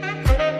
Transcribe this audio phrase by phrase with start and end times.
[0.00, 0.51] saliendo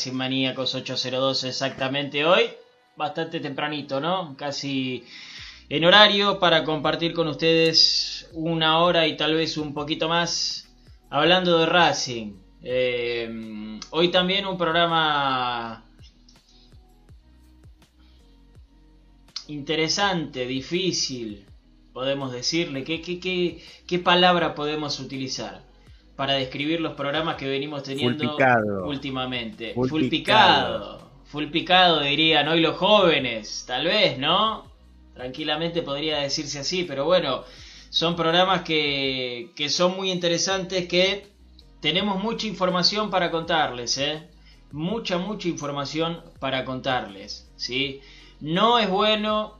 [0.00, 2.44] Racing Maníacos 802 exactamente hoy.
[2.96, 4.34] Bastante tempranito, ¿no?
[4.34, 5.04] Casi
[5.68, 10.70] en horario para compartir con ustedes una hora y tal vez un poquito más
[11.10, 12.32] hablando de Racing.
[12.62, 15.84] Eh, hoy también un programa
[19.48, 21.44] interesante, difícil,
[21.92, 22.84] podemos decirle?
[22.84, 25.69] ¿Qué, qué, qué, qué palabra podemos utilizar
[26.20, 28.36] para describir los programas que venimos teniendo
[28.84, 29.72] últimamente?
[29.72, 31.00] Full, picado.
[31.24, 34.66] Full picado dirían hoy los jóvenes, tal vez, ¿no?
[35.14, 37.44] Tranquilamente podría decirse así, pero bueno,
[37.88, 41.26] son programas que, que son muy interesantes, que
[41.80, 44.28] tenemos mucha información para contarles, ¿eh?
[44.72, 48.02] Mucha, mucha información para contarles, ¿sí?
[48.42, 49.58] No es bueno,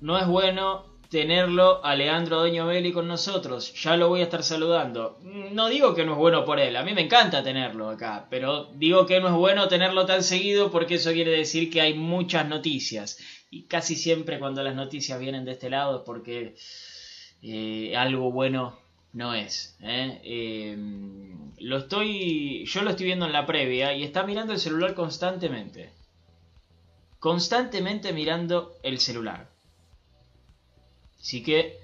[0.00, 3.72] no es bueno tenerlo a Leandro Doño Belli con nosotros.
[3.74, 5.18] Ya lo voy a estar saludando.
[5.52, 8.70] No digo que no es bueno por él, a mí me encanta tenerlo acá, pero
[8.74, 12.48] digo que no es bueno tenerlo tan seguido porque eso quiere decir que hay muchas
[12.48, 13.18] noticias.
[13.50, 16.56] Y casi siempre cuando las noticias vienen de este lado es porque
[17.42, 18.78] eh, algo bueno
[19.12, 19.76] no es.
[19.80, 20.20] ¿eh?
[20.24, 24.94] Em, lo estoy, yo lo estoy viendo en la previa y está mirando el celular
[24.94, 25.92] constantemente.
[27.18, 29.55] Constantemente mirando el celular.
[31.20, 31.78] Así que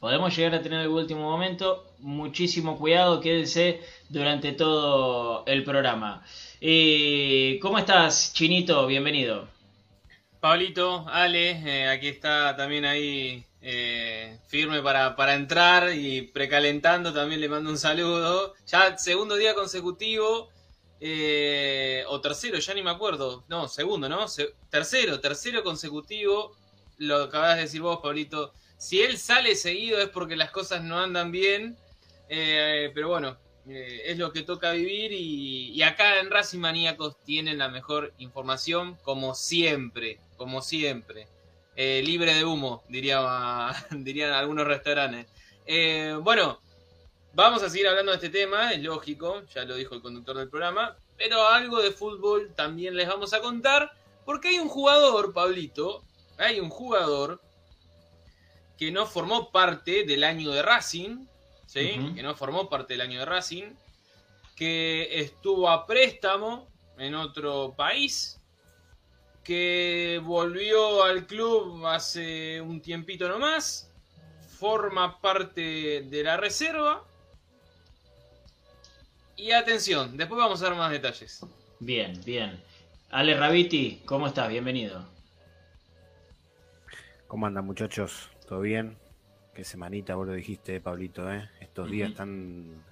[0.00, 1.84] podemos llegar a tener el último momento.
[1.98, 6.24] Muchísimo cuidado, quédense durante todo el programa.
[6.60, 8.86] Eh, ¿Cómo estás, Chinito?
[8.86, 9.48] Bienvenido.
[10.40, 17.12] Pablito, Ale, eh, aquí está también ahí eh, firme para, para, entrar y precalentando.
[17.12, 18.54] También le mando un saludo.
[18.66, 20.50] Ya segundo día consecutivo.
[22.08, 23.44] o tercero, ya ni me acuerdo.
[23.48, 24.26] No, segundo, ¿no?
[24.70, 26.56] tercero, tercero consecutivo
[26.98, 28.52] lo acabas de decir vos, Pablito.
[28.76, 31.76] Si él sale seguido es porque las cosas no andan bien.
[32.28, 35.12] Eh, pero bueno, eh, es lo que toca vivir.
[35.12, 40.20] Y, acá en Racing Maníacos tienen la mejor información, como siempre.
[40.36, 41.26] Como siempre.
[41.76, 45.26] Eh, libre de humo, diría, dirían algunos restaurantes.
[46.22, 46.60] bueno,
[47.34, 50.48] vamos a seguir hablando de este tema, es lógico, ya lo dijo el conductor del
[50.48, 50.96] programa.
[51.16, 53.92] Pero algo de fútbol también les vamos a contar.
[54.24, 56.02] Porque hay un jugador, Pablito,
[56.38, 57.40] hay un jugador
[58.78, 61.26] que no formó parte del año de Racing,
[61.66, 62.12] ¿sí?
[62.14, 63.74] que no formó parte del año de Racing,
[64.54, 68.40] que estuvo a préstamo en otro país,
[69.42, 73.90] que volvió al club hace un tiempito nomás,
[74.58, 77.04] forma parte de la reserva.
[79.36, 81.40] Y atención, después vamos a dar más detalles.
[81.78, 82.62] Bien, bien.
[83.10, 84.48] Ale Rabiti, ¿cómo estás?
[84.48, 85.17] Bienvenido.
[87.28, 88.30] ¿Cómo andan muchachos?
[88.46, 88.96] ¿Todo bien?
[89.54, 91.50] Qué semanita vos lo dijiste, Pablito, ¿eh?
[91.60, 92.82] Estos días están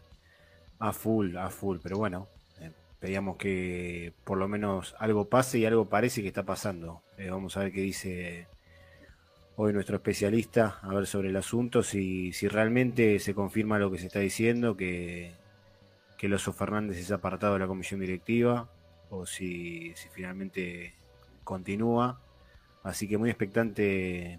[0.78, 2.28] a full, a full, pero bueno,
[2.60, 2.70] eh,
[3.00, 7.00] pedíamos que por lo menos algo pase y algo parece que está pasando.
[7.16, 8.46] Eh, vamos a ver qué dice
[9.56, 13.96] hoy nuestro especialista, a ver sobre el asunto, si, si realmente se confirma lo que
[13.96, 15.32] se está diciendo, que,
[16.18, 18.68] que Loso Fernández es apartado de la comisión directiva,
[19.08, 20.92] o si, si finalmente
[21.42, 22.20] continúa
[22.86, 24.38] Así que muy expectante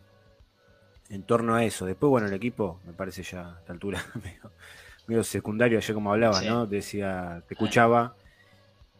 [1.09, 1.85] en torno a eso.
[1.85, 4.01] Después, bueno, el equipo, me parece ya a esta altura
[5.07, 6.65] medio, secundario, ayer como hablaba, ¿no?
[6.65, 8.15] Decía, te escuchaba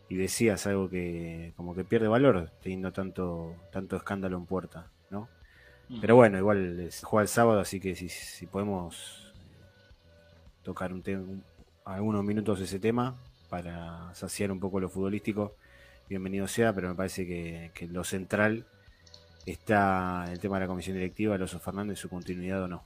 [0.09, 5.29] y decías algo que como que pierde valor teniendo tanto, tanto escándalo en puerta, ¿no?
[5.87, 6.01] Mm.
[6.01, 9.33] Pero bueno, igual se juega el sábado, así que si, si podemos
[10.61, 11.41] tocar un
[11.85, 13.15] algunos minutos ese tema
[13.49, 15.55] para saciar un poco lo futbolístico,
[16.09, 18.65] bienvenido sea, pero me parece que, que lo central
[19.51, 22.83] está el tema de la comisión directiva, Alonso Fernández, su continuidad o no.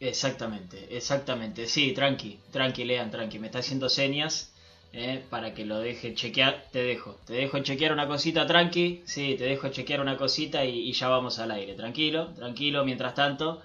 [0.00, 1.66] Exactamente, exactamente.
[1.66, 3.38] Sí, tranqui, tranqui, lean, tranqui.
[3.38, 4.52] Me está haciendo señas
[4.92, 6.66] eh, para que lo deje chequear.
[6.70, 9.02] Te dejo, te dejo chequear una cosita, tranqui.
[9.06, 11.74] Sí, te dejo chequear una cosita y, ya vamos al aire.
[11.74, 12.84] Tranquilo, tranquilo.
[12.84, 13.62] Mientras tanto,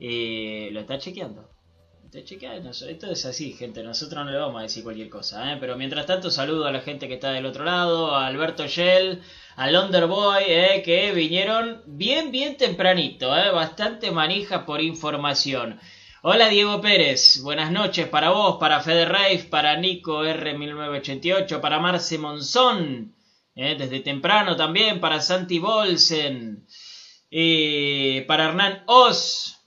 [0.00, 1.50] eh, lo está chequeando.
[2.06, 2.70] Está chequeando.
[2.70, 3.82] Esto es así, gente.
[3.82, 5.52] Nosotros no le vamos a decir cualquier cosa.
[5.52, 5.56] Eh.
[5.60, 9.20] Pero mientras tanto, saludo a la gente que está del otro lado, a Alberto Shell
[9.56, 15.78] al Underboy, eh, que vinieron bien, bien tempranito, eh, bastante manija por información.
[16.22, 19.08] Hola Diego Pérez, buenas noches para vos, para Fede
[19.50, 23.12] para Nico R1988, para Marce Monzón,
[23.56, 26.64] eh, desde temprano también, para Santi Bolsen,
[27.30, 29.58] eh, para Hernán Oz,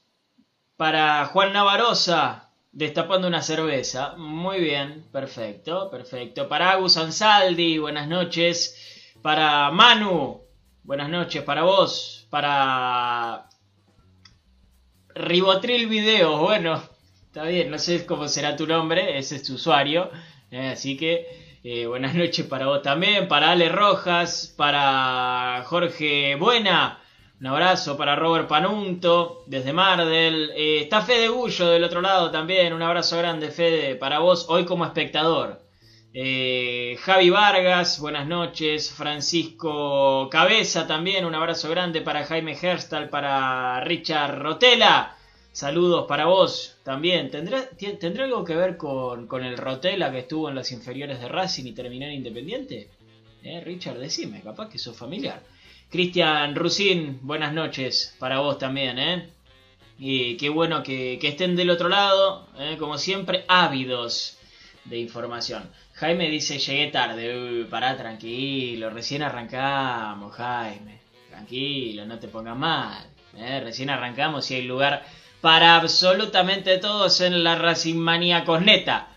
[0.78, 4.16] para Juan Navarosa, destapando una cerveza.
[4.16, 6.48] Muy bien, perfecto, perfecto.
[6.48, 8.75] Para Agus Ansaldi, buenas noches
[9.26, 10.44] para Manu,
[10.84, 13.50] buenas noches, para vos, para
[15.16, 16.80] Ribotril Videos, bueno,
[17.26, 20.12] Está bien, no sé cómo será tu nombre, ese es tu usuario.
[20.52, 27.00] Eh, así que eh, buenas noches para vos también, para Ale Rojas, para Jorge Buena.
[27.42, 30.52] Un abrazo para Robert Panunto desde Mardel.
[30.56, 32.74] Eh, está Fede Gullo del otro lado también.
[32.74, 35.65] Un abrazo grande, Fede, para vos hoy como espectador.
[36.18, 38.90] Eh, Javi Vargas, buenas noches.
[38.90, 41.26] Francisco Cabeza también.
[41.26, 45.18] Un abrazo grande para Jaime Herstal, para Richard Rotela.
[45.52, 47.30] Saludos para vos también.
[47.30, 47.68] ¿Tendrá,
[48.00, 51.66] ¿tendrá algo que ver con, con, el Rotela que estuvo en las inferiores de Racing
[51.66, 52.88] y terminó en Independiente?
[53.44, 55.44] Eh, Richard, decime, capaz que sos familiar.
[55.90, 59.30] Cristian Rusín, buenas noches para vos también, ¿eh?
[60.00, 62.78] Y qué bueno que, estén del otro lado, ¿eh?
[62.80, 64.38] como siempre, ávidos
[64.86, 65.70] de información.
[65.96, 71.00] Jaime dice, llegué tarde, Uy, pará, tranquilo, recién arrancamos, Jaime.
[71.30, 73.06] Tranquilo, no te pongas mal.
[73.38, 73.62] ¿eh?
[73.62, 75.06] Recién arrancamos y hay lugar
[75.42, 79.08] para absolutamente todos en la Racing Manía Cosneta.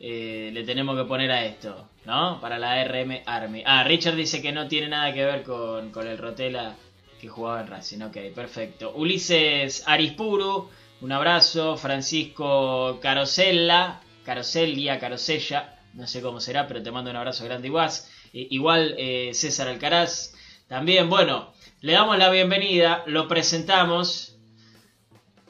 [0.00, 1.88] Eh, le tenemos que poner a esto.
[2.04, 2.40] ¿no?
[2.40, 3.62] Para la RM Army.
[3.66, 6.74] Ah, Richard dice que no tiene nada que ver con, con el Rotela
[7.20, 8.02] que jugaba en Racing.
[8.02, 8.92] Ok, perfecto.
[8.94, 10.68] Ulises Arispuru,
[11.00, 11.76] un abrazo.
[11.76, 17.90] Francisco Carosella, Caroselia, Carosella, no sé cómo será, pero te mando un abrazo grande igual.
[18.32, 20.34] igual eh, César Alcaraz.
[20.66, 24.36] También, bueno, le damos la bienvenida, lo presentamos.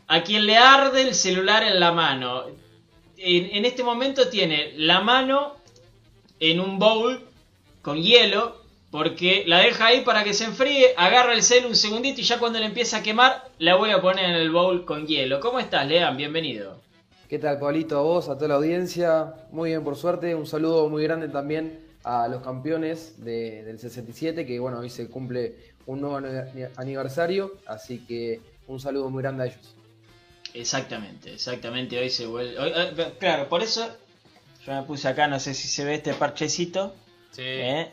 [0.07, 2.45] A quien le arde el celular en la mano.
[3.17, 5.57] En, en este momento tiene la mano
[6.41, 7.27] en un bowl
[7.81, 12.21] con hielo, porque la deja ahí para que se enfríe, agarra el cel un segundito
[12.21, 15.07] y ya cuando le empieza a quemar, la voy a poner en el bowl con
[15.07, 15.41] hielo.
[15.41, 16.17] ¿Cómo estás, Lean?
[16.17, 16.84] Bienvenido.
[17.35, 17.99] ¿Qué tal, Pablito?
[17.99, 19.35] A vos, a toda la audiencia.
[19.51, 20.37] Muy bien, por suerte.
[20.37, 25.57] Un saludo muy grande también a los campeones del 67, que bueno, hoy se cumple
[25.87, 26.21] un nuevo
[26.77, 29.75] aniversario, así que un saludo muy grande a ellos.
[30.55, 32.55] Exactamente, exactamente, hoy se vuelve...
[33.19, 33.85] Claro, por eso
[34.65, 36.95] yo me puse acá, no sé si se ve este parchecito.
[37.33, 37.43] Sí.
[37.43, 37.93] ¿eh?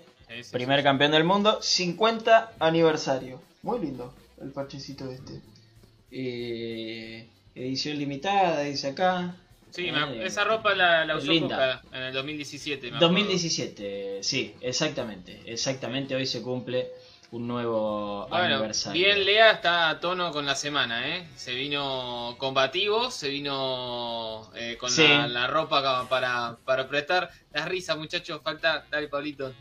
[0.51, 3.41] Primer campeón del mundo, 50 aniversario.
[3.63, 5.41] Muy lindo el parchecito este.
[6.11, 9.35] Eh, edición limitada, dice acá.
[9.71, 12.91] Sí, eh, esa ropa la, la usó en el 2017.
[12.99, 15.41] 2017, sí, exactamente.
[15.45, 16.89] Exactamente, hoy se cumple
[17.31, 19.01] un nuevo aniversario.
[19.01, 21.25] Bien, Lea está a tono con la semana, ¿eh?
[21.35, 27.31] Se vino combativo, se vino eh, con la, ropa para, para prestar.
[27.53, 28.85] Las risas, muchachos, falta.
[28.91, 29.53] Dale, Pablito.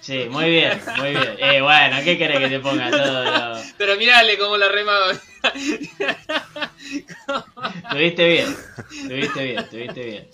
[0.00, 1.36] Sí, muy bien, muy bien.
[1.38, 3.60] Eh, bueno, ¿qué querés que te ponga todo?
[3.78, 4.92] Pero mirale cómo la rema.
[7.90, 8.56] Tuviste bien,
[9.08, 10.28] tuviste bien, tuviste bien.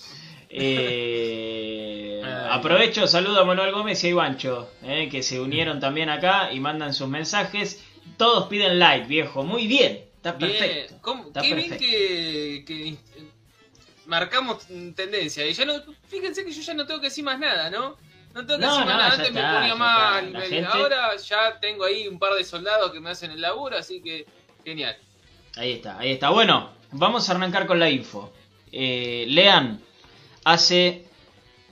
[0.51, 6.53] Eh, aprovecho, saludo a Manuel Gómez y a Ivancho, eh, que se unieron también acá
[6.53, 7.85] y mandan sus mensajes.
[8.17, 9.45] Todos piden like, viejo.
[9.45, 11.01] Muy bien, está perfecto.
[11.41, 12.97] qué bien que,
[14.07, 14.67] marcamos
[14.97, 15.47] tendencia.
[15.47, 15.75] Y ya no,
[16.09, 17.97] fíjense que yo ya no tengo que decir más nada, ¿no?
[18.35, 19.13] No tengo que decir más nada.
[19.13, 20.67] Antes me ponía mal.
[20.73, 24.27] Ahora ya tengo ahí un par de soldados que me hacen el laburo, así que
[24.65, 24.97] genial.
[25.57, 26.31] Ahí está, ahí está.
[26.31, 28.33] Bueno, vamos a arrancar con la info.
[28.73, 29.81] Eh, lean
[30.45, 31.05] hace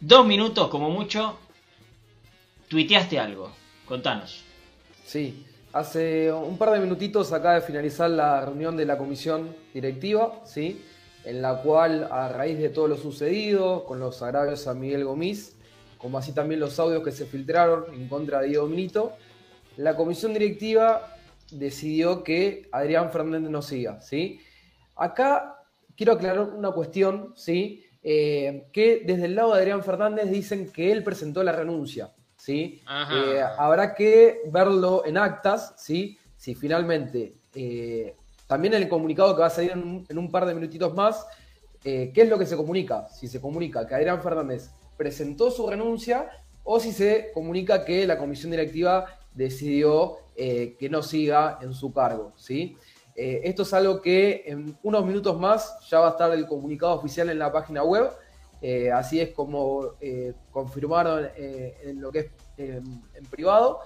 [0.01, 1.39] dos minutos como mucho
[2.69, 3.51] tuiteaste algo.
[3.87, 4.45] Contanos.
[5.05, 10.43] Sí, hace un par de minutitos acaba de finalizar la reunión de la comisión directiva,
[10.45, 10.85] ¿sí?
[11.25, 15.57] en la cual a raíz de todo lo sucedido con los agravios a Miguel Gomis,
[15.97, 19.17] como así también los audios que se filtraron en contra de Diego Minito,
[19.77, 21.17] la comisión directiva
[21.51, 24.01] decidió que Adrián Fernández no siga.
[24.01, 24.41] ¿sí?
[24.97, 25.65] Acá
[25.97, 27.85] quiero aclarar una cuestión, ¿sí?
[28.11, 32.11] Eh, que desde el lado de Adrián Fernández dicen que él presentó la renuncia.
[32.39, 32.81] ¿sí?
[33.13, 36.17] Eh, habrá que verlo en actas, ¿sí?
[36.35, 40.55] si finalmente, eh, también en el comunicado que va a salir en un, par de
[40.55, 41.27] minutitos más,
[41.83, 43.11] ¿qué es lo que se comunica?
[43.11, 46.31] Si se comunica que Adrián Fernández presentó su renuncia
[46.65, 52.33] o si se comunica que la comisión directiva decidió que no siga en su cargo.
[52.37, 52.75] ¿sí?
[53.21, 56.93] Eh, esto es algo que en unos minutos más ya va a estar el comunicado
[56.93, 58.11] oficial en la página web.
[58.63, 63.81] Eh, así es como eh, confirmaron en lo que es en privado.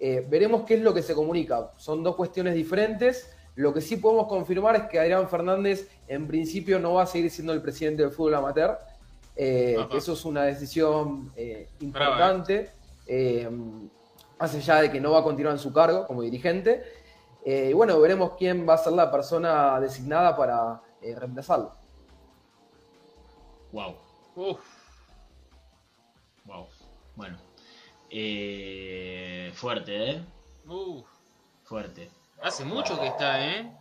[0.00, 1.70] veremos qué es lo que se comunica.
[1.76, 3.30] Son dos cuestiones diferentes.
[3.56, 7.30] Lo que sí podemos confirmar es que Adrián Fernández en principio no va a seguir
[7.30, 8.78] siendo el presidente del fútbol amateur.
[9.36, 11.30] eso es una decisión
[11.80, 12.70] importante.
[14.40, 16.84] más allá de que no va a continuar en su cargo como dirigente.
[17.50, 21.72] Eh, y bueno, veremos quién va a ser la persona designada para eh, reemplazarlo.
[23.72, 23.96] Wow.
[24.36, 24.60] Uf.
[26.44, 26.68] Wow.
[27.16, 27.38] Bueno.
[28.10, 30.24] Eh, fuerte, ¿eh?
[30.66, 31.06] Uf.
[31.64, 32.10] Fuerte.
[32.42, 33.72] Hace mucho que está, ¿eh?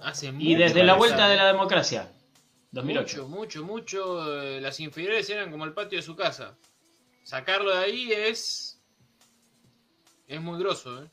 [0.00, 0.46] Hace mucho.
[0.46, 2.12] Y desde la vuelta de la democracia.
[2.70, 3.26] 2008.
[3.26, 4.42] Mucho, mucho, mucho.
[4.42, 6.56] Eh, las inferiores eran como el patio de su casa.
[7.24, 8.80] Sacarlo de ahí es.
[10.28, 11.10] Es muy groso, ¿eh?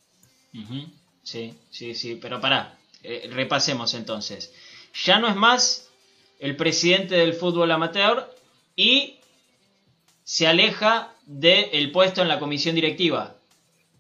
[1.26, 2.18] Sí, sí, sí.
[2.22, 4.54] Pero pará, eh, repasemos entonces.
[5.04, 5.90] Ya no es más
[6.40, 8.32] el presidente del fútbol amateur
[8.76, 9.20] y
[10.24, 13.36] se aleja del puesto en la comisión directiva.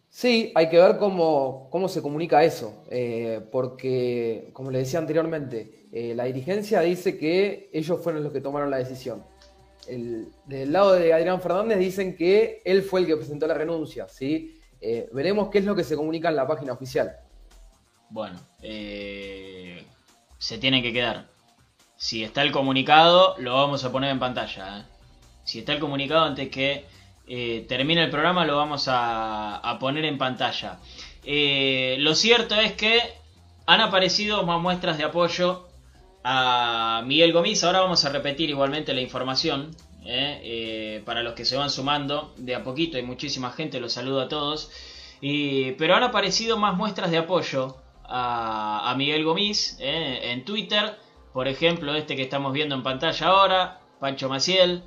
[0.09, 5.87] Sí, hay que ver cómo, cómo se comunica eso, eh, porque, como le decía anteriormente,
[5.91, 9.23] eh, la dirigencia dice que ellos fueron los que tomaron la decisión.
[9.87, 14.07] El, del lado de Adrián Fernández dicen que él fue el que presentó la renuncia,
[14.07, 14.54] ¿sí?
[14.87, 17.17] Eh, veremos qué es lo que se comunica en la página oficial.
[18.09, 21.25] Bueno, se tiene que quedar.
[21.97, 24.85] Si está el comunicado, lo vamos a poner en pantalla.
[25.43, 26.85] Si está el comunicado antes que
[27.27, 30.77] eh, termina el programa lo vamos a, poner en pantalla.
[31.23, 33.01] Eh, lo cierto es que
[33.65, 35.67] han aparecido más muestras de apoyo
[36.23, 37.63] a Miguel Gomis.
[37.63, 39.75] Ahora vamos a repetir igualmente la información
[40.05, 42.97] eh, para los que se van sumando de a poquito.
[42.97, 44.71] Hay muchísima gente, los saludo a todos.
[45.77, 50.97] pero han aparecido más muestras de apoyo a, a Miguel Gomis en Twitter.
[51.33, 54.83] Por ejemplo, este que estamos viendo en pantalla ahora, Pancho Maciel.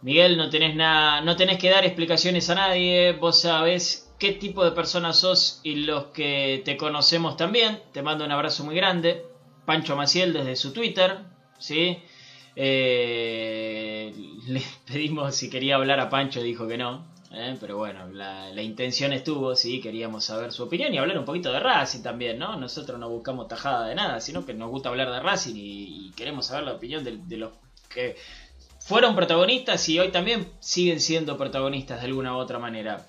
[0.00, 4.64] Miguel, no tenés nada, no tenés que dar explicaciones a nadie, vos sabés qué tipo
[4.64, 7.82] de persona sos y los que te conocemos también.
[7.92, 9.24] Te mando un abrazo muy grande.
[9.64, 11.18] Pancho Maciel desde su Twitter,
[11.58, 11.98] ¿sí?
[12.60, 14.12] Eh,
[14.48, 17.06] le pedimos si quería hablar a Pancho, dijo que no.
[17.32, 17.56] ¿eh?
[17.60, 21.60] Pero bueno, la, intención estuvo, sí, queríamos saber su opinión y hablar un poquito de
[21.60, 22.56] Racing también, ¿no?
[22.56, 26.46] Nosotros no buscamos tajada de nada, sino que nos gusta hablar de Racing y, queremos
[26.46, 27.52] saber la opinión de los
[27.88, 28.16] que
[28.80, 33.06] fueron protagonistas y hoy también siguen siendo protagonistas de alguna u otra manera.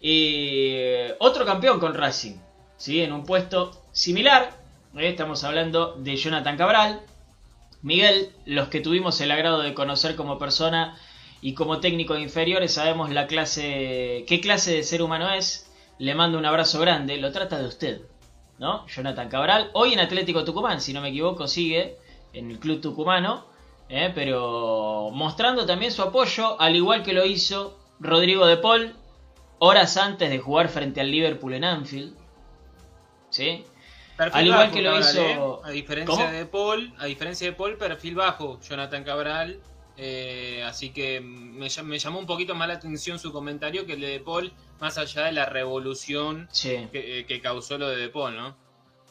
[0.00, 2.36] Eh, otro campeón con Racing,
[2.78, 3.02] ¿sí?
[3.02, 4.52] en un puesto similar.
[4.96, 7.02] estamos hablando de Jonathan Cabral.
[7.86, 10.98] Miguel, los que tuvimos el agrado de conocer como persona
[11.40, 15.70] y como técnico de inferiores, sabemos la clase, qué clase de ser humano es.
[16.00, 17.16] Le mando un abrazo grande.
[17.16, 18.02] Lo trata de usted,
[18.58, 18.88] ¿no?
[18.88, 19.70] Jonathan Cabral.
[19.72, 21.96] Hoy en Atlético Tucumán, si no me equivoco, sigue
[22.32, 23.44] en el club tucumano.
[23.88, 24.10] ¿eh?
[24.12, 28.96] pero mostrando también su apoyo, al igual que lo hizo Rodrigo de Paul
[29.60, 32.16] horas antes de jugar frente al Liverpool en Anfield.
[33.30, 33.64] ¿Sí?
[34.18, 35.20] Al igual que lo hizo.
[35.20, 35.38] ¿eh?
[35.64, 39.60] A diferencia de Paul, a diferencia de Paul, perfil bajo, Jonathan Cabral.
[39.98, 44.20] Eh, así que me, llamó un poquito más la atención su comentario que el de
[44.20, 48.54] Paul, más allá de la revolución que, que, causó lo de De Paul, ¿no?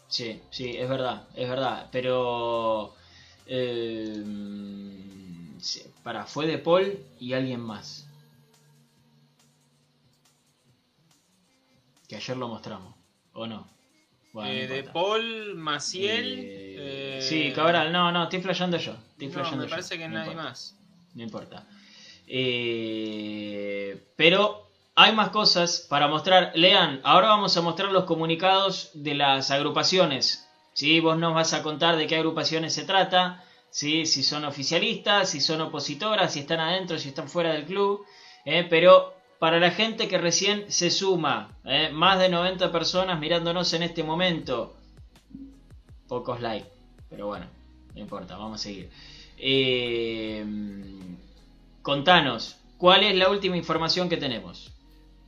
[0.07, 1.89] Sí, sí, es verdad, es verdad.
[1.91, 2.93] Pero
[3.47, 4.23] eh,
[6.03, 8.07] para, fue de Paul y alguien más.
[12.07, 12.93] Que ayer lo mostramos,
[13.33, 13.74] ¿o no?
[14.43, 16.39] Eh, de Paul, Maciel.
[16.43, 18.93] Eh, sí, Cabral, no, no, estoy flasheando yo.
[19.19, 20.75] no, me parece que nadie más.
[21.13, 21.65] No importa.
[22.27, 26.51] Eh, pero hay más cosas para mostrar.
[26.55, 30.45] Lean, ahora vamos a mostrar los comunicados de las agrupaciones
[30.75, 30.99] ¿sí?
[30.99, 34.05] Vos nos vas a contar de qué agrupaciones se trata, ¿sí?
[34.05, 38.05] si son oficialistas, si son opositoras, si están adentro, si están fuera del club,
[38.43, 38.67] ¿eh?
[38.69, 41.89] pero para la gente que recién se suma, ¿eh?
[41.91, 44.75] más de 90 personas mirándonos en este momento,
[46.07, 46.69] pocos likes,
[47.09, 47.45] pero bueno,
[47.93, 48.89] no importa, vamos a seguir.
[49.37, 50.45] Eh,
[51.81, 54.71] contanos, ¿cuál es la última información que tenemos?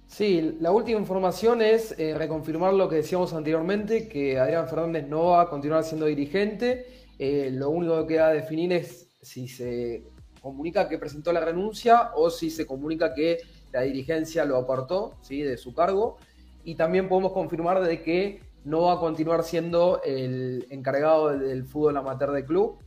[0.07, 5.25] Sí, la última información es eh, reconfirmar lo que decíamos anteriormente, que Adrián Fernández no
[5.25, 7.05] va a continuar siendo dirigente.
[7.19, 10.03] Lo único que queda definir es si se
[10.39, 13.39] comunica que presentó la renuncia o si se comunica que
[13.71, 15.41] la dirigencia lo apartó ¿sí?
[15.41, 16.17] de su cargo.
[16.63, 21.95] Y también podemos confirmar de que no va a continuar siendo el encargado del fútbol
[21.95, 22.79] amateur del club.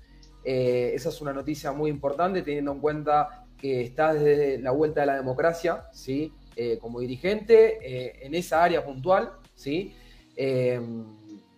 [0.44, 5.00] Eh, esa es una noticia muy importante teniendo en cuenta que está desde la vuelta
[5.00, 6.32] de la democracia, ¿sí?
[6.56, 9.94] Eh, como dirigente eh, en esa área puntual, ¿sí?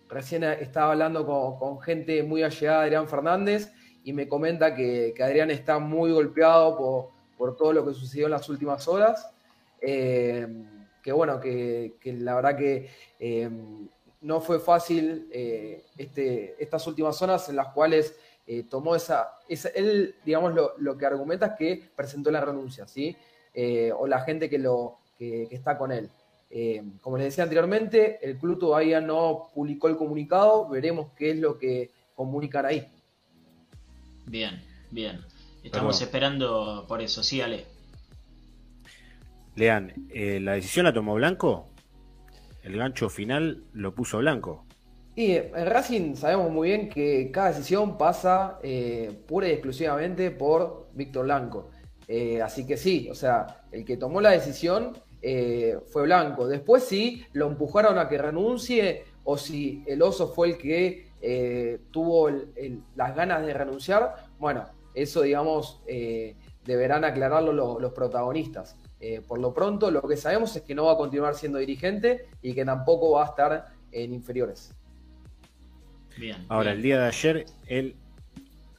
[0.09, 5.49] Recién estaba hablando con, gente muy allegada a Adrián Fernández y me comenta que, Adrián
[5.49, 7.12] está muy golpeado por,
[7.55, 9.29] todo lo que sucedió en las últimas horas.
[9.81, 12.89] que bueno, que, la verdad que
[14.21, 15.27] no fue fácil
[15.97, 18.15] este, estas últimas horas en las cuales
[18.69, 19.39] tomó esa,
[19.75, 23.15] él, digamos, lo, lo, que argumenta es que presentó la renuncia, ¿sí?
[23.55, 26.09] Eh, o la gente que, lo, que, está con él.
[26.49, 31.37] Eh, como les decía anteriormente, el club todavía no publicó el comunicado, veremos qué es
[31.37, 32.87] lo que comunican ahí.
[34.25, 35.23] Bien, bien.
[35.63, 37.65] Estamos esperando por eso, sí, Ale.
[39.55, 41.69] Lean, eh, ¿la decisión la tomó Blanco?
[42.63, 44.65] El gancho final lo puso Blanco.
[45.15, 50.87] Y en Racing sabemos muy bien que cada decisión pasa eh, pura y exclusivamente por
[50.93, 51.69] Víctor Blanco.
[52.07, 56.47] Eh, así que sí, o sea, el que tomó la decisión eh, fue Blanco.
[56.47, 61.13] Después sí, lo empujaron a que renuncie o si el oso fue el que
[61.91, 62.29] tuvo
[62.97, 65.81] las ganas de renunciar, bueno, eso digamos
[66.65, 68.75] deberán aclararlo los protagonistas.
[69.27, 72.53] por lo pronto, lo que sabemos es que no va a continuar siendo dirigente y
[72.53, 74.73] que tampoco va a estar en inferiores.
[76.47, 77.95] Ahora, el día de ayer, él,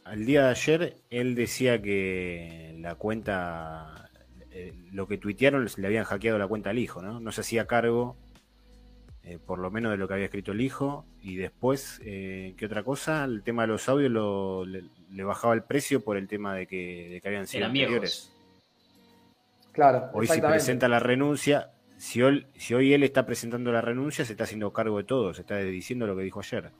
[0.04, 4.10] al día de ayer, él decía que la cuenta,
[4.50, 7.20] eh, lo que tuitearon, le habían hackeado la cuenta al hijo, ¿no?
[7.20, 8.16] No se hacía cargo,
[9.24, 11.06] eh, por lo menos de lo que había escrito el hijo.
[11.22, 13.24] Y después, eh, ¿qué otra cosa?
[13.24, 14.12] El tema de los audios
[14.66, 14.84] le,
[15.22, 18.32] bajaba el precio por el tema de que, habían sido anteriores.
[19.72, 20.10] Claro.
[20.12, 24.32] Hoy si presenta la renuncia, si hoy, si hoy él está presentando la renuncia, se
[24.32, 26.72] está haciendo cargo de todo, se está diciendo lo que dijo ayer.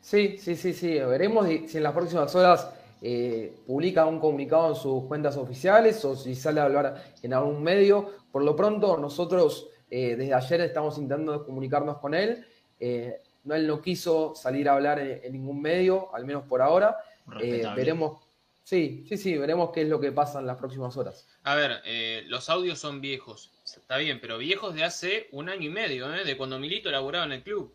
[0.00, 0.98] Sí, sí, sí, sí.
[0.98, 6.16] Veremos si en las próximas horas eh, publica un comunicado en sus cuentas oficiales o
[6.16, 8.10] si sale a hablar en algún medio.
[8.30, 12.46] Por lo pronto, nosotros eh, desde ayer estamos intentando comunicarnos con él.
[12.80, 16.96] Eh, no, él no quiso salir a hablar en, ningún medio, al menos por ahora.
[17.26, 18.22] veremos.
[18.62, 21.28] Sí, sí, sí, veremos qué es lo que pasa en las próximas horas.
[21.42, 21.82] A ver,
[22.26, 26.36] los audios son viejos, está bien, pero viejos de hace un año y medio, de
[26.36, 27.74] cuando Milito laboraba en el club.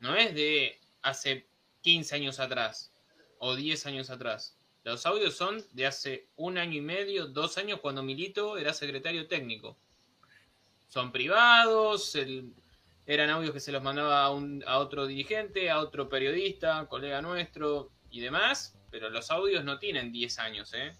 [0.00, 1.46] No es de hace
[1.82, 2.92] 15 años atrás
[3.38, 4.56] o 10 años atrás.
[4.84, 9.28] Los audios son de hace un año y medio, dos años cuando Milito era secretario
[9.28, 9.76] técnico.
[10.88, 12.16] Son privados,
[13.06, 17.20] eran audios que se los mandaba a, un, a otro dirigente, a otro periodista, colega
[17.20, 20.94] nuestro y demás, pero los audios no tienen 10 años, ¿eh?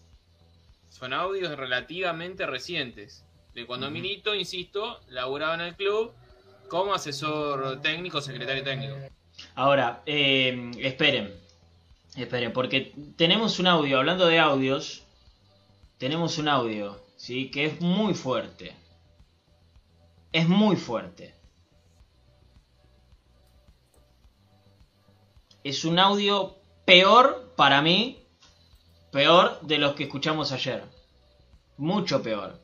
[0.89, 3.25] Son audios relativamente recientes.
[3.55, 6.13] De cuando Milito, insisto, laburaba en el club
[6.69, 8.97] como asesor técnico, secretario técnico.
[9.55, 11.35] Ahora, eh, esperen,
[12.17, 15.03] esperen, porque tenemos un audio, hablando de audios,
[15.99, 17.51] tenemos un audio, ¿sí?
[17.51, 18.75] Que es muy fuerte.
[20.33, 21.35] Es muy fuerte.
[25.65, 28.25] Es un audio peor para mí,
[29.11, 30.83] peor de los que escuchamos ayer.
[31.77, 32.59] Mucho peor.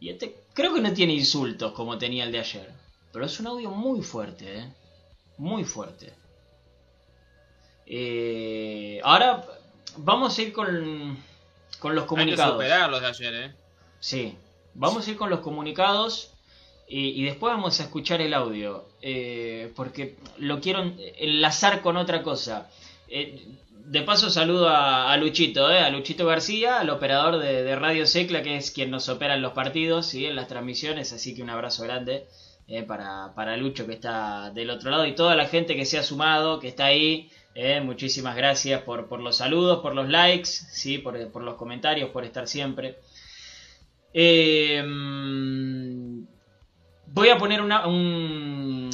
[0.00, 2.72] Y este creo que no tiene insultos como tenía el de ayer.
[3.12, 4.72] Pero es un audio muy fuerte, ¿eh?
[5.36, 6.14] muy fuerte.
[7.86, 9.44] Eh, ahora
[9.98, 11.18] vamos a ir con,
[11.78, 12.60] con los comunicados.
[12.60, 13.54] Hay que los de ayer, ¿eh?
[14.00, 14.38] Sí,
[14.74, 16.31] vamos a ir con los comunicados
[16.94, 18.84] y, después vamos a escuchar el audio.
[19.00, 22.70] Eh, porque lo quiero enlazar con otra cosa.
[23.08, 23.46] Eh,
[23.86, 28.70] de paso saludo a, Luchito, a Luchito García, al operador de, Radio Secla, que es
[28.70, 32.26] quien nos opera en los partidos y en las transmisiones, así que un abrazo grande.
[32.68, 35.98] Eh, para, para, Lucho que está del otro lado y toda la gente que se
[35.98, 37.30] ha sumado, que está ahí.
[37.54, 40.98] Eh, muchísimas gracias por, por, los saludos, por los likes, ¿sí?
[40.98, 42.98] por, por los comentarios, por estar siempre.
[44.14, 44.82] Eh,
[47.12, 48.90] voy a poner un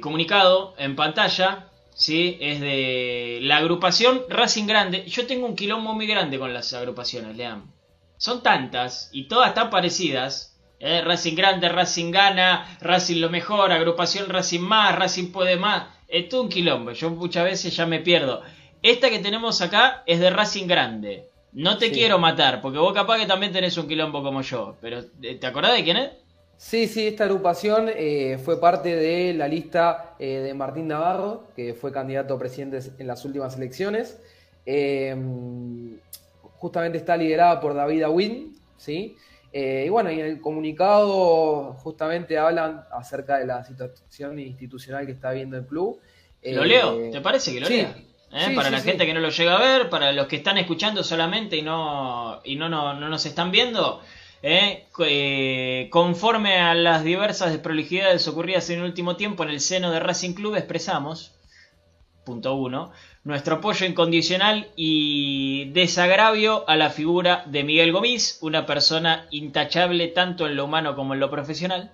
[0.00, 1.68] comunicado en pantalla.
[1.94, 2.36] ¿sí?
[2.40, 5.04] Es de la agrupación Racing Grande.
[5.06, 7.72] Yo tengo un quilombo muy grande con las agrupaciones, lean.
[8.18, 14.28] Son tantas y todas tan parecidas eh, Racing grande, Racing gana, Racing lo mejor, agrupación
[14.28, 15.84] Racing más, Racing puede más.
[16.08, 18.42] Es todo un quilombo, yo muchas veces ya me pierdo.
[18.82, 21.28] Esta que tenemos acá es de Racing grande.
[21.52, 24.76] No te quiero matar, porque vos capaz que también tenés un quilombo como yo.
[24.82, 26.10] Pero, eh, ¿te acordás de quién es?
[26.56, 31.92] Sí, sí, esta agrupación eh, fue parte de la lista de Martín Navarro, que fue
[31.92, 34.18] candidato a presidente en las últimas elecciones.
[36.58, 39.16] justamente está liderada por David Awin, ¿sí?
[39.58, 45.12] Eh, y bueno, y en el comunicado justamente hablan acerca de la situación institucional que
[45.12, 45.98] está viendo el club.
[46.42, 47.00] ¿Lo leo?
[47.00, 47.96] Eh, ¿Te parece que lo lea?
[48.32, 48.52] ¿Eh?
[48.54, 51.56] para la gente que no lo llega a ver, para los que están escuchando solamente
[51.56, 54.02] y no, y no, no, no nos están viendo,
[55.90, 60.34] conforme a las diversas desprolijidades ocurridas en el último tiempo en el seno de Racing
[60.34, 61.32] Club, expresamos,
[62.24, 62.92] punto uno,
[63.24, 70.46] nuestro apoyo incondicional y desagravio a la figura de Miguel Gomis, una persona intachable tanto
[70.46, 71.92] en lo humano como en lo profesional.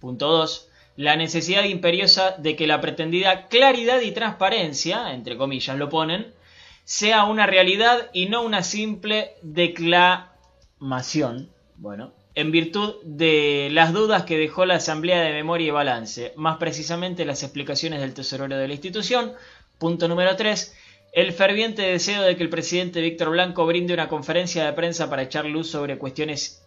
[0.00, 0.68] Punto 2.
[0.96, 6.34] La necesidad imperiosa de que la pretendida claridad y transparencia, entre comillas lo ponen,
[6.82, 11.52] sea una realidad y no una simple declamación.
[11.78, 16.58] Bueno, en virtud de las dudas que dejó la Asamblea de Memoria y Balance, más
[16.58, 19.32] precisamente las explicaciones del tesorero de la institución,
[19.78, 20.74] Punto número 3.
[21.12, 25.22] El ferviente deseo de que el presidente Víctor Blanco brinde una conferencia de prensa para
[25.22, 26.64] echar luz sobre cuestiones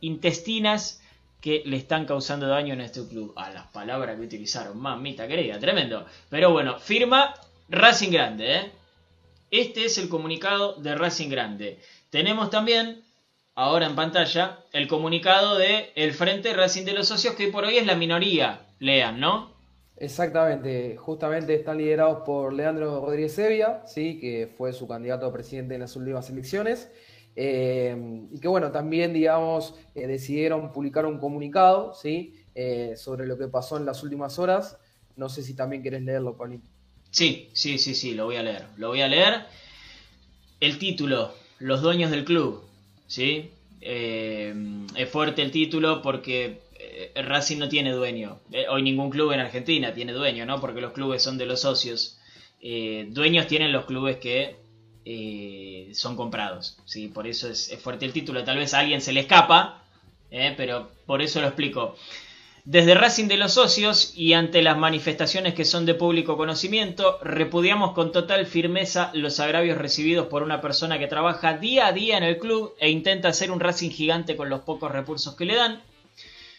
[0.00, 1.02] intestinas
[1.40, 3.32] que le están causando daño en este club.
[3.36, 6.04] A las palabras que utilizaron, mamita querida, tremendo.
[6.28, 7.34] Pero bueno, firma
[7.70, 8.56] Racing Grande.
[8.56, 8.72] ¿eh?
[9.50, 11.80] Este es el comunicado de Racing Grande.
[12.10, 13.02] Tenemos también,
[13.54, 17.76] ahora en pantalla, el comunicado de el Frente Racing de los Socios, que por hoy
[17.78, 19.54] es la minoría, lean, ¿no?
[19.96, 24.18] Exactamente, justamente están liderados por Leandro Rodríguez Sevilla, ¿sí?
[24.18, 26.90] que fue su candidato a presidente en las últimas elecciones.
[27.36, 27.94] Eh,
[28.32, 32.34] y que bueno, también, digamos, eh, decidieron publicar un comunicado, ¿sí?
[32.54, 34.78] Eh, sobre lo que pasó en las últimas horas.
[35.16, 36.62] No sé si también querés leerlo, Paulín.
[37.10, 38.66] Sí, sí, sí, sí, lo voy a leer.
[38.78, 39.44] Lo voy a leer.
[40.60, 42.64] El título, Los dueños del club,
[43.10, 43.50] ¿sí?
[43.82, 46.60] es fuerte el título porque
[47.14, 48.38] Racing no tiene dueño.
[48.68, 50.60] hoy ningún club en Argentina tiene dueño, ¿no?
[50.60, 52.18] Porque los clubes son de los socios.
[52.60, 54.56] dueños tienen los clubes que
[55.04, 56.76] eh, son comprados.
[56.84, 57.08] ¿sí?
[57.08, 58.44] Por eso es, fuerte el título.
[58.44, 59.82] Tal vez a alguien se le escapa,
[60.30, 60.54] ¿eh?
[60.56, 61.96] pero por eso lo explico.
[62.64, 67.92] Desde Racing de los Socios y ante las manifestaciones que son de público conocimiento, repudiamos
[67.92, 72.24] con total firmeza los agravios recibidos por una persona que trabaja día a día en
[72.24, 75.82] el club e intenta hacer un Racing gigante con los pocos recursos que le dan.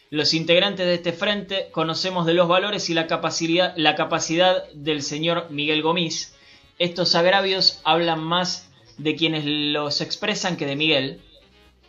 [0.10, 5.04] Los integrantes de este frente conocemos de los valores y la capacidad, la capacidad del
[5.04, 6.34] señor Miguel Gomis,
[6.82, 11.22] estos agravios hablan más de quienes los expresan que de Miguel.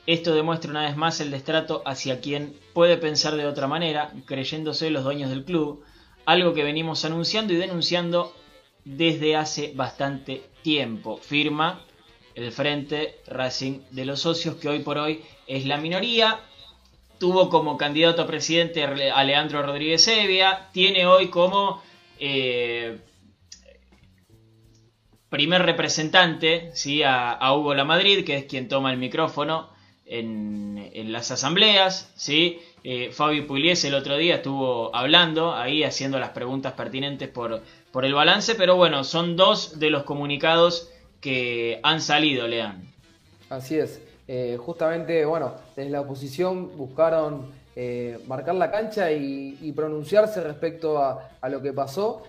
[0.06, 4.90] Esto demuestra una vez más el destrato hacia quien puede pensar de otra manera, creyéndose
[4.90, 5.84] los dueños del club,
[6.26, 8.34] algo que venimos anunciando y denunciando
[8.84, 11.18] desde hace bastante tiempo.
[11.18, 11.84] Firma
[12.34, 16.40] el Frente Racing de los Socios, que hoy por hoy es la minoría.
[17.18, 20.68] Tuvo como candidato a presidente a Leandro Rodríguez Evia.
[20.72, 21.80] Tiene hoy como
[22.18, 22.98] eh,
[25.28, 27.02] primer representante ¿sí?
[27.04, 29.71] a, Hugo La Madrid, que es quien toma el micrófono
[30.12, 32.12] en, las asambleas.
[32.16, 32.60] ¿sí?
[32.84, 38.04] Eh, Fabio Pugliese el otro día estuvo hablando ahí, haciendo las preguntas pertinentes por, por
[38.04, 42.82] el balance, pero bueno, son dos de los comunicados que han salido, Lean.
[43.48, 44.00] Así es.
[44.28, 51.48] Eh, justamente, bueno, desde la oposición buscaron eh, marcar la cancha y, pronunciarse respecto a,
[51.48, 52.22] lo que pasó.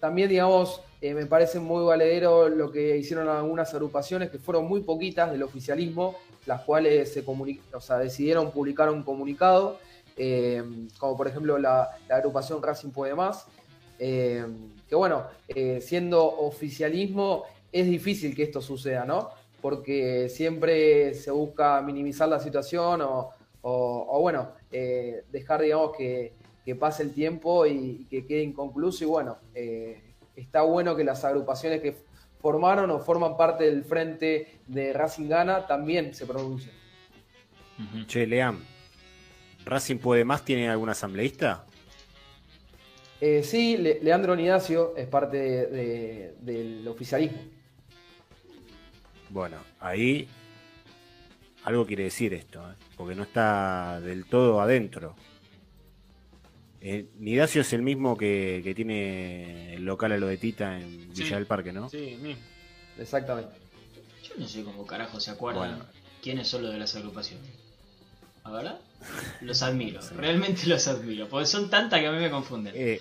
[0.00, 4.80] también, digamos, eh, me parece muy valedero lo que hicieron algunas agrupaciones, que fueron muy
[4.80, 9.78] poquitas del oficialismo, las cuales se o sea, decidieron publicar un comunicado,
[10.16, 10.62] eh,
[10.98, 13.46] como por ejemplo la, agrupación Racing Puede Más,
[13.98, 14.46] eh,
[14.88, 15.24] que bueno,
[15.80, 19.30] siendo oficialismo es difícil que esto suceda, ¿no?
[19.60, 26.32] Porque siempre se busca minimizar la situación o, bueno, dejar, digamos, que,
[26.78, 29.38] pase el tiempo y, que quede inconcluso y bueno,
[30.36, 31.96] está bueno que las agrupaciones que
[32.46, 36.72] formaron o forman parte del frente de Racing Gana también se pronuncien.
[38.06, 38.64] Che, Leam,
[39.64, 41.64] ¿Racing Puede Más tiene algún asambleísta?
[43.20, 47.38] Eh, sí, Leandro Nidacio es parte del oficialismo.
[49.30, 50.28] Bueno, ahí
[51.64, 52.74] algo quiere decir esto, ¿eh?
[52.96, 55.16] porque no está del todo adentro.
[56.88, 61.34] Eh, Nidacio es el mismo que, tiene el local a lo de Tita en Villa
[61.34, 61.88] del Parque, ¿no?
[61.88, 62.16] Sí,
[62.96, 63.50] exactamente.
[64.22, 65.82] Yo no sé cómo carajo se acuerdan
[66.22, 67.50] quiénes son los de las agrupaciones.
[68.44, 68.78] ¿A verdad?
[69.40, 72.72] Los admiro, realmente los admiro, porque son tantas que a mí me confunden.
[72.76, 73.00] Eh,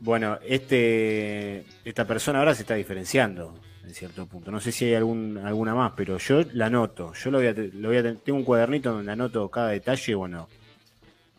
[0.00, 4.50] bueno, este esta persona ahora se está diferenciando en cierto punto.
[4.50, 7.14] No sé si hay algún, alguna más, pero yo la noto.
[7.14, 10.46] Yo lo voy a, lo voy a tengo un cuadernito donde anoto cada detalle, bueno,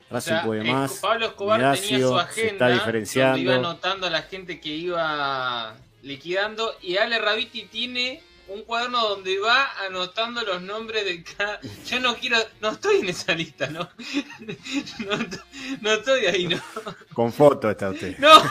[0.10, 6.98] Pablo Escobar tenía su agenda donde iba anotando a la gente que iba liquidando y
[6.98, 11.60] Ale Raviti tiene un cuaderno donde va anotando los nombres de cada.
[11.86, 13.90] Yo no quiero, no estoy en esa lista, ¿no?
[15.82, 16.58] No, estoy ahí, ¿no?
[17.14, 18.18] Con foto está usted.
[18.18, 18.38] No.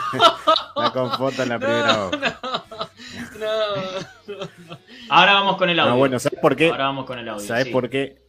[0.77, 2.39] Está con foto en la primera hoja.
[3.39, 4.49] No, no,
[5.09, 5.95] Ahora vamos con el audio.
[5.95, 6.69] bueno, ¿sabes por qué?
[6.69, 7.45] Ahora vamos con el audio.
[7.45, 8.26] ¿Sabes por qué?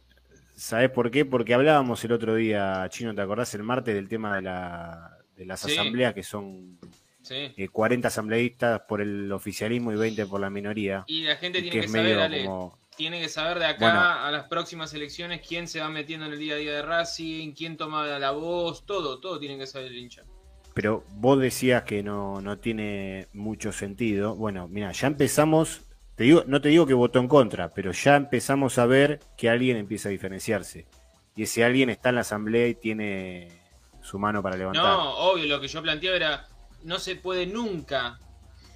[0.59, 1.23] ¿Sabes por qué?
[1.23, 5.45] Porque hablábamos el otro día, Chino, ¿te acordás el martes del tema de, la, de
[5.45, 6.77] las asambleas que son
[7.71, 11.05] 40 eh, asambleístas por el oficialismo y 20 por la minoría?
[11.07, 12.49] Y la gente tiene que, saber,
[12.97, 16.39] tiene que saber de acá a las próximas elecciones quién se va metiendo en el
[16.39, 19.97] día a día de Racing, quién toma la voz, todo, todo tiene que saber el
[19.97, 20.23] hincha.
[20.73, 24.35] Pero vos decías que no, no tiene mucho sentido.
[24.35, 25.88] Bueno, mira, ya empezamos
[26.23, 29.77] digo, no te digo que votó en contra, pero ya empezamos a ver que alguien
[29.77, 30.87] empieza a diferenciarse.
[31.35, 33.47] Y ese alguien está en la asamblea y tiene
[34.01, 34.83] su mano para levantar.
[34.83, 36.47] No, obvio, lo que yo planteaba era,
[36.83, 38.19] no se puede nunca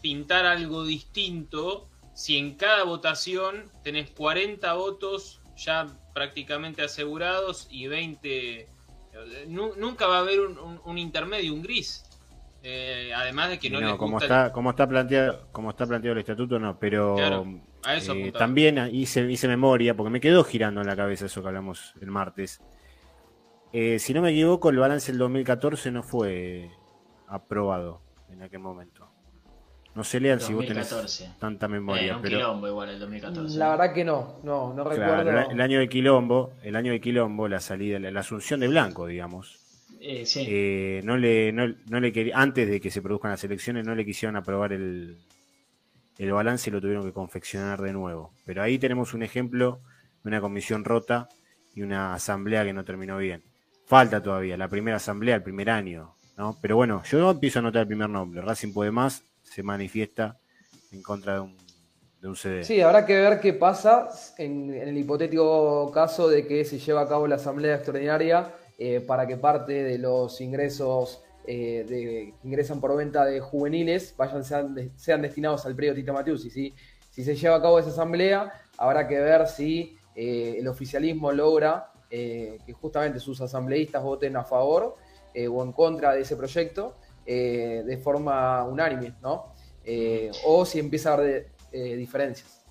[0.02, 8.70] pintar algo distinto si en cada votación tenés 40 votos ya prácticamente asegurados y 20...
[9.48, 12.04] Nunca va a haber un, intermedio, un gris.
[12.66, 16.20] Eh, además de que no, no como está como está planteado como está planteado el
[16.20, 21.26] estatuto no pero eh, también hice hice memoria porque me quedó girando en la cabeza
[21.26, 22.62] eso que hablamos el martes
[23.74, 26.72] eh, si no me equivoco el balance del 2014 no fue
[27.28, 29.14] aprobado en aquel momento
[29.96, 32.18] no se lean si vos tenés tanta memoria.
[32.22, 32.38] pero...
[32.38, 33.58] quilombo igual el 2014.
[33.60, 35.52] La verdad que no, no, no recuerdo.
[35.52, 39.63] el año de quilombo, el año de quilombo, la salida, la, asunción de Blanco, digamos.
[40.06, 40.46] Eh, sí.
[40.46, 44.06] Eh, no le, no, le quería, antes de que se produzcan las elecciones, no le
[44.06, 45.18] quisieron aprobar el,
[46.18, 48.34] el balance y lo tuvieron que confeccionar de nuevo.
[48.46, 49.80] Pero ahí tenemos un ejemplo
[50.22, 51.30] de una comisión rota
[51.74, 53.44] y una asamblea que no terminó bien.
[53.86, 56.58] Falta todavía la primera asamblea, el primer año, ¿no?
[56.62, 58.42] Pero bueno, yo empiezo a anotar el primer nombre.
[58.42, 60.38] Racing puede más, se manifiesta
[60.92, 61.58] en contra de un,
[62.22, 62.66] de un CD.
[62.66, 67.08] Sí, habrá que ver qué pasa en, el hipotético caso de que se lleve a
[67.08, 72.80] cabo la asamblea extraordinaria eh, para que parte de los ingresos eh, de, que ingresan
[72.80, 76.50] por venta de juveniles vayan sean, destinados al predio Tita Matiusi.
[76.50, 76.74] ¿sí?
[77.10, 81.90] Si se lleva a cabo esa asamblea, habrá que ver si eh, el oficialismo logra
[82.10, 84.98] que justamente sus asambleístas voten a favor
[85.52, 86.94] o en contra de ese proyecto
[87.26, 89.54] eh, de forma unánime, ¿no?
[89.86, 92.64] Eh, o si empieza a haber eh, diferencias.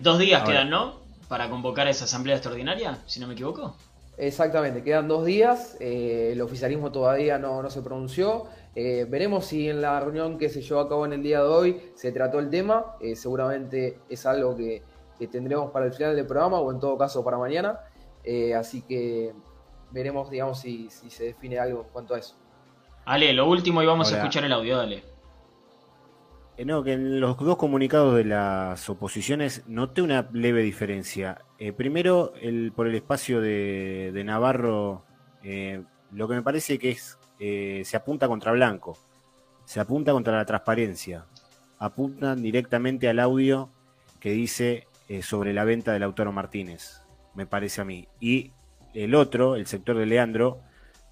[0.00, 1.00] dos días quedan, ¿no?
[1.28, 3.76] Para convocar esa asamblea extraordinaria, si no me equivoco.
[4.16, 8.46] Exactamente, quedan dos días, el oficialismo todavía no, se pronunció.
[8.74, 11.92] veremos si en la reunión que se llevó a cabo en el día de hoy
[11.94, 12.96] se trató el tema.
[13.14, 14.82] seguramente es algo que,
[15.30, 17.80] tendremos para el final del programa o en todo caso para mañana.
[18.56, 19.34] así que
[19.90, 22.36] veremos, digamos, si, si se define algo en cuanto a eso.
[23.04, 25.13] Ale, lo último y vamos a escuchar el audio, dale.
[26.56, 31.42] Eh, no, que en los dos comunicados de las oposiciones noté una leve diferencia.
[31.58, 35.04] Eh, primero, el, por el espacio de, Navarro,
[35.42, 38.96] eh, lo que me parece que es, se apunta contra Blanco,
[39.64, 41.26] se apunta contra la transparencia,
[41.78, 43.70] apuntan directamente al audio
[44.20, 44.86] que dice
[45.22, 47.02] sobre la venta del Lautaro Martínez,
[47.34, 48.06] me parece a mí.
[48.20, 48.52] Y
[48.94, 50.60] el otro, el sector de Leandro,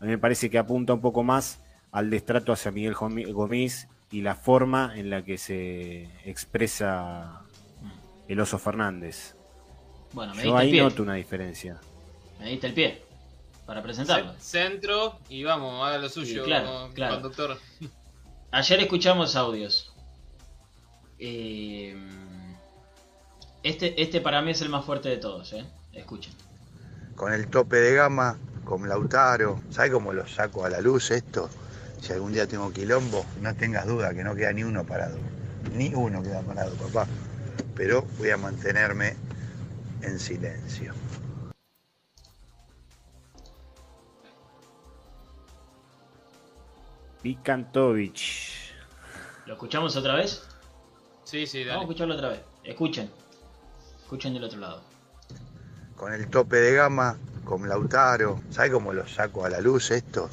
[0.00, 4.34] a me parece que apunta un poco más al destrato hacia Miguel Gómez y la
[4.36, 7.40] forma en la que se expresa
[8.28, 9.34] el oso Fernández.
[10.12, 11.80] Bueno, me Yo ahí noto una diferencia.
[12.38, 13.02] Me diste el pie
[13.66, 14.34] para presentarlo.
[14.38, 17.58] Centro y vamos, haga lo suyo, claro, conductor.
[18.50, 19.94] Ayer escuchamos audios.
[21.18, 21.96] Eh,
[23.62, 25.64] este, este para mí es el más fuerte de todos, ¿eh?
[25.94, 26.34] Escuchen.
[27.16, 31.48] Con el tope de gama, con Lautaro, ¿sabe cómo lo saco a la luz esto?
[32.02, 35.16] Si algún día tengo quilombo, no tengas duda que no queda ni uno parado.
[35.72, 37.06] Ni uno queda parado, papá.
[37.76, 39.14] Pero voy a mantenerme
[40.02, 40.92] en silencio.
[47.22, 48.74] Picantovich.
[49.46, 50.42] ¿Lo escuchamos otra vez?
[51.22, 51.70] Sí, sí, dale.
[51.70, 52.40] Vamos a escucharlo otra vez.
[52.64, 53.08] Escuchen.
[54.02, 54.82] Escuchen del otro lado.
[55.96, 58.40] Con el tope de gama, con Lautaro.
[58.50, 60.28] ¿Sabe cómo lo saco a la luz esto?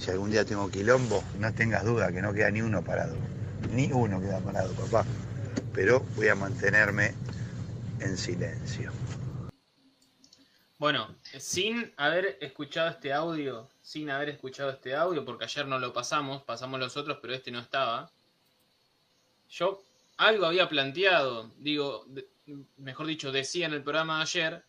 [0.00, 3.14] Si algún día tengo quilombo, no tengas duda que no queda ni uno parado.
[3.70, 5.04] Ni uno queda parado, papá.
[5.74, 7.14] Pero voy a mantenerme
[8.00, 8.90] en silencio.
[10.78, 15.92] Bueno, sin haber escuchado este audio, sin haber escuchado este audio, porque ayer no lo
[15.92, 18.10] pasamos, pasamos los otros, pero este no estaba.
[19.50, 19.82] Yo
[20.16, 22.06] algo había planteado, digo,
[22.78, 24.64] mejor dicho, decía en el programa de ayer,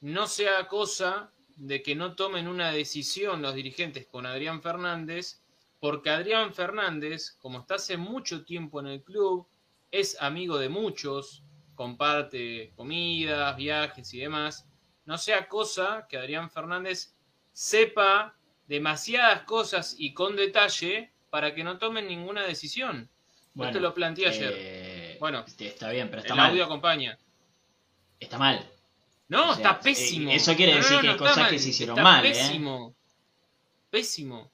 [0.00, 5.42] no sea cosa de que no tomen una decisión los dirigentes con Adrián Fernández,
[5.80, 9.46] porque Adrián Fernández, como está hace mucho tiempo en el club,
[9.90, 11.42] es amigo de muchos,
[11.74, 14.66] comparte comidas, viajes y demás,
[15.04, 17.14] no sea cosa que Adrián Fernández
[17.52, 18.36] sepa
[18.66, 23.10] demasiadas cosas y con detalle para que no tomen ninguna decisión.
[23.54, 24.52] Bueno, Esto lo planteé ayer.
[24.56, 26.50] Eh, bueno, está bien, pero está el mal.
[26.50, 27.18] audio acompaña.
[28.18, 28.71] Está mal.
[29.32, 30.30] No, está pésimo.
[30.30, 32.22] Eh, eso quiere decir que hay cosas que se hicieron mal.
[32.26, 32.28] ¿eh?
[32.28, 32.94] Pésimo.
[33.88, 34.52] Pésimo.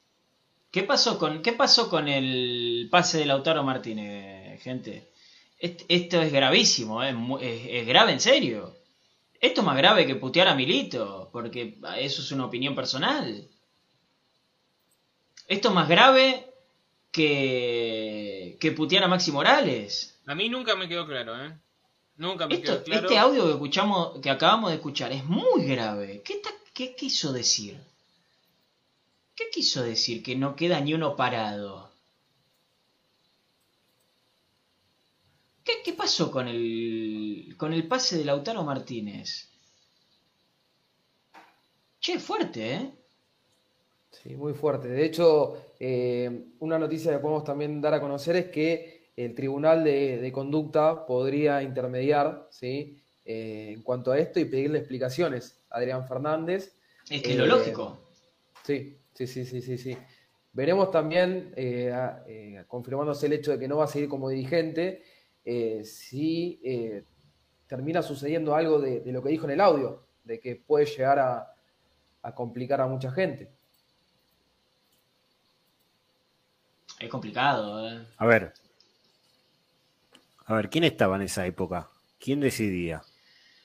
[0.70, 5.10] ¿Qué pasó, con, ¿Qué pasó con el pase de Lautaro Martínez, gente?
[5.58, 7.12] Esto es gravísimo, ¿eh?
[7.40, 8.76] es, grave en serio.
[9.40, 13.48] Esto es más grave que putear a Milito, porque eso es una opinión personal.
[15.48, 16.46] Esto es más grave
[17.10, 20.20] que, que putear a Maxi Morales.
[20.26, 21.52] A mí nunca me quedó claro, ¿eh?
[22.18, 22.82] Nunca me claro.
[22.84, 26.20] Este audio que escuchamos, que acabamos de escuchar, es muy grave.
[26.24, 26.42] ¿Qué,
[26.74, 27.80] ¿Qué quiso decir?
[29.36, 31.92] ¿Qué quiso decir que no queda ni uno parado?
[35.62, 39.50] ¿Qué, qué pasó con el, con el pase de Lautaro Martínez?
[42.00, 42.92] Che, fuerte, ¿eh?
[44.10, 44.88] Sí, muy fuerte.
[44.88, 49.84] De hecho, eh, una noticia que podemos también dar a conocer es que el Tribunal
[49.84, 53.02] de, Conducta podría intermediar ¿sí?
[53.24, 56.72] Eh, en cuanto a esto y pedirle explicaciones a Adrián Fernández.
[57.10, 58.00] Es que es lo eh, lógico.
[58.64, 59.96] Sí, sí, sí, sí, sí, sí.
[60.52, 61.54] Veremos también,
[62.66, 65.04] confirmándose el hecho de que no va a seguir como dirigente,
[65.84, 66.60] si
[67.68, 72.34] termina sucediendo algo de, lo que dijo en el audio, de que puede llegar a
[72.34, 73.52] complicar a mucha gente.
[76.98, 77.88] Es complicado.
[77.88, 78.06] ¿eh?
[78.16, 78.52] A ver.
[80.48, 81.88] A ver, ¿quién estaba en esa época?
[82.18, 83.02] ¿Quién decidía?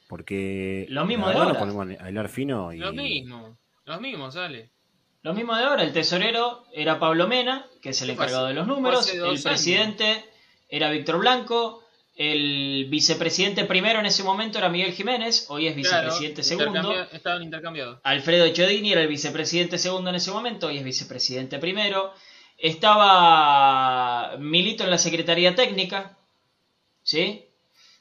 [0.10, 0.86] Porque.
[0.90, 1.58] Lo mismo de ahora.
[1.58, 2.78] ponemos a hilar fino y.
[2.78, 3.58] Lo mismo.
[3.86, 4.70] Los mismos, sale.
[5.22, 5.84] Lo mismo de ahora.
[5.84, 9.10] El tesorero era Pablo Mena, que es el encargado de los números.
[9.14, 10.26] El presidente
[10.68, 11.82] era Víctor Blanco.
[12.16, 16.94] El vicepresidente primero en ese momento era Miguel Jiménez, hoy es vicepresidente segundo.
[17.12, 18.02] Estaban intercambiados.
[18.04, 22.14] Alfredo Chodini era el vicepresidente segundo en ese momento, hoy es vicepresidente primero.
[22.60, 26.20] Estaba Milito en la Secretaría Técnica,
[27.14, 27.45] ¿sí?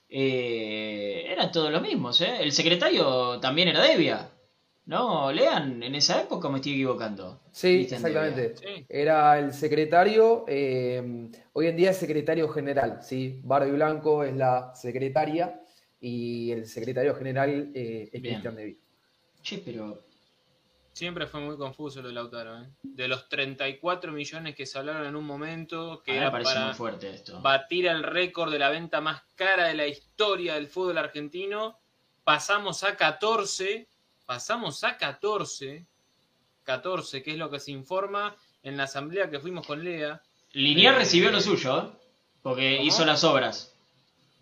[0.08, 2.38] Eh, eran todos los mismos, ¿eh?
[2.40, 4.30] El secretario también era Devia,
[4.86, 5.30] ¿no?
[5.30, 7.42] Lean, en esa época me estoy equivocando.
[7.52, 8.54] Sí, exactamente.
[8.88, 13.38] Era el secretario, eh, hoy en día es secretario general, ¿sí?
[13.44, 15.60] Barbie Blanco es la secretaria
[16.00, 18.76] y el secretario general eh, es Cristian Devia.
[19.42, 20.04] Che, pero
[20.92, 22.62] Siempre fue muy confuso lo de Lautaro.
[22.62, 22.68] ¿eh?
[22.82, 26.76] De los 34 millones que se hablaron en un momento, que era para
[27.40, 31.78] batir el récord de la venta más cara de la historia del fútbol argentino,
[32.24, 33.88] pasamos a 14,
[34.26, 35.86] pasamos a 14,
[36.62, 40.22] 14, que es lo que se informa en la asamblea que fuimos con Lea.
[40.52, 41.90] Linier eh, recibió lo suyo, ¿eh?
[42.42, 43.72] porque hizo las obras.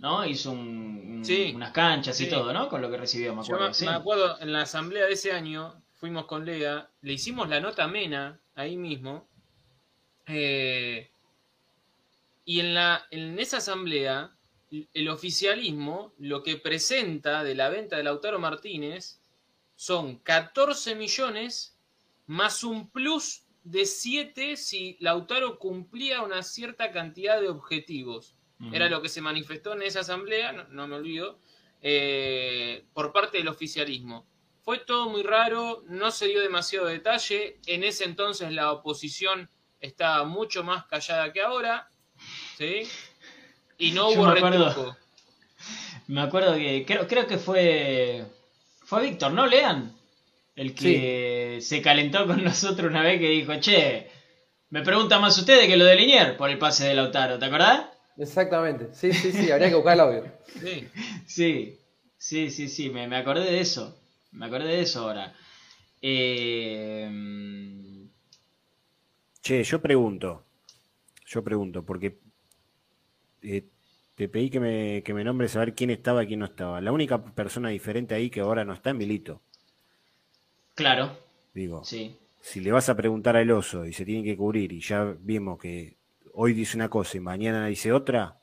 [0.01, 0.25] ¿no?
[0.25, 2.69] Hizo unas canchas y todo, ¿no?
[2.69, 3.71] Con lo que recibió, me acuerdo.
[3.83, 7.85] me acuerdo en la asamblea de ese año, fuimos con Lea, le hicimos la nota
[7.85, 9.29] amena ahí mismo.
[10.27, 11.11] Eh,
[12.47, 14.35] y en, la, en esa asamblea,
[14.71, 19.21] el oficialismo lo que presenta de la venta de Lautaro Martínez
[19.77, 21.77] son 14 millones
[22.27, 28.37] más un plus de 7 si Lautaro cumplía una cierta cantidad de objetivos.
[28.73, 31.39] Era lo que se manifestó en esa asamblea, no, me olvido,
[31.81, 34.27] eh, por parte del oficialismo.
[34.71, 37.59] Fue todo muy raro, no se dio demasiado detalle.
[37.67, 39.51] En ese entonces la oposición
[39.81, 41.91] estaba mucho más callada que ahora.
[42.57, 42.83] ¿sí?
[43.79, 44.97] Y no hubo me acuerdo,
[46.07, 48.25] me acuerdo que creo, creo que fue
[48.85, 49.45] fue Víctor, ¿no?
[49.49, 49.93] Lean.
[50.55, 54.09] El que se calentó con nosotros una vez que dijo, che,
[54.69, 57.87] me pregunta más ustedes que lo de Linier por el pase de Lautaro, ¿te acordás?
[58.17, 60.33] Exactamente, sí, sí, sí, habría que buscar el audio.
[60.61, 60.87] Sí,
[61.27, 61.81] sí,
[62.17, 63.97] sí, sí, sí, me, me acordé de eso.
[64.33, 65.35] Me acordé de eso ahora.
[66.01, 67.09] Eh...
[69.43, 70.45] Che, yo pregunto.
[71.27, 72.19] Yo pregunto, porque
[73.43, 73.65] eh,
[74.15, 76.81] te pedí que me, que me nombres a ver quién estaba y quién no estaba.
[76.81, 79.41] La única persona diferente ahí que ahora no está es Milito.
[80.75, 81.17] Claro.
[81.55, 82.17] Digo, sí.
[82.41, 85.59] si le vas a preguntar al oso y se tiene que cubrir y ya vimos
[85.59, 85.97] que
[86.35, 88.41] hoy dice una cosa y mañana dice otra,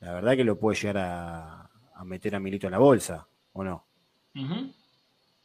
[0.00, 3.64] la verdad que lo puede llegar a, a meter a Milito en la bolsa, ¿o
[3.64, 3.86] no?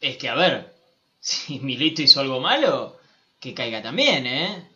[0.02, 0.74] Es que, a ver,
[1.20, 2.98] si Milito hizo algo malo,
[3.40, 4.68] que caiga también, ¿eh?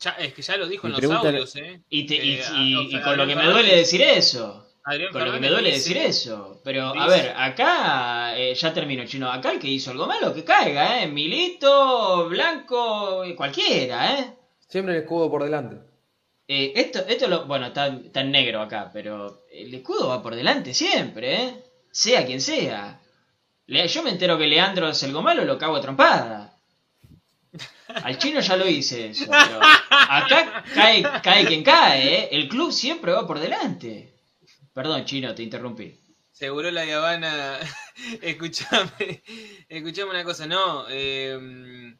[0.00, 1.82] Ya, es que ya lo dijo en los audios, ¿eh?
[1.90, 4.66] Y, eh, con lo que me duele decir eso.
[5.12, 6.60] con lo que me duele decir eso.
[6.64, 9.30] Pero, a ver, acá, eh, ya termino, chino.
[9.30, 11.08] Acá el que hizo algo malo, que caiga, ¿eh?
[11.08, 14.34] Milito, Blanco, cualquiera, ¿eh?
[14.68, 15.76] Siempre el escudo por delante.
[16.46, 20.34] Eh, esto, esto lo, bueno, está, está en negro acá, pero el escudo va por
[20.34, 21.64] delante siempre, ¿eh?
[21.90, 23.00] Sea quien sea.
[23.68, 26.58] Yo me entero que Leandro es algo malo, lo cago a trompada.
[27.88, 29.60] Al chino ya lo hice eso, pero
[29.90, 32.28] acá cae, cae quien cae, ¿eh?
[32.32, 34.14] El club siempre va por delante.
[34.72, 35.98] Perdón, chino, te interrumpí.
[36.32, 37.58] Seguro la Habana.
[38.22, 39.22] escuchame,
[39.68, 40.86] escuchame una cosa, no.
[40.88, 41.94] Eh,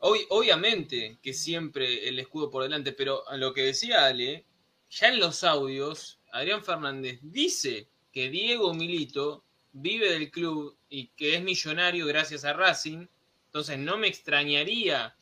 [0.00, 4.44] obviamente que siempre el escudo por delante, pero lo que decía Ale,
[4.90, 11.36] ya en los audios, Adrián Fernández dice que Diego Milito vive del club y que
[11.36, 13.06] es millonario gracias a Racing,
[13.46, 15.16] entonces no me extrañaría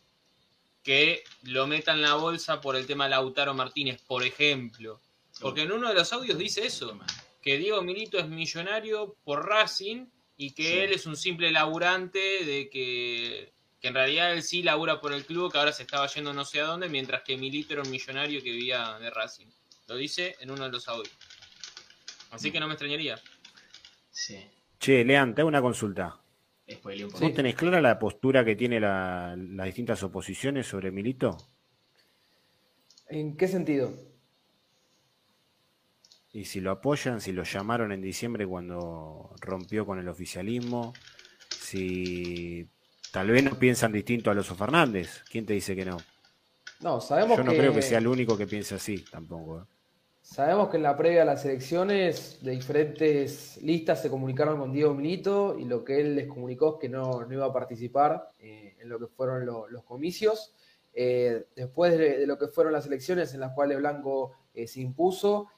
[0.82, 5.00] que lo metan en la bolsa por el tema Lautaro Martínez, por ejemplo.
[5.40, 6.98] Porque en uno de los audios dice eso,
[7.42, 12.68] que Diego Milito es millonario por Racing y que él es un simple laburante de
[12.70, 16.32] que, que, en realidad él sí labura por el club, que ahora se estaba yendo
[16.32, 19.46] no sé a dónde, mientras que Milito era un millonario que vivía de Racing.
[19.86, 21.14] Lo dice en uno de los audios.
[22.30, 23.20] Así que no me extrañaría.
[24.78, 26.20] Che, Lean, te hago una consulta.
[27.20, 31.36] ¿Vos tenés clara la postura que tiene las distintas oposiciones sobre Milito?
[33.08, 33.92] ¿En qué sentido?
[36.32, 40.94] Y si lo apoyan, si lo llamaron en diciembre cuando rompió con el oficialismo,
[41.48, 42.68] si
[43.10, 45.96] tal vez no piensan distinto a Loso Fernández, ¿quién te dice que no?
[46.80, 49.62] No, sabemos Yo no creo que sea el único que piense así tampoco.
[49.62, 49.64] ¿eh?
[50.32, 54.94] Sabemos que en la previa a las elecciones de diferentes listas se comunicaron con Diego
[54.94, 58.88] Milito y lo que él les comunicó es que no, iba a participar eh, en
[58.88, 60.54] lo que fueron los comicios.
[60.92, 65.48] Eh, después de, lo que fueron las elecciones en las cuales Blanco se impuso,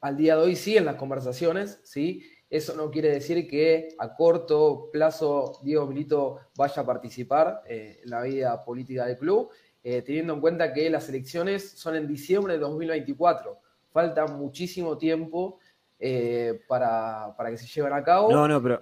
[0.00, 2.22] al día de hoy sí en las conversaciones, ¿sí?
[2.50, 8.10] Eso no quiere decir que a corto plazo Diego Milito vaya a participar eh, en
[8.10, 9.50] la vida política del club,
[9.82, 13.58] eh, teniendo en cuenta que las elecciones son en diciembre de 2024.
[13.92, 15.58] Falta muchísimo tiempo
[15.98, 18.30] eh, para, que se lleven a cabo.
[18.30, 18.80] No, no, pero...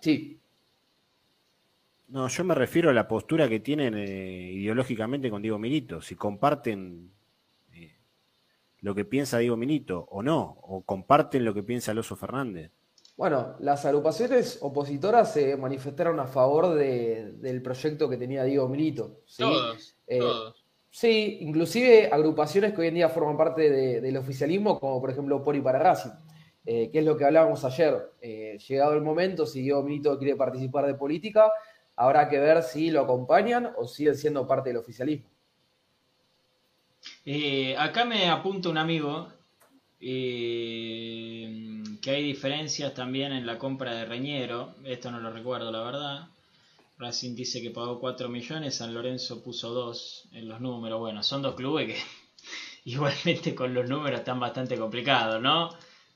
[0.00, 0.40] sí.
[2.08, 6.00] No, yo me refiero a la postura que tienen ideológicamente con Diego Milito.
[6.00, 7.10] Si comparten
[8.84, 12.70] lo que piensa Diego Milito o no, o comparten lo que piensa Alonso Fernández.
[13.16, 19.20] Bueno, las agrupaciones opositoras se manifestaron a favor del proyecto que tenía Diego Milito.
[19.36, 20.64] Todos, eh, todos.
[20.90, 23.68] Sí, inclusive agrupaciones que hoy en día forman parte
[24.00, 26.12] del oficialismo, como por ejemplo Pori para Racing,
[26.64, 28.12] eh, que es lo que hablábamos ayer.
[28.20, 31.50] Eh, llegado el momento, si Diego Milito quiere participar de política,
[31.96, 35.28] habrá que ver si lo acompañan o siguen siendo parte del oficialismo.
[37.24, 39.28] Eh, acá me apunta un amigo
[40.00, 44.74] eh, que hay diferencias también en la compra de Reñero.
[44.84, 46.28] Esto no lo recuerdo, la verdad.
[46.98, 51.00] Racing dice que pagó 4 millones, San Lorenzo puso 2 en los números.
[51.00, 51.98] Bueno, son dos clubes que
[52.84, 55.70] igualmente con los números están bastante complicados, ¿no?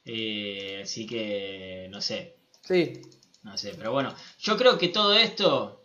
[0.04, 2.36] Eh, así que no sé.
[2.64, 3.00] Sí.
[3.42, 5.80] No sé, pero bueno, yo creo que todo esto,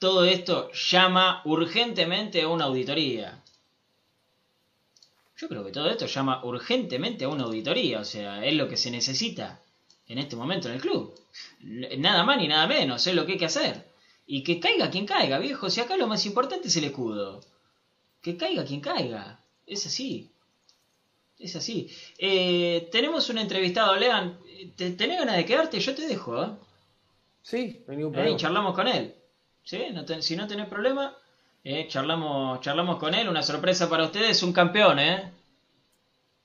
[0.00, 3.40] todo esto llama urgentemente a una auditoría.
[5.42, 8.76] Yo creo que todo esto llama urgentemente a una auditoría, o sea, es lo que
[8.76, 9.60] se necesita
[10.06, 11.12] en este momento en el club.
[11.98, 13.84] Nada más ni nada menos, es lo que hay que hacer.
[14.24, 17.40] Y que caiga quien caiga, viejo, si acá lo más importante es el escudo.
[18.20, 20.30] Que caiga quien caiga, es así.
[21.40, 21.90] Es así.
[22.18, 24.38] Eh, tenemos un entrevistado, Lean.
[24.76, 25.80] ¿Tenés ganas de quedarte?
[25.80, 26.50] Yo te dejo, ¿eh?
[27.42, 28.36] Sí, no hay ningún problema.
[28.36, 29.12] charlamos con él.
[29.64, 29.78] ¿Sí?
[30.20, 31.16] si no tenés problema,
[31.64, 35.30] eh, charlamos, charlamos con él, una sorpresa para ustedes, un campeón, ¿eh?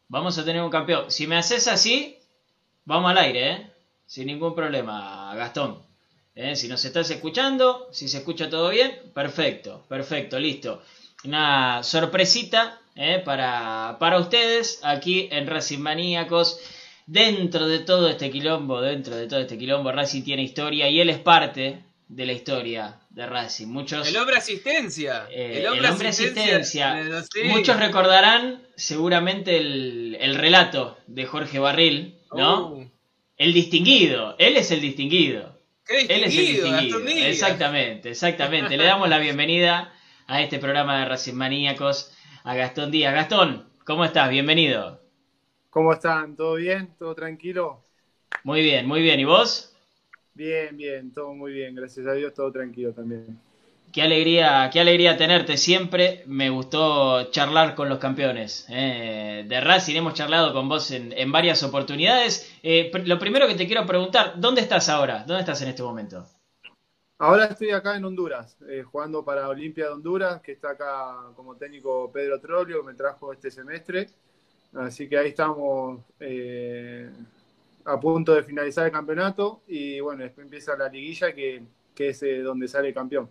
[0.10, 1.12] Vamos a tener un campeón.
[1.12, 2.18] Si me haces así,
[2.86, 3.72] vamos al aire, ¿eh?
[4.06, 5.82] Sin ningún problema, Gastón.
[6.36, 6.56] ¿Eh?
[6.56, 10.84] Si nos estás escuchando, si se escucha todo bien, perfecto, perfecto, listo.
[11.26, 13.22] Una sorpresita ¿eh?
[13.26, 16.60] para, para ustedes aquí en Racing Maníacos.
[17.08, 21.10] Dentro de todo este quilombo, dentro de todo este quilombo, Racing tiene historia y él
[21.10, 23.68] es parte de la historia de Racing.
[23.68, 25.28] Muchos, el hombre asistencia.
[25.30, 27.04] Eh, el hombre, asistencia.
[27.46, 32.68] Muchos recordarán seguramente el, relato de Jorge Barril, ¿no?
[32.70, 32.92] Uh.
[33.38, 34.36] El distinguido.
[34.40, 35.60] Él es el distinguido.
[35.88, 37.00] Él es el distinguido.
[37.28, 38.78] Exactamente, exactamente.
[38.78, 39.94] Le damos la bienvenida
[40.28, 43.14] a este programa de Racing Maníacos a Gastón Díaz.
[43.14, 44.30] Gastón, ¿cómo estás?
[44.30, 45.02] Bienvenido.
[45.70, 46.36] ¿Cómo están?
[46.36, 46.96] ¿Todo bien?
[46.98, 47.86] ¿Todo tranquilo?
[48.44, 49.20] Muy bien, muy bien.
[49.20, 49.77] ¿Y vos?
[50.38, 53.40] Bien, bien, todo muy bien, gracias a Dios, todo tranquilo también.
[53.92, 56.22] Qué alegría, qué alegría tenerte siempre.
[56.28, 59.96] Me gustó charlar con los campeones eh, de Racing.
[59.96, 62.56] Hemos charlado con vos en, varias oportunidades.
[62.62, 65.24] Eh, lo primero que te quiero preguntar, ¿dónde estás ahora?
[65.26, 66.24] ¿Dónde estás en este momento?
[67.18, 71.56] Ahora estoy acá en Honduras, eh, jugando para Olimpia de Honduras, que está acá como
[71.56, 74.08] técnico Pedro Trolio, me trajo este semestre.
[74.76, 76.02] Así que ahí estamos
[77.88, 81.64] a punto de finalizar el campeonato y bueno, después empieza la liguilla que,
[81.98, 83.30] es eh, donde sale campeón.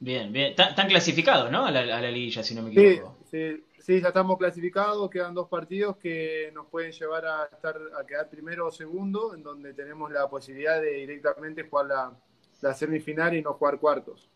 [0.00, 0.54] Bien, bien.
[0.56, 1.64] Están clasificados, ¿no?
[1.64, 3.16] A la, liguilla, si no me equivoco.
[3.30, 5.08] Sí, sí, ya estamos clasificados.
[5.08, 9.42] Quedan dos partidos que nos pueden llevar a estar a quedar primero o segundo, en
[9.42, 12.12] donde tenemos la posibilidad de directamente jugar la,
[12.60, 14.28] la semifinal y no jugar cuartos.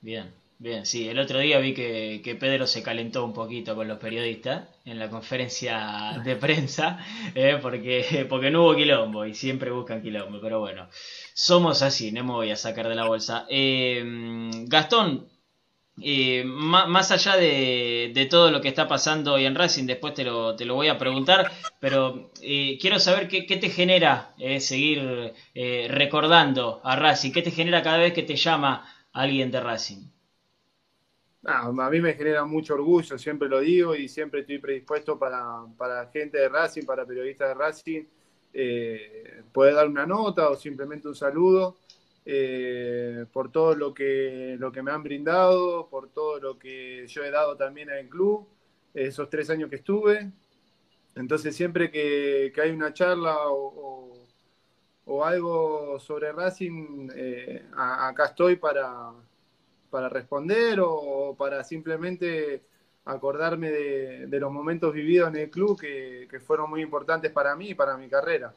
[0.00, 0.32] Bien.
[0.62, 4.68] Bien, sí, el otro día vi que, Pedro se calentó un poquito con los periodistas
[4.84, 7.04] en la conferencia de prensa,
[7.34, 10.88] eh, porque, porque no hubo quilombo y siempre buscan quilombo, pero bueno,
[11.34, 13.44] somos así, no me voy a sacar de la bolsa.
[13.50, 14.04] Eh,
[14.68, 15.28] Gastón,
[16.00, 20.54] eh, más allá de, todo lo que está pasando hoy en Racing, después te lo,
[20.54, 21.50] te lo voy a preguntar,
[21.80, 22.30] pero
[22.80, 25.34] quiero saber qué, qué te genera seguir
[25.88, 30.11] recordando a Racing, qué te genera cada vez que te llama alguien de Racing
[31.44, 36.06] a mí me genera mucho orgullo, siempre lo digo y siempre estoy predispuesto para, para
[36.08, 38.04] gente de Racing, para periodistas de Racing,
[38.52, 41.76] eh, poder dar una nota o simplemente un saludo.
[42.24, 47.24] Eh, por todo lo que, lo que me han brindado, por todo lo que yo
[47.24, 48.46] he dado también el club,
[48.94, 50.30] esos tres años que estuve.
[51.16, 54.10] Entonces siempre que, hay una charla o,
[55.24, 59.12] algo sobre Racing, eh, acá estoy para,
[59.92, 62.62] para responder o, para simplemente
[63.04, 67.70] acordarme de, los momentos vividos en el club que, que fueron muy importantes para mí
[67.70, 68.52] y para mi carrera.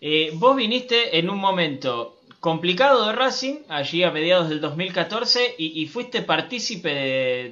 [0.00, 5.86] Eh, vos viniste en un momento complicado de Racing, allí a mediados del 2014, y,
[5.88, 6.88] fuiste partícipe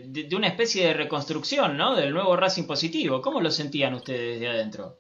[0.06, 1.96] de, una especie de reconstrucción, ¿no?
[1.96, 3.20] Del nuevo Racing positivo.
[3.20, 4.96] ¿Cómo lo sentían ustedes de adentro?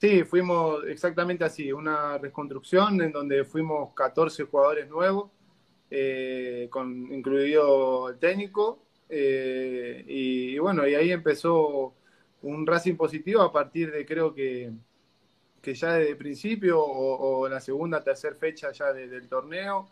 [0.00, 5.30] Sí, fuimos exactamente así, una reconstrucción en donde fuimos 14 jugadores nuevos,
[5.90, 11.94] eh, con, incluido el técnico, eh, y, bueno, y ahí empezó
[12.42, 14.70] un Racing positivo a partir de creo que
[15.60, 19.88] que ya desde el principio o, la segunda, tercera fecha ya del torneo,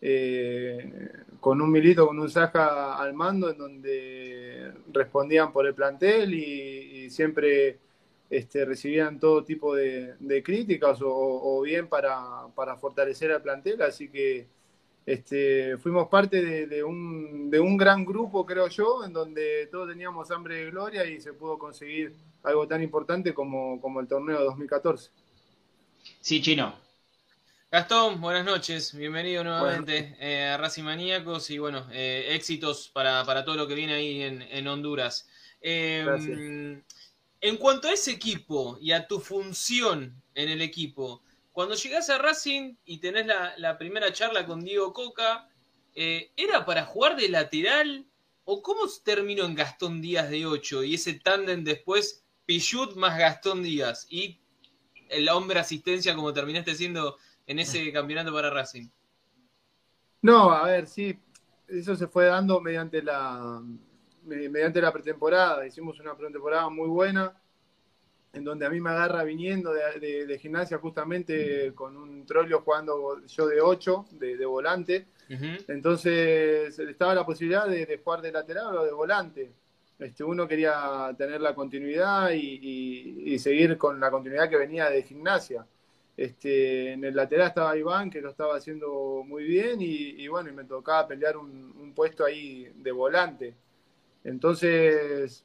[0.00, 1.10] eh,
[1.40, 7.10] con un Milito, con un Saja al mando, en donde respondían por el plantel y,
[7.10, 7.78] siempre
[8.28, 14.46] este, recibían todo tipo de, críticas o, bien para, para, fortalecer al plantel, así que
[15.12, 20.30] este, fuimos parte de, un, de un gran grupo, creo yo, en donde todos teníamos
[20.30, 25.10] hambre de gloria y se pudo conseguir algo tan importante como, como el torneo 2014.
[26.20, 26.74] Sí, Chino.
[27.72, 33.56] Gastón, buenas noches, bienvenido nuevamente eh, a Racing Maníacos y bueno, eh, éxitos para, todo
[33.56, 35.28] lo que viene ahí en, Honduras.
[35.60, 36.82] Em,
[37.40, 41.22] en cuanto a ese equipo y a tu función en el equipo,
[41.52, 45.48] cuando llegás a Racing y tenés la, primera charla con Diego Coca,
[45.94, 48.06] eh, ¿era para jugar de lateral
[48.44, 53.62] o cómo terminó en Gastón Díaz de 8 y ese tándem después Pichut más Gastón
[53.62, 54.40] Díaz y
[55.08, 58.88] el hombre asistencia como terminaste siendo en ese campeonato para Racing?
[60.22, 61.18] No, a ver, sí,
[61.68, 63.62] eso se fue dando mediante la
[64.22, 65.66] mediante la pretemporada.
[65.66, 67.34] Hicimos una pretemporada muy buena,
[68.32, 73.46] en donde a mí me agarra viniendo de, gimnasia justamente con un trollo jugando yo
[73.46, 75.06] de 8, de, volante.
[75.68, 79.52] Entonces estaba la posibilidad de, jugar de lateral o de volante.
[79.98, 85.66] Este, uno quería tener la continuidad y, seguir con la continuidad que venía de gimnasia.
[86.16, 90.52] Este, en el lateral estaba Iván, que lo estaba haciendo muy bien, y, bueno, y
[90.52, 93.54] me tocaba pelear un, puesto ahí de volante.
[94.24, 95.44] Entonces,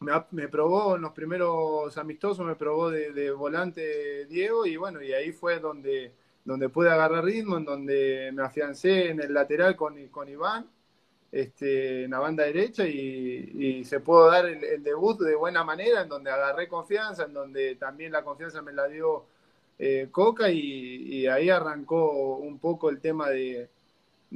[0.00, 5.32] me, probó en los primeros amistosos, me probó de, volante Diego, y bueno, y ahí
[5.32, 6.12] fue donde,
[6.44, 10.68] donde pude agarrar ritmo, en donde me afiancé en el lateral con, con Iván
[11.32, 16.08] este, en la banda derecha y, se pudo dar el, debut de buena manera, en
[16.08, 19.26] donde agarré confianza, en donde también la confianza me la dio
[19.78, 23.68] eh, Coca y, ahí arrancó un poco el tema de,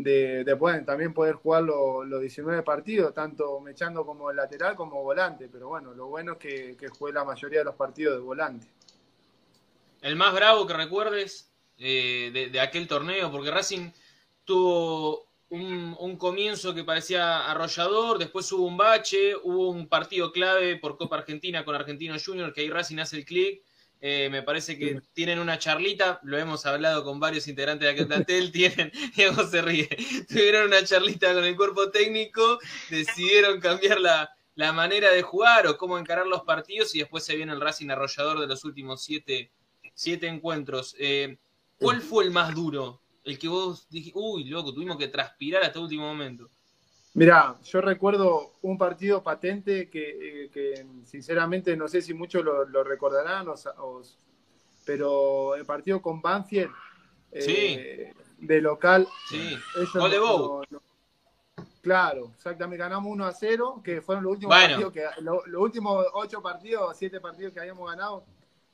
[0.02, 5.92] de, también poder jugar los 19 partidos, tanto mechando como lateral como volante, pero bueno,
[5.94, 8.66] lo bueno es que, que jugué la mayoría de los partidos de volante.
[10.02, 13.90] El más bravo que recuerdes eh, de, de aquel torneo, porque Racing
[14.44, 20.96] tuvo un, comienzo que parecía arrollador, después hubo un bache, hubo un partido clave por
[20.96, 23.62] Copa Argentina con Argentino Junior, que ahí Racing hace el clic.
[24.02, 28.06] Eh, me parece que tienen una charlita, lo hemos hablado con varios integrantes de aquel
[28.06, 29.88] plantel, tienen, Diego se ríe,
[30.28, 34.34] tuvieron una charlita con el cuerpo técnico, decidieron cambiar la,
[34.72, 38.40] manera de jugar o cómo encarar los partidos y después se viene el Racing arrollador
[38.40, 39.50] de los últimos siete,
[39.94, 40.94] siete encuentros.
[40.98, 41.38] Eh,
[41.78, 45.78] ¿Cuál fue el más duro el que vos dijiste, uy, loco, tuvimos que transpirar hasta
[45.78, 46.46] el último momento?
[47.14, 53.46] Mirá, yo recuerdo un partido patente que, eh, sinceramente no sé si muchos lo, recordarán,
[54.84, 56.70] pero el partido con Banfield
[57.32, 59.08] eh, de local.
[59.28, 59.56] Sí,
[59.94, 60.78] gol de
[61.82, 66.42] claro, exactamente, ganamos 1 a 0, que fueron los últimos partidos, que, los últimos 8
[66.42, 68.24] partidos, 7 partidos que habíamos ganado,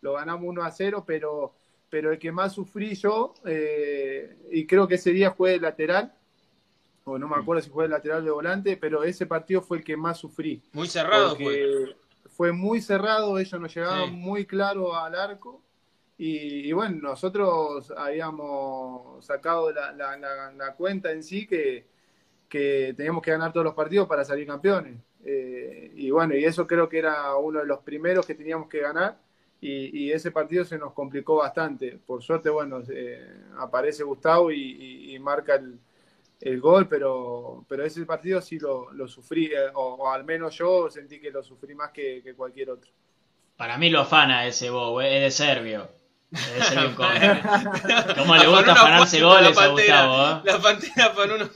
[0.03, 1.55] lo ganamos 1 a 0, pero
[1.89, 6.13] pero el que más sufrí yo, eh, y creo que ese día fue de lateral,
[7.09, 9.85] o no me acuerdo si fue de lateral de volante, pero ese partido fue el
[9.85, 10.61] que más sufrí.
[10.73, 11.97] Muy cerrado fue.
[12.31, 15.63] Fue muy cerrado, ellos nos llegaban muy claro al arco.
[16.19, 21.87] Y, bueno, nosotros habíamos sacado la, cuenta en sí que,
[22.49, 24.99] que, teníamos que ganar todos los partidos para salir campeones.
[25.25, 28.81] Eh, y bueno, y eso creo que era uno de los primeros que teníamos que
[28.81, 29.19] ganar
[29.61, 31.99] y, ese partido se nos complicó bastante.
[32.05, 32.83] Por suerte, bueno,
[33.59, 35.79] aparece Gustavo y, marca el,
[36.61, 41.31] gol, pero, pero ese partido sí lo, sufrí, eh, o, al menos yo sentí que
[41.31, 42.91] lo sufrí más que, cualquier otro.
[43.57, 45.89] Para mí lo afana ese Bow, es de Servio.
[48.19, 50.39] ¿Cómo le gusta afanarse goles a Gustavo?
[50.39, 50.43] ¿eh?
[50.45, 51.51] La pantera para unos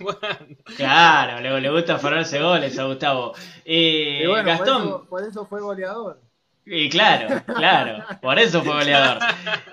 [0.76, 3.34] Claro, le, le, gusta afanarse goles a Gustavo.
[3.64, 5.06] Eh, Gastón.
[5.06, 6.20] Por eso, fue goleador.
[6.72, 9.18] Y claro, claro, por eso fue goleador.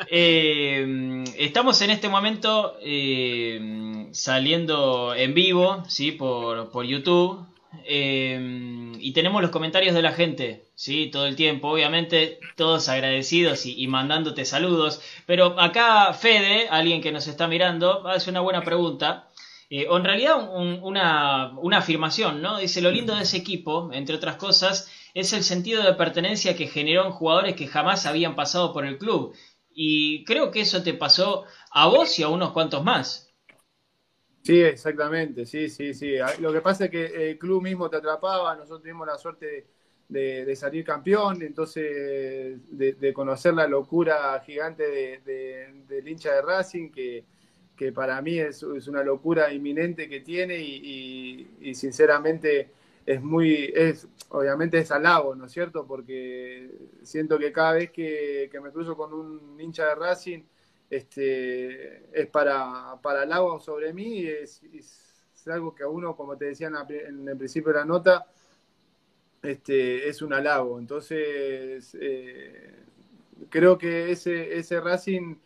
[0.10, 6.12] Eh, estamos en este momento eh, saliendo en vivo, ¿sí?
[6.12, 7.46] Por, por YouTube.
[7.86, 11.12] Eh, y tenemos los comentarios de la gente, ¿sí?
[11.12, 15.00] Todo el tiempo, obviamente, todos agradecidos y, mandándote saludos.
[15.28, 19.28] Pero acá Fede, alguien que nos está mirando, hace una buena pregunta.
[19.70, 20.50] Eh, o en realidad
[20.82, 22.58] una, una afirmación, ¿no?
[22.58, 24.90] Dice, lo lindo de ese equipo, entre otras cosas,
[25.20, 28.98] es el sentido de pertenencia que generó en jugadores que jamás habían pasado por el
[28.98, 29.34] club.
[29.72, 33.34] Y creo que eso te pasó a vos y a unos cuantos más.
[34.44, 36.16] Sí, exactamente, sí, sí, sí.
[36.40, 39.68] Lo que pasa es que el club mismo te atrapaba, nosotros tuvimos la suerte
[40.08, 47.26] de, salir campeón, entonces de, conocer la locura gigante del hincha de Racing, que,
[47.76, 52.72] que para mí es, una locura inminente que tiene y, sinceramente
[53.08, 55.88] es muy, es, obviamente es halago, ¿no es cierto?
[55.88, 56.70] Porque
[57.04, 60.44] siento que cada vez que, que me cruzo con un hincha de Racing,
[60.90, 63.26] este, es para, para
[63.60, 67.80] sobre mí, es, es, algo que a uno, como te decía en, el principio de
[67.80, 68.28] la nota,
[69.42, 70.78] este, es un halago.
[70.78, 72.76] Entonces, eh,
[73.50, 75.38] creo que ese, ese Racing,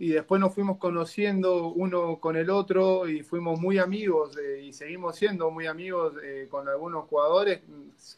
[0.00, 4.72] y después nos fuimos conociendo uno con el otro y fuimos muy amigos eh, y
[4.72, 7.60] seguimos siendo muy amigos eh, con algunos jugadores.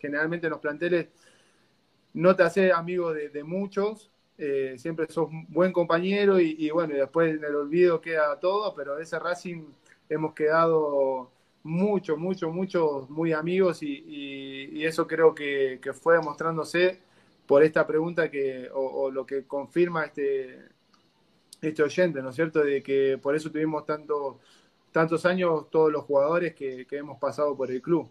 [0.00, 1.08] Generalmente en los planteles
[2.14, 7.44] no te haces amigo de muchos, eh, siempre sos buen compañero y, bueno, después en
[7.44, 9.64] el olvido queda todo, pero ese Racing
[10.08, 11.30] hemos quedado
[11.62, 17.00] mucho, mucho, muchos muy amigos y, eso creo que, fue demostrándose
[17.46, 20.60] por esta pregunta que, o, lo que confirma este,
[21.62, 22.60] este oyente, ¿no es cierto?
[22.60, 24.40] De que por eso tuvimos tanto,
[24.90, 28.10] tantos años todos los jugadores que, hemos pasado por el club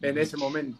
[0.00, 0.78] en ese momento.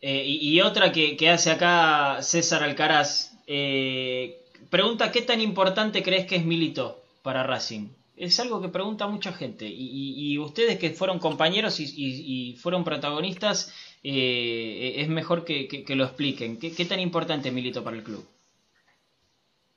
[0.00, 6.26] Eh, y, otra que, que, hace acá César Alcaraz, eh, pregunta, ¿qué tan importante crees
[6.26, 7.88] que es Milito para Racing?
[8.16, 9.66] Es algo que pregunta mucha gente.
[9.68, 16.58] Y, ustedes que fueron compañeros y, fueron protagonistas, eh, es mejor que, lo expliquen.
[16.58, 18.26] ¿Qué, tan importante es Milito para el club?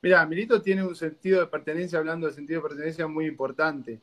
[0.02, 4.00] Mira, Milito tiene un sentido de pertenencia, hablando de sentido de pertenencia muy importante.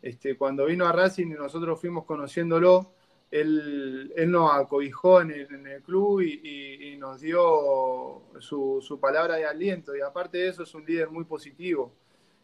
[0.00, 2.92] Este, cuando vino a Racing y nosotros fuimos conociéndolo,
[3.30, 9.96] él, nos acobijó en el, club y, nos dio su, palabra de aliento.
[9.96, 11.92] Y aparte de eso es un líder muy positivo.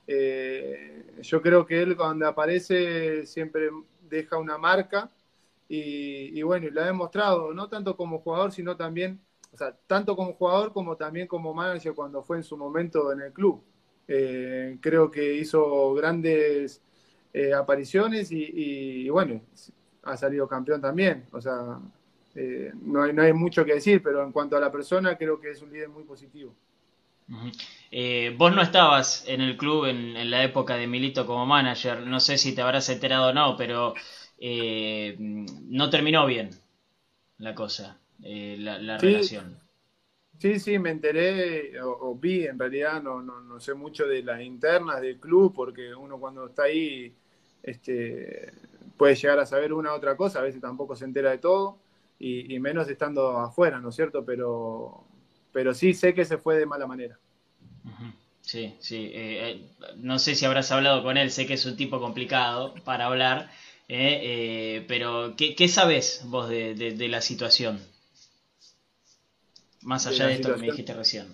[0.06, 3.70] Eh, yo creo que él cuando aparece siempre
[4.08, 5.10] deja una marca
[5.68, 9.20] y, bueno, y lo ha demostrado, no tanto como jugador, sino también,
[9.56, 13.22] o sea, tanto como jugador como también como manager cuando fue en su momento en
[13.22, 13.64] el club.
[14.06, 16.82] Eh, creo que hizo grandes
[17.32, 19.40] eh, apariciones y, bueno,
[20.02, 21.24] ha salido campeón también.
[21.32, 21.80] O sea,
[22.34, 25.40] eh, no, hay, no hay mucho que decir, pero en cuanto a la persona, creo
[25.40, 26.54] que es un líder muy positivo.
[27.26, 32.36] Vos no estabas en el club en, la época de Milito como manager, no sé
[32.36, 33.94] si te habrás enterado o no, pero
[34.38, 36.50] no terminó bien
[37.38, 39.58] la cosa, la, relación.
[40.38, 44.42] Sí, sí, me enteré o, vi, en realidad no, no, no, sé mucho de las
[44.42, 47.14] internas del club, porque uno cuando está ahí
[47.62, 48.52] este,
[48.96, 51.78] puede llegar a saber una u otra cosa, a veces tampoco se entera de todo,
[52.18, 54.24] y, menos estando afuera, ¿no es cierto?
[54.24, 55.04] Pero,
[55.52, 57.18] pero sí sé que se fue de mala manera.
[58.40, 59.10] Sí, sí.
[59.12, 62.74] Eh, eh, no sé si habrás hablado con él, sé que es un tipo complicado
[62.84, 63.50] para hablar,
[63.88, 67.80] eh, pero ¿qué, ¿qué, sabes vos de, la situación?
[69.86, 71.32] Más allá de, esto que me dijiste recién.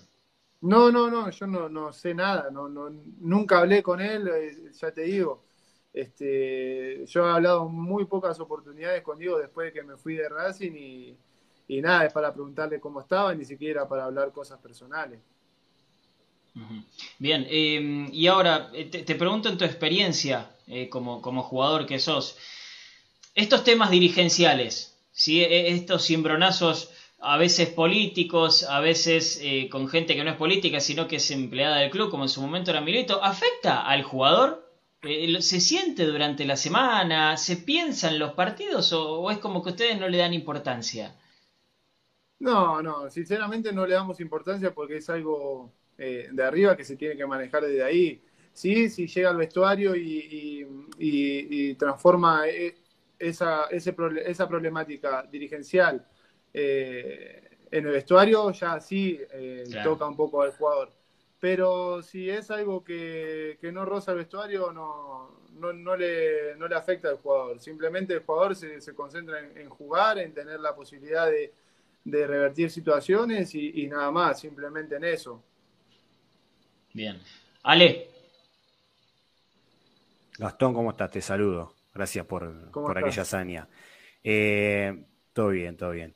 [0.61, 2.87] No, no, no, yo no, no sé nada, no, no,
[3.19, 4.29] nunca hablé con él,
[4.79, 5.43] ya te digo.
[5.91, 10.29] Este, yo he hablado muy pocas oportunidades con Diego después de que me fui de
[10.29, 10.71] Racing
[11.67, 15.19] y, nada, es para preguntarle cómo estaba, ni siquiera para hablar cosas personales.
[17.17, 21.97] Bien, em, y ahora eh, te, pregunto en tu experiencia eh, como, como, jugador que
[21.97, 22.37] sos,
[23.33, 25.43] estos temas dirigenciales, ¿sí?
[25.43, 26.92] E, estos cimbronazos
[27.23, 31.31] a veces políticos, a veces eh, con gente que no es política, sino que es
[31.31, 34.69] empleada del club, como en su momento era Milito, ¿afecta al jugador?
[35.03, 37.37] Eh, ¿Se siente durante la semana?
[37.37, 41.15] ¿Se piensa en los partidos o, es como que ustedes no le dan importancia?
[42.39, 46.97] No, no, sinceramente no le damos importancia porque es algo eh, de arriba que se
[46.97, 48.21] tiene que manejar desde ahí.
[48.51, 52.43] Sí, si llega al vestuario y, transforma
[53.17, 56.05] esa, esa problemática dirigencial
[56.53, 60.91] en el vestuario ya sí eh, toca un poco al jugador.
[61.39, 67.09] Pero si es algo que, no roza el vestuario, no, no, le, no le afecta
[67.09, 67.59] al jugador.
[67.59, 71.51] Simplemente el jugador se, se concentra en, jugar, en tener la posibilidad de,
[72.05, 75.43] revertir situaciones y, nada más, simplemente en eso.
[76.93, 77.19] Bien.
[77.63, 78.07] Ale.
[80.37, 81.09] Gastón, ¿cómo estás?
[81.09, 81.73] Te saludo.
[81.93, 83.67] Gracias por, por aquella hazaña.
[84.23, 86.15] Eh, todo bien, todo bien.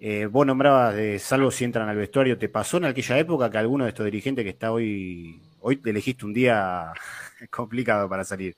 [0.00, 2.38] Eh, vos nombrabas de salvo si entran al vestuario.
[2.38, 5.90] ¿Te pasó en aquella época que alguno de estos dirigentes que está hoy, hoy te
[5.90, 6.92] elegiste un día
[7.50, 8.56] complicado para salir?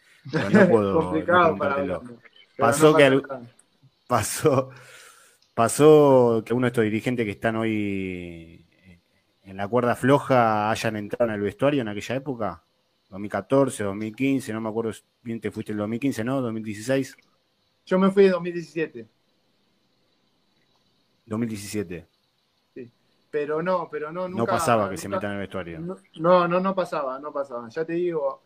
[0.53, 2.01] no puedo complicado para
[2.59, 3.23] Pasó que
[4.07, 4.69] pasó,
[5.55, 8.67] pasó que uno de estos dirigentes que están hoy
[9.45, 12.63] en la cuerda floja hayan entrado en el vestuario en aquella época.
[13.09, 16.41] 2014, 2015, no me acuerdo bien, te fuiste el 2015, ¿no?
[16.43, 17.17] 2016.
[17.87, 19.09] Yo me fui en 2017.
[21.31, 22.07] 2017.
[22.75, 22.91] Sí.
[23.31, 25.81] Pero no, pero no, nunca, No pasaba que se metan en el vestuario.
[26.17, 27.69] No, no, no pasaba, no pasaba.
[27.69, 28.43] Ya te digo,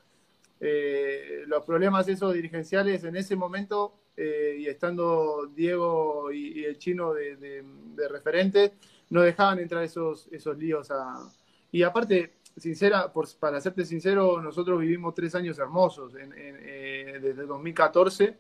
[0.61, 7.14] eh, los problemas esos dirigenciales en ese momento, eh, y estando Diego y, el chino
[7.14, 8.74] de, de, referente,
[9.11, 11.26] no dejaban entrar esos, esos líos a...
[11.72, 18.37] Y aparte, sincera, por, para serte sincero, nosotros vivimos tres años hermosos, eh, desde 2014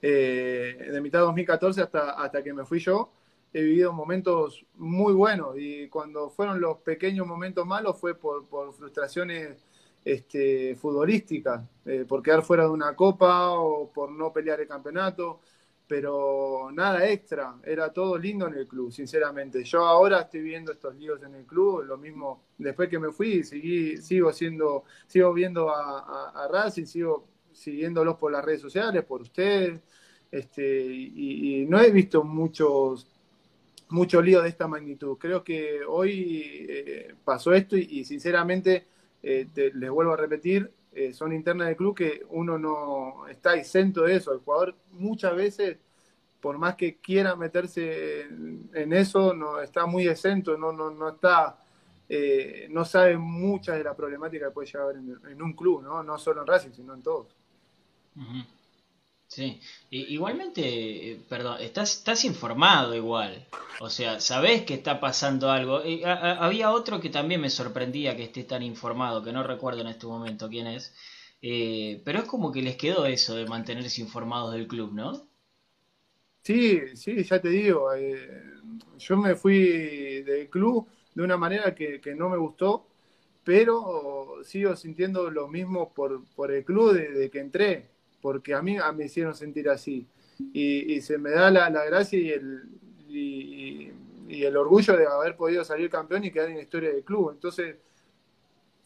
[0.00, 3.10] eh, de mitad de 2014 hasta, hasta que me fui yo,
[3.52, 9.66] he vivido momentos muy buenos y cuando fueron los pequeños momentos malos fue por, frustraciones
[10.04, 15.40] este, futbolísticas, eh, por quedar fuera de una copa o por no pelear el campeonato,
[15.86, 19.64] pero nada extra, era todo lindo en el club, sinceramente.
[19.64, 23.42] Yo ahora estoy viendo estos líos en el club, lo mismo después que me fui,
[23.42, 27.26] seguí, sigo siendo, sigo viendo a, a Racing, sigo
[27.58, 29.80] siguiéndolos por las redes sociales, por ustedes,
[30.30, 33.06] este, y, no he visto muchos
[33.90, 35.16] mucho lío de esta magnitud.
[35.18, 38.86] Creo que hoy eh, pasó esto y, sinceramente,
[39.22, 44.02] eh, les vuelvo a repetir, eh, son internas del club que uno no está exento
[44.02, 44.32] de eso.
[44.32, 45.78] El jugador muchas veces,
[46.40, 48.22] por más que quiera meterse
[48.74, 51.58] en, eso, no está muy exento, no, no, no está...
[52.70, 56.02] no sabe muchas de la problemática que puede llegar en, un club, ¿no?
[56.02, 57.37] no solo en Racing, sino en todos.
[59.28, 59.60] Sí,
[59.90, 63.46] igualmente, eh, perdón, estás, estás informado igual,
[63.78, 65.82] o sea, sabés que está pasando algo.
[66.06, 70.06] había otro que también me sorprendía que esté tan informado, que no recuerdo en este
[70.06, 70.94] momento quién es,
[71.42, 75.28] eh, pero es como que les quedó eso de mantenerse informados del club, ¿no?
[76.42, 78.42] Sí, sí, ya te digo, eh,
[78.98, 82.86] yo me fui del club de una manera que, no me gustó,
[83.44, 88.76] pero sigo sintiendo lo mismo por, por el club desde que entré porque a mí
[88.94, 90.06] me hicieron sentir así.
[90.52, 92.62] Y, se me da la, gracia y el,
[93.08, 93.92] y,
[94.44, 97.30] el orgullo de haber podido salir campeón y quedar en la historia del club.
[97.32, 97.76] Entonces,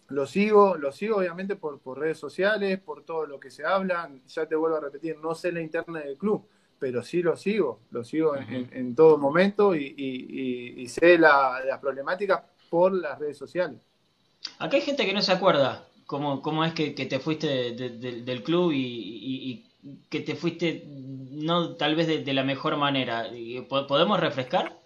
[0.09, 4.11] lo sigo, lo sigo obviamente por, por redes sociales, por todo lo que se habla.
[4.29, 6.47] Ya te vuelvo a repetir, no sé la interna del club,
[6.79, 13.19] pero sí lo sigo, lo sigo en, todo momento y, sé las problemáticas por las
[13.19, 13.81] redes sociales.
[14.59, 18.73] Acá hay gente que no se acuerda cómo, cómo es que, te fuiste del club
[18.75, 19.65] y,
[20.09, 23.29] que te fuiste no tal vez de, la mejor manera.
[23.69, 24.79] ¿Podemos refrescar?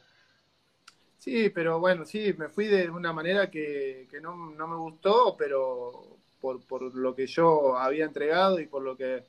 [1.18, 6.60] Sí, pero bueno, sí, me fui de una manera que, no, me gustó, pero por,
[6.62, 9.24] por, lo que yo había entregado y por lo que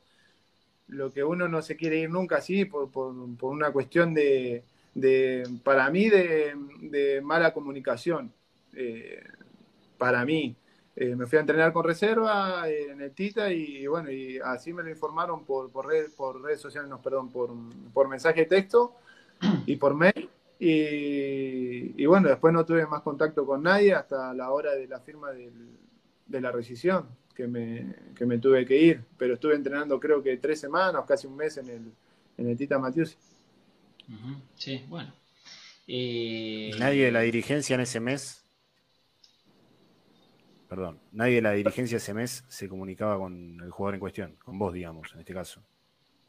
[0.89, 4.63] lo que uno no se quiere ir nunca así, por, por, por una cuestión de,
[4.97, 8.31] de para mí, de, mala comunicación.
[8.75, 9.23] Eh,
[9.97, 10.55] para mí,
[10.99, 14.73] eh, me fui a entrenar con reserva eh, en el Tita y, bueno, y así
[14.73, 15.85] me lo informaron por, por,
[16.15, 17.51] por redes sociales, no, perdón, por,
[17.93, 18.95] por mensaje de texto
[19.67, 20.27] y por mail.
[20.59, 25.29] Y, bueno, después no tuve más contacto con nadie hasta la hora de la firma
[25.31, 29.03] de la rescisión, que me, que me tuve que ir.
[29.19, 31.91] Pero estuve entrenando creo que tres semanas, casi un mes en el,
[32.39, 33.15] en el Tita Matius.
[34.55, 35.13] Sí, bueno.
[35.85, 38.46] ¿Nadie de la dirigencia en ese mes
[40.67, 44.59] perdón, nadie de la dirigencia ese mes se comunicaba con el jugador en cuestión, con
[44.59, 45.61] vos, digamos, en este caso.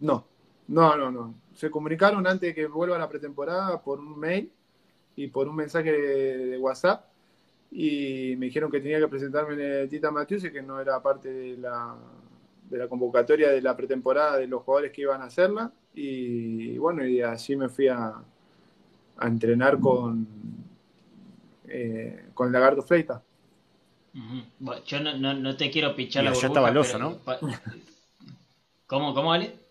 [0.01, 0.27] No,
[0.69, 1.35] no, no, no.
[1.55, 4.53] Se comunicaron antes de que vuelva la pretemporada por un mail
[5.17, 7.07] y por un mensaje de, WhatsApp
[7.71, 11.03] y me dijeron que tenía que presentarme en el Tita Matthews y que no era
[11.03, 11.97] parte de la,
[12.71, 17.05] de la convocatoria de la pretemporada de los jugadores que iban a hacerla y, bueno,
[17.05, 18.15] y así me fui a,
[19.17, 20.27] a entrenar con,
[21.67, 23.23] eh, con Lagardo Fleita
[24.87, 27.19] yo no, no, te quiero pichar la burbuja, ya estaba el oso, ¿no?
[28.87, 29.69] ¿Cómo, cómo, Ale?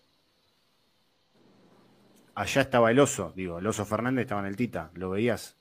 [2.38, 5.56] allá estaba el oso, digo, el oso Fernández estaba en el Tita, ¿lo veías?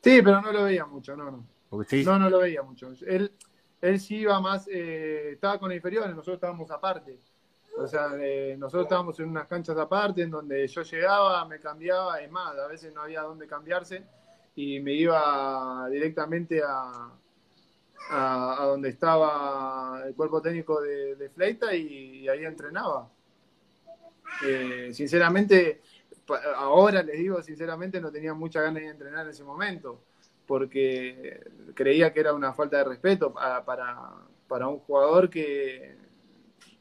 [0.00, 1.46] Sí, pero no lo veía mucho, no, no.
[1.70, 2.92] No, no lo veía mucho.
[3.06, 3.32] Él,
[3.80, 7.18] él sí iba más, eh, estaba con inferiores, nosotros estábamos aparte.
[7.76, 12.20] O sea, eh, nosotros estábamos en unas canchas aparte en donde yo llegaba, me cambiaba,
[12.20, 14.04] es más, a veces no había dónde cambiarse
[14.54, 17.10] y me iba directamente a,
[18.08, 23.08] a, donde estaba el cuerpo técnico de, Fleita y, ahí entrenaba.
[24.46, 25.80] Eh, sinceramente,
[26.56, 30.00] ahora les digo, sinceramente no tenía mucha ganas de entrenar en ese momento,
[30.46, 31.40] porque
[31.74, 35.96] creía que era una falta de respeto para, para, un jugador que,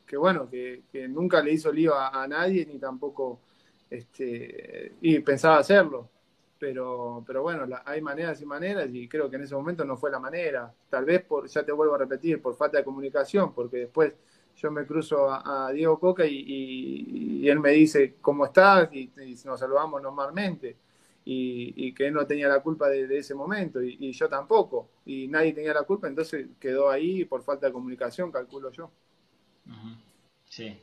[0.06, 3.42] que bueno, que, nunca le hizo lío a, nadie ni tampoco
[3.90, 6.10] este, y pensaba hacerlo.
[6.60, 10.12] Pero, pero bueno, hay maneras y maneras y creo que en ese momento no fue
[10.12, 10.74] la manera.
[10.90, 14.14] Tal vez, por, ya te vuelvo a repetir, por falta de comunicación, porque después
[14.56, 19.10] yo me cruzo a, Diego Coca y, él me dice cómo estás y,
[19.46, 20.76] nos saludamos normalmente.
[21.24, 24.90] Y, que él no tenía la culpa de, ese momento y, yo tampoco.
[25.06, 28.92] Y nadie tenía la culpa, entonces quedó ahí por falta de comunicación, calculo yo.
[30.44, 30.78] Sí.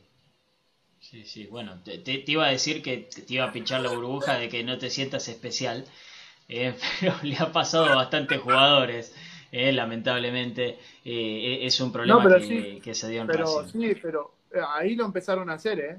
[0.99, 4.49] Sí, sí, bueno, te, iba a decir que te iba a pinchar la burbuja de
[4.49, 5.85] que no te sientas especial,
[6.49, 9.13] eh, pero le ha pasado a bastantes jugadores.
[9.51, 14.95] Eh, lamentablemente eh, es un problema que, se dio en pero, Sí, pero eh, ahí
[14.95, 15.97] lo empezaron a hacer, ¿eh?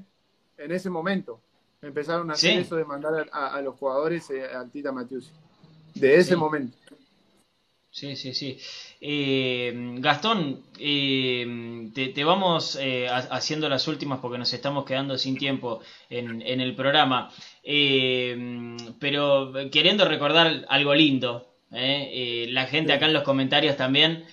[0.59, 1.41] En ese momento.
[1.81, 5.31] Empezaron a hacer eso de mandar a, los jugadores al Tita Matiusi.
[5.95, 6.77] De ese momento.
[7.99, 8.59] Sí, sí, sí.
[10.01, 12.79] Gastón, te, vamos
[13.31, 15.81] haciendo las últimas porque nos estamos quedando sin tiempo
[16.11, 17.31] en, en el programa.
[19.01, 22.11] pero queriendo recordar algo lindo ¿eh?
[22.13, 24.25] Eh, la gente acá en los comentarios también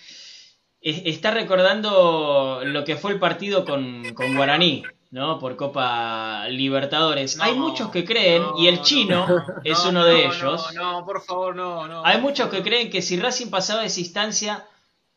[0.81, 4.03] está recordando lo que fue el partido con,
[4.35, 4.83] Guaraní,
[5.15, 5.39] ¿no?
[5.39, 7.39] Por Copa Libertadores.
[7.39, 9.25] Hay muchos que creen, y el chino
[9.63, 10.73] es uno de ellos.
[10.73, 14.67] No, por favor, no, Hay muchos que creen que si Racing pasaba esa instancia,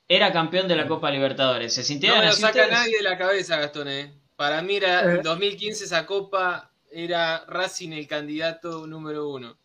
[0.07, 1.75] era campeón de la Copa Libertadores.
[1.75, 4.15] ¿Se no me lo saca nadie de la cabeza, Gastón, ¿eh?
[4.37, 9.59] Para mí, era, en 2015 esa Copa era Racing el candidato número uno.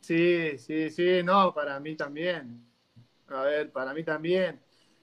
[0.00, 2.66] Sí, sí, sí, no, para mí también.
[3.28, 4.60] A ver, para mí también.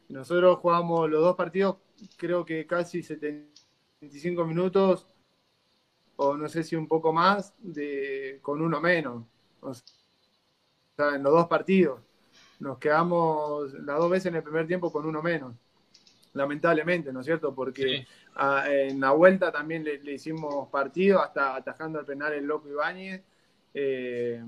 [0.10, 1.78] Nosotros jugamos los dos partidos,
[2.18, 5.08] creo que casi 75 minutos,
[6.16, 9.24] o no sé si un poco más, de, con uno menos.
[9.62, 12.02] O sea, en los dos partidos.
[12.60, 15.54] Nos quedamos las dos veces en el primer tiempo con uno menos.
[16.34, 17.54] Lamentablemente, ¿no es cierto?
[17.54, 18.08] Porque
[18.66, 23.22] en la vuelta también le, le, hicimos partido, hasta atajando al penal el loco Ibáñez
[23.74, 24.42] eh,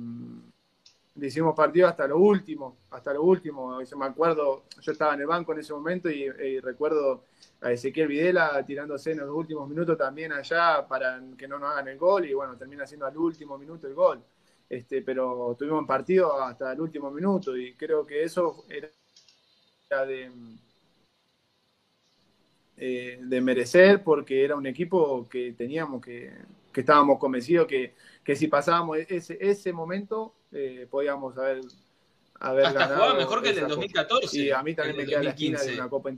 [1.15, 3.79] le hicimos partido hasta lo último, hasta lo último.
[3.97, 7.23] me acuerdo, yo estaba en el banco en ese momento y, recuerdo
[7.61, 11.87] a Ezequiel Videla tirándose en los últimos minutos también allá para que no nos hagan
[11.87, 14.21] el gol y bueno, termina siendo al último minuto el gol.
[14.67, 20.31] Este, pero tuvimos partido hasta el último minuto y creo que eso era de,
[22.77, 26.33] eh, de merecer porque era un equipo que teníamos que,
[26.73, 27.93] que estábamos convencidos que
[28.25, 31.61] que si pasábamos ese, ese momento, eh, podíamos haber,
[32.39, 34.37] haber Hasta jugaba mejor que el del 2014.
[34.39, 36.11] Y a mí también me queda la esquina de una Copa.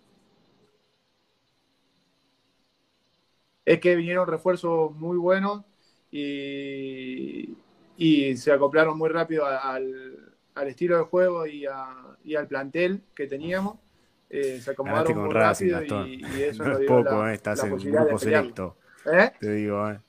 [3.66, 5.66] Es que vinieron refuerzos muy buenos
[6.10, 7.58] y,
[7.98, 11.94] y se acoplaron muy rápido al, al estilo de juego y, a,
[12.24, 13.80] y, al plantel que teníamos.
[14.30, 17.76] Eh, se acomodaron muy rápido y, y, eso no es poco, la, eh, estás en
[17.76, 18.78] grupo selecto.
[19.12, 19.32] ¿Eh?
[19.42, 20.00] Te digo, eh.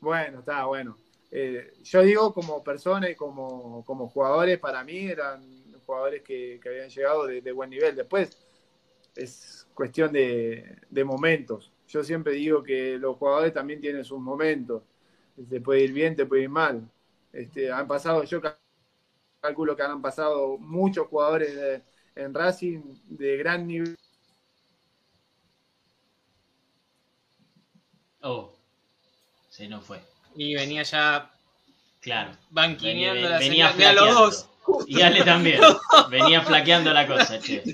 [0.00, 0.96] Bueno, está bueno.
[1.30, 5.42] Eh, yo digo como persona y como, como jugadores, para mí eran
[5.84, 7.96] jugadores que, habían llegado de, buen nivel.
[7.96, 8.36] Después
[9.16, 11.72] es cuestión de, momentos.
[11.88, 14.82] Yo siempre digo que los jugadores también tienen sus momentos.
[15.48, 16.88] Te puede ir bien, te puede ir mal.
[17.32, 18.40] Este, han pasado, yo
[19.40, 21.82] calculo que han pasado muchos jugadores
[22.14, 23.96] en Racing de gran nivel.
[28.20, 28.57] Oh
[29.58, 30.00] se no fue.
[30.36, 31.32] Y venía ya.
[32.00, 32.30] Claro.
[32.50, 34.04] Banquineando venía, la venía flaqueando.
[34.04, 34.48] los dos.
[34.86, 35.60] Y Ale también.
[36.10, 37.64] Venía flaqueando la cosa, che.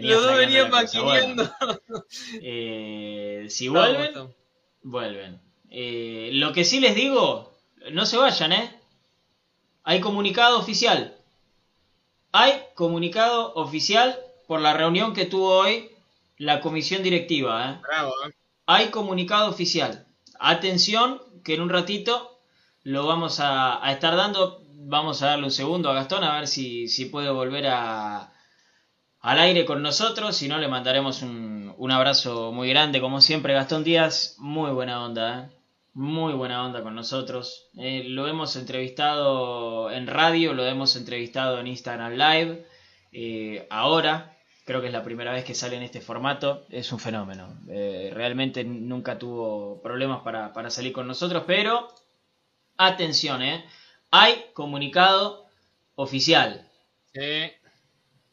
[0.00, 1.48] los dos venían banquineando.
[2.42, 4.34] Eh, si vuelven,
[4.82, 5.40] vuelven.
[5.70, 7.54] Eh, lo que sí les digo,
[7.92, 8.80] no se vayan, ¿eh?
[9.84, 11.16] Hay comunicado oficial.
[12.32, 15.90] Hay comunicado oficial por la reunión que tuvo hoy
[16.38, 17.70] la comisión directiva.
[17.70, 17.80] ¿eh?
[17.86, 18.32] Bravo, ¿eh?
[18.66, 20.03] Hay comunicado oficial.
[20.38, 22.38] Atención, que en un ratito
[22.82, 24.60] lo vamos a, estar dando.
[24.86, 28.32] Vamos a darle un segundo a Gastón a ver si, si puede volver a,
[29.20, 33.54] al aire con nosotros, si no le mandaremos un, un abrazo muy grande, como siempre,
[33.54, 35.48] Gastón Díaz, muy buena onda, ¿eh?
[35.94, 37.68] muy buena onda con nosotros.
[37.78, 42.66] Eh, lo hemos entrevistado en radio, lo hemos entrevistado en Instagram Live,
[43.12, 44.33] eh, ahora,
[44.64, 47.58] creo que es la primera vez que sale en este formato, es un fenómeno.
[47.66, 51.88] realmente nunca tuvo problemas para, para, salir con nosotros, pero
[52.76, 53.42] atención,
[54.10, 55.46] hay comunicado
[55.96, 56.68] oficial.
[57.12, 57.52] Sí.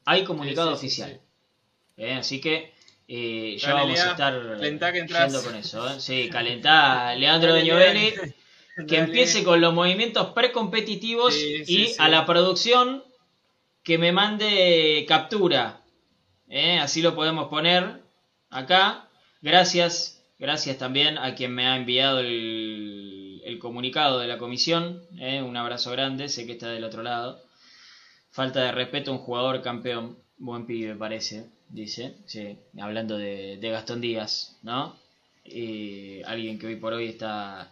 [0.05, 1.21] Hay comunicado oficial.
[1.97, 2.73] Eh, así que
[3.07, 5.87] eh, ya vamos a estar yendo con eso.
[5.89, 5.99] ¿eh?
[5.99, 8.33] Sí, calentá Leandro de
[8.87, 13.03] Que empiece con los movimientos precompetitivos y a la producción
[13.83, 15.80] que me mande captura.
[16.81, 18.01] Así lo podemos poner
[18.49, 19.07] acá.
[19.41, 25.03] Gracias, gracias también a quien me ha enviado el, el comunicado de la comisión.
[25.11, 27.41] Un abrazo grande, sé que está del otro lado.
[28.31, 30.17] Falta de respeto a un jugador campeón.
[30.37, 32.15] Buen pibe, parece, dice.
[32.25, 34.95] Sí, hablando de, Gastón Díaz, ¿no?
[36.25, 37.71] alguien que hoy por hoy está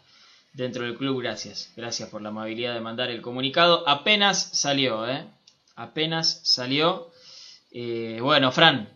[0.53, 1.71] dentro del club, gracias.
[1.75, 3.87] Gracias por la amabilidad de mandar el comunicado.
[3.87, 5.25] Apenas salió, ¿eh?
[5.75, 7.11] Apenas salió.
[7.71, 8.89] Eh, bueno, Fran,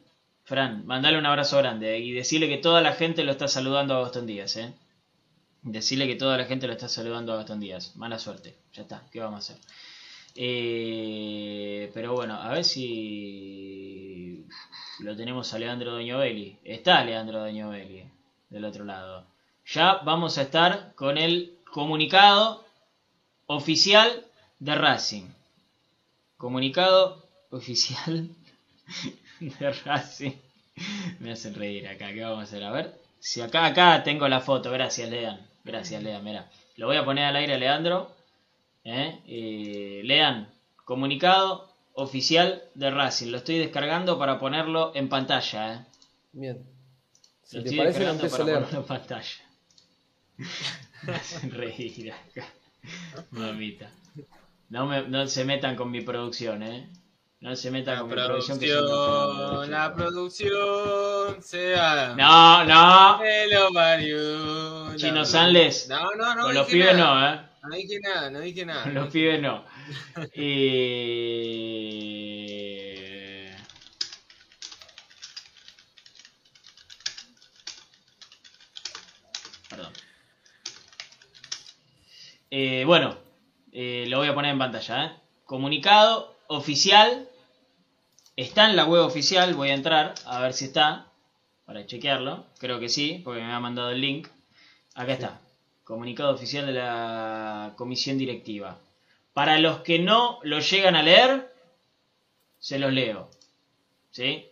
[0.43, 4.01] Fran, mandale un abrazo grande y decirle que toda la gente lo está saludando a
[4.01, 4.73] Gastón Díaz, ¿eh?
[5.61, 7.95] Decirle que toda la gente lo está saludando a Gastón Díaz.
[7.95, 8.55] Mala suerte.
[8.73, 9.65] Ya está, ¿qué vamos a hacer?
[10.35, 14.45] Eh, pero bueno, a ver si
[14.99, 16.57] lo tenemos a Leandro Doñovelli.
[16.63, 18.03] Está Leandro Doñovelli
[18.49, 19.25] del otro lado.
[19.65, 22.65] Ya vamos a estar con el comunicado
[23.45, 24.25] oficial
[24.59, 25.29] de Racing.
[26.37, 28.29] Comunicado oficial
[29.39, 30.33] de Racing.
[31.19, 32.13] Me hacen reír acá.
[32.13, 32.63] ¿Qué vamos a hacer?
[32.63, 32.93] A ver.
[33.19, 34.71] Si acá, acá tengo la foto.
[34.71, 35.39] Gracias, Lean.
[35.63, 36.23] Gracias, Lean.
[36.23, 36.49] Mira.
[36.77, 38.11] Lo voy a poner al aire, Leandro.
[38.83, 39.19] ¿eh?
[39.27, 40.49] Eh, lean,
[40.85, 43.27] comunicado oficial de Racing.
[43.27, 45.73] Lo estoy descargando para ponerlo en pantalla.
[45.73, 45.85] ¿eh?
[46.31, 46.63] Bien.
[47.43, 49.41] Si lo te estoy parece, descargando para ponerlo en pantalla.
[51.49, 52.47] reír acá.
[53.31, 53.91] Mamita.
[54.69, 56.89] No, me, no se metan con mi producción, ¿eh?
[57.43, 58.57] No se metan con mi producción.
[58.57, 62.15] Que la producción sea.
[62.15, 63.19] No, no.
[64.95, 65.89] Chino Sanles.
[65.89, 66.43] No, no, no.
[66.43, 67.41] Con los pibes no, ¿eh?
[67.63, 68.85] No dije nada, no dije nada.
[68.85, 69.65] Los pibes no.
[70.35, 70.73] Eh,
[79.69, 79.91] perdón.
[82.51, 83.17] Eh, bueno,
[83.73, 85.17] eh, lo voy a poner en pantalla.
[85.43, 87.27] Comunicado oficial.
[88.35, 89.53] Está en la web oficial.
[89.53, 91.07] Voy a entrar a ver si está.
[91.65, 92.45] Para chequearlo.
[92.57, 94.27] Creo que sí, porque me ha mandado el link.
[94.95, 95.41] Acá está.
[95.83, 98.79] Comunicado oficial de la comisión directiva.
[99.33, 101.53] Para los que no lo llegan a leer,
[102.59, 103.29] se los leo.
[104.11, 104.47] ¿Sí?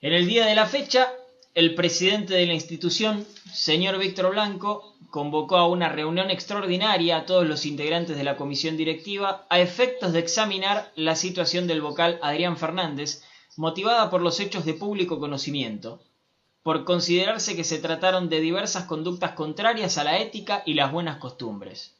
[0.00, 1.12] En el día de la fecha,
[1.56, 7.48] el presidente de la institución, señor Víctor Blanco, convocó a una reunión extraordinaria a todos
[7.48, 12.58] los integrantes de la comisión directiva a efectos de examinar la situación del vocal Adrián
[12.58, 13.22] Fernández,
[13.56, 16.02] motivada por los hechos de público conocimiento,
[16.62, 21.16] por considerarse que se trataron de diversas conductas contrarias a la ética y las buenas
[21.16, 21.96] costumbres.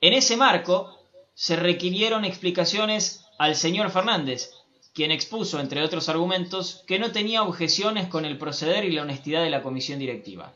[0.00, 0.98] En ese marco,
[1.34, 4.55] se requirieron explicaciones al señor Fernández,
[4.96, 9.42] quien expuso, entre otros argumentos, que no tenía objeciones con el proceder y la honestidad
[9.42, 10.54] de la comisión directiva.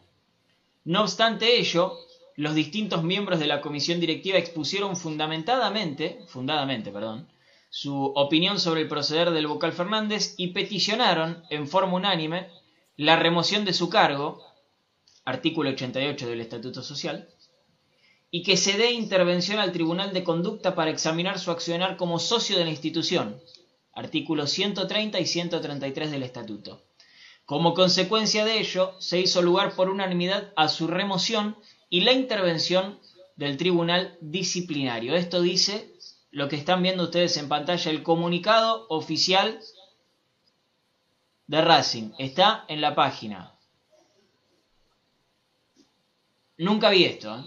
[0.83, 1.99] No obstante ello,
[2.37, 7.29] los distintos miembros de la comisión directiva expusieron fundamentadamente, fundadamente, perdón,
[7.69, 12.49] su opinión sobre el proceder del vocal Fernández y peticionaron, en forma unánime,
[12.97, 14.43] la remoción de su cargo,
[15.27, 17.29] artículo 88 del Estatuto Social,
[18.31, 22.57] y que se dé intervención al Tribunal de Conducta para examinar su accionar como socio
[22.57, 23.39] de la institución,
[23.93, 26.85] artículos 130 y 133 del Estatuto.
[27.45, 31.57] Como consecuencia de ello, se hizo lugar por unanimidad a su remoción
[31.89, 33.01] y la intervención
[33.37, 35.17] del Tribunal Disciplinario.
[35.17, 35.93] Esto dice
[36.31, 39.61] lo que están viendo ustedes en pantalla, el comunicado oficial
[41.49, 42.13] de Racing.
[42.19, 43.55] Está en la página.
[46.57, 47.37] Nunca vi esto.
[47.37, 47.45] ¿eh?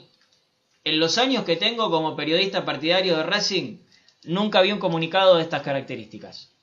[0.84, 3.78] En los años que tengo como periodista partidario de Racing,
[4.26, 6.54] nunca vi un comunicado de estas características.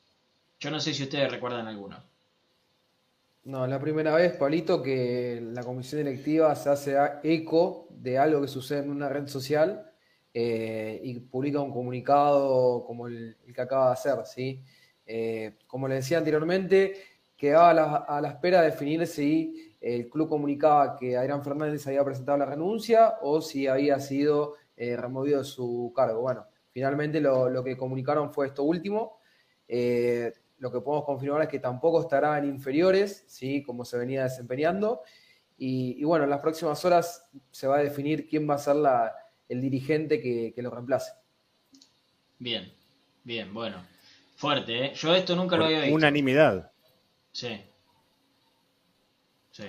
[0.58, 2.02] Yo no sé si ustedes recuerdan alguno.
[3.44, 8.48] No, la primera vez, Pablito, que la comisión directiva se hace eco de algo que
[8.48, 9.90] sucede en una red social
[10.34, 14.62] eh, y publica un comunicado como el, que acaba de hacer, ¿sí?
[15.06, 16.94] Eh, como le decía anteriormente,
[17.36, 22.36] quedaba a la, espera de definir si el club comunicaba que Adrián Fernández había presentado
[22.36, 26.20] la renuncia o si había sido eh, removido de su cargo.
[26.20, 29.18] Bueno, finalmente lo, que comunicaron fue esto último.
[29.68, 33.62] Eh, lo que podemos confirmar es que tampoco estará en inferiores, ¿sí?
[33.62, 35.02] como se venía desempeñando.
[35.62, 39.14] Y, bueno, en las próximas horas se va a definir quién va a ser la,
[39.46, 41.12] el dirigente que, lo reemplace.
[42.38, 42.72] Bien,
[43.24, 43.84] bien, bueno.
[44.36, 44.92] Fuerte, ¿eh?
[44.94, 45.94] Yo esto nunca lo había visto.
[45.94, 46.72] Unanimidad.
[47.32, 47.60] Sí.
[49.50, 49.66] Sí.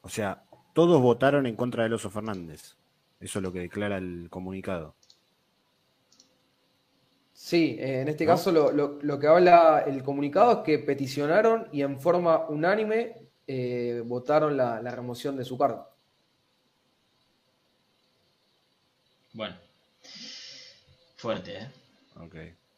[0.00, 0.42] O sea,
[0.72, 2.76] todos votaron en contra de Oso Fernández.
[3.20, 4.96] Eso es lo que declara el comunicado.
[7.42, 12.46] Sí, en este caso lo, que habla el comunicado es que peticionaron y en forma
[12.48, 15.88] unánime eh, votaron la, remoción de su cargo.
[19.32, 19.56] Bueno,
[21.16, 21.68] fuerte, ¿eh?
[22.22, 22.36] Ok.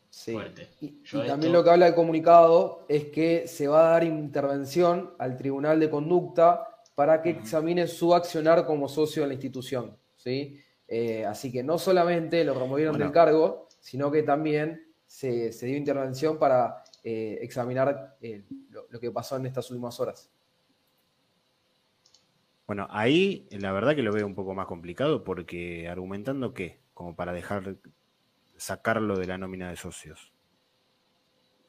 [0.09, 0.33] Sí.
[0.33, 0.69] Fuerte.
[0.81, 5.37] Y, también lo que habla el comunicado es que se va a dar intervención al
[5.37, 9.97] Tribunal de Conducta para que examine su accionar como socio de la institución.
[10.17, 10.63] ¿sí?
[10.87, 16.39] Eh, así que no solamente lo removieron del cargo, sino que también se, dio intervención
[16.39, 20.31] para eh, examinar eh, lo, que pasó en estas últimas horas.
[22.67, 27.17] Bueno, ahí la verdad que lo veo un poco más complicado porque argumentando que, como
[27.17, 27.77] para dejar
[28.57, 30.33] sacarlo de la nómina de socios.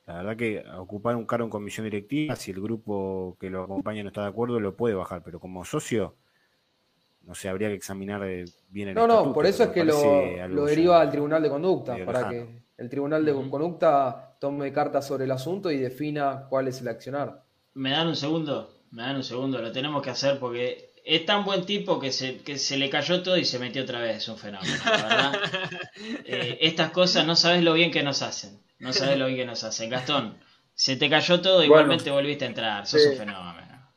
[0.05, 4.03] La verdad que ocupar un cargo en comisión directiva, si el grupo que lo acompaña
[4.03, 6.15] no está de acuerdo, lo puede bajar, pero como socio,
[7.23, 10.65] no sé, habría que examinar eh, bien el No, no, por eso es que lo,
[10.65, 15.31] deriva al Tribunal de Conducta, para que el Tribunal de Conducta tome cartas sobre el
[15.31, 17.43] asunto y defina cuál es el accionar.
[17.73, 18.73] ¿Me dan un segundo?
[18.91, 22.37] Me dan un segundo, lo tenemos que hacer porque es tan buen tipo que se,
[22.37, 25.39] que se le cayó todo y se metió otra vez, es un fenómeno, ¿verdad?
[26.25, 29.45] Eh, estas cosas no sabes lo bien que nos hacen, no sabes lo bien que
[29.45, 29.89] nos hacen.
[29.89, 30.37] Gastón,
[30.73, 33.93] se te cayó todo, igualmente volviste a entrar, sos un fenómeno.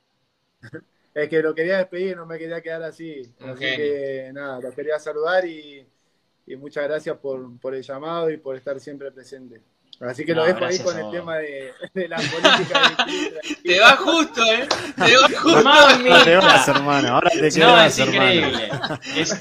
[1.16, 3.22] Es que lo quería despedir, no me quería quedar así.
[3.40, 5.86] Así que nada, los quería saludar y,
[6.58, 9.62] muchas gracias por, por, el llamado y por estar siempre presente.
[9.98, 11.72] Así que lo dejo ahí con el tema de,
[12.06, 12.96] la política.
[13.64, 14.68] te va justo, ¿eh?
[14.94, 15.62] Te va justo.
[15.64, 16.24] Mamita.
[16.24, 17.08] Te vas, hermano.
[17.08, 18.70] Ahora te no, es increíble.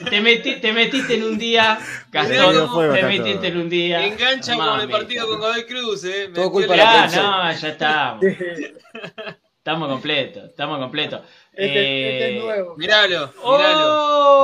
[0.10, 1.77] te, metí, te, metiste en un día,
[2.10, 2.93] Gastón.
[2.93, 4.06] Te metiste en un día.
[4.06, 6.30] Engancha con el partido con Godoy Cruz, ¿eh?
[6.34, 8.26] Todo culpa de la no, ya estamos.
[9.66, 11.22] Estamos completos, estamos completos.
[11.52, 12.76] Este, este, es nuevo.
[12.76, 13.58] Míralo, oh,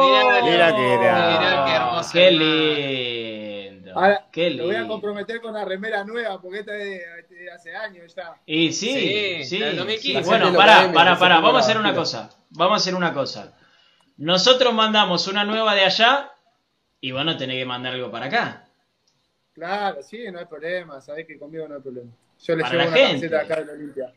[0.01, 0.45] míralo.
[0.47, 1.39] Mira que era.
[1.39, 2.09] Mirá qué hermoso.
[2.11, 3.91] Qué lindo.
[3.93, 4.63] Ahora, qué lindo.
[4.63, 8.33] Lo voy a comprometer con la remera nueva porque esta es de, hace años ya.
[8.47, 9.59] Y sí, sí.
[9.99, 10.17] sí.
[10.25, 11.39] Bueno, pará, pará, pará.
[11.39, 12.31] Vamos a hacer una cosa.
[12.49, 13.55] Vamos a hacer una cosa.
[14.17, 16.31] Nosotros mandamos una nueva de allá
[16.99, 18.65] y vos no tenés que mandar algo para acá.
[19.53, 20.99] Claro, sí, no hay problema.
[20.99, 22.09] Sabés que conmigo no hay problema.
[22.39, 24.11] Yo le llevo una camiseta acá de Olimpia.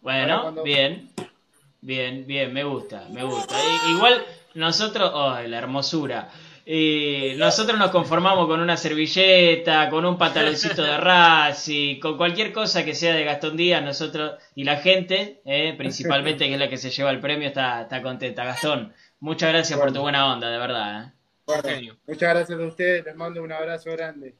[0.00, 1.10] Bueno, bien.
[1.82, 3.56] Bien, bien, me gusta, me gusta.
[3.88, 4.22] igual
[4.54, 6.30] nosotros, oh, la hermosura.
[6.66, 12.84] Y nosotros nos conformamos con una servilleta, con un pantaloncito de Racing, con cualquier cosa
[12.84, 16.76] que sea de Gastón Díaz, nosotros y la gente, eh, principalmente que es la que
[16.76, 18.44] se lleva el premio, está, está contenta.
[18.44, 21.14] Gastón, muchas gracias por tu buena onda, de verdad.
[21.64, 21.92] Eh.
[22.06, 24.36] muchas gracias a ustedes, les mando un abrazo grande.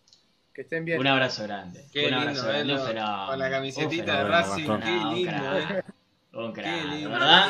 [0.54, 0.98] Que estén bien.
[0.98, 1.84] Un abrazo grande.
[1.92, 2.76] Qué un abrazo grande.
[2.76, 5.58] Con la camisetita de Racing, qué lindo.
[5.58, 5.84] Eh.
[6.32, 7.48] Un crack, la verdad,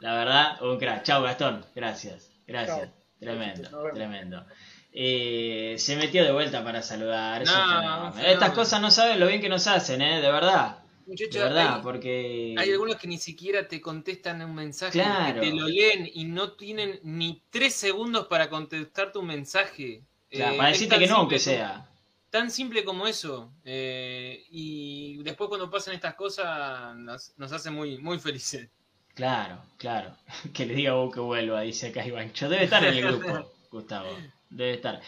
[0.00, 1.02] la verdad, un crack.
[1.04, 2.90] Chao Gastón, gracias, gracias.
[3.20, 4.44] Tremendo, tremendo.
[4.92, 7.42] Eh, se metió de vuelta para saludar.
[7.42, 10.20] Estas cosas no saben lo bien que nos hacen, ¿eh?
[10.20, 10.78] De verdad.
[11.06, 12.54] Muchachos, de verdad, hay, porque...
[12.58, 15.02] Hay algunos que ni siquiera te contestan un mensaje,
[15.32, 20.02] que te lo leen y no tienen ni tres segundos para contestar tu mensaje.
[20.28, 21.88] Claro, eh, para decirte que no, aunque sea
[22.30, 23.52] tan simple como eso.
[23.64, 28.68] Eh, y después cuando pasan estas cosas nos, nos hace muy, muy felices.
[29.14, 30.16] Claro, claro.
[30.54, 32.48] Que le diga vos que vuelva, dice acá Ivancho.
[32.48, 34.08] Debe estar en el grupo, Gustavo.
[34.50, 35.00] Debe estar.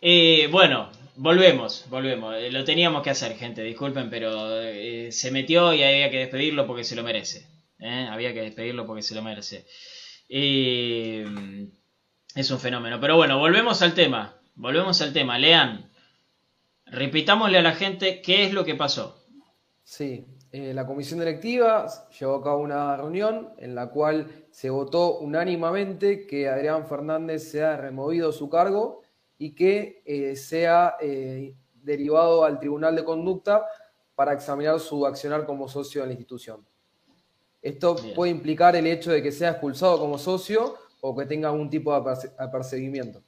[0.00, 2.34] Eh, bueno, volvemos, volvemos.
[2.36, 4.60] Eh, lo teníamos que hacer, gente, disculpen, pero
[5.10, 7.46] se metió y había que despedirlo porque se lo merece.
[7.78, 9.66] Había que despedirlo porque se lo merece.
[10.28, 11.26] es
[12.50, 13.00] un fenómeno.
[13.00, 14.34] Pero bueno, volvemos al tema.
[14.54, 15.38] Volvemos al tema.
[15.38, 15.90] Lean,
[16.86, 19.16] Repitámosle a la gente qué es lo que pasó.
[19.82, 21.86] Sí, eh, la comisión directiva
[22.18, 27.76] llevó a cabo una reunión en la cual se votó unánimamente que Adrián Fernández sea
[27.76, 29.02] removido su cargo
[29.36, 33.66] y que eh, sea eh, derivado al Tribunal de Conducta
[34.14, 36.64] para examinar su accionar como socio de la institución.
[37.60, 41.68] Esto puede implicar el hecho de que sea expulsado como socio o que tenga algún
[41.68, 43.25] tipo de apercibimiento.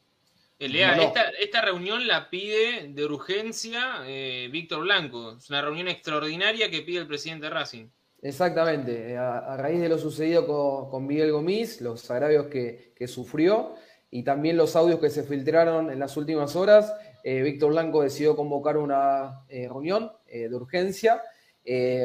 [0.67, 0.97] Lea,
[1.39, 5.37] esta, reunión la pide de urgencia eh, Víctor Blanco.
[5.39, 7.89] Es una reunión extraordinaria que pide el presidente Racing.
[8.23, 9.13] Exactamente.
[9.13, 13.77] Eh, a, raíz de lo sucedido con, Miguel Gomis, los agravios que, sufrió
[14.11, 18.35] y también los audios que se filtraron en las últimas horas, eh, Víctor Blanco decidió
[18.35, 21.23] convocar una reunión de urgencia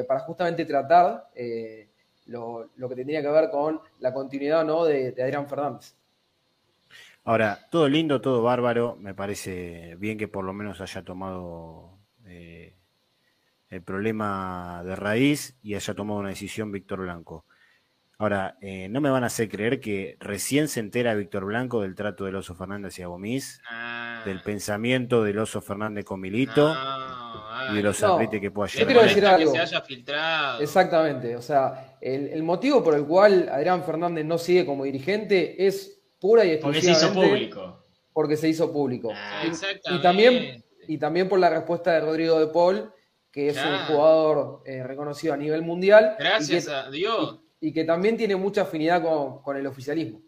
[0.08, 1.30] para justamente tratar
[2.28, 4.86] lo, que tendría que ver con la continuidad ¿no?
[4.86, 5.96] de, de Adrián Fernández.
[7.26, 8.98] Ahora, todo lindo, todo bárbaro.
[9.00, 12.76] Me parece bien que por lo menos haya tomado eh,
[13.70, 17.46] el problema de raíz y haya tomado una decisión Víctor Blanco.
[18.18, 21.96] Ahora, eh, no me van a hacer creer que recién se entera Víctor Blanco del
[21.96, 24.22] trato del Oso Fernández y Gomis, ah.
[24.26, 26.76] del pensamiento del Oso Fernández con Milito
[27.72, 28.82] y de los no, que pueda llegar.
[28.82, 29.52] Yo quiero decir algo.
[29.52, 30.62] Que se haya filtrado.
[30.62, 31.36] Exactamente.
[31.36, 36.03] O sea, el, el, motivo por el cual Adrián Fernández no sigue como dirigente es
[36.24, 36.88] pura y exclusivamente.
[36.88, 37.84] Porque se hizo público.
[38.14, 39.12] Porque se hizo público.
[39.14, 39.44] Ah,
[39.92, 42.94] y, también, y también por la respuesta de Rodrigo de Paul,
[43.30, 46.16] que es un jugador eh, reconocido a nivel mundial.
[46.18, 47.40] Gracias a Dios.
[47.60, 49.04] Y, que también tiene mucha afinidad
[49.44, 50.22] con, el oficialismo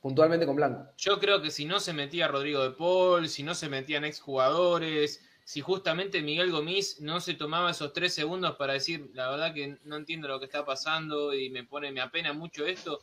[0.00, 0.90] puntualmente con Blanco.
[0.98, 5.24] Yo creo que si no se metía Rodrigo de Paul, si no se metían exjugadores,
[5.44, 9.78] si justamente Miguel Gomis no se tomaba esos tres segundos para decir, la verdad que
[9.84, 13.00] no entiendo lo que está pasando y me pone, me apena mucho esto,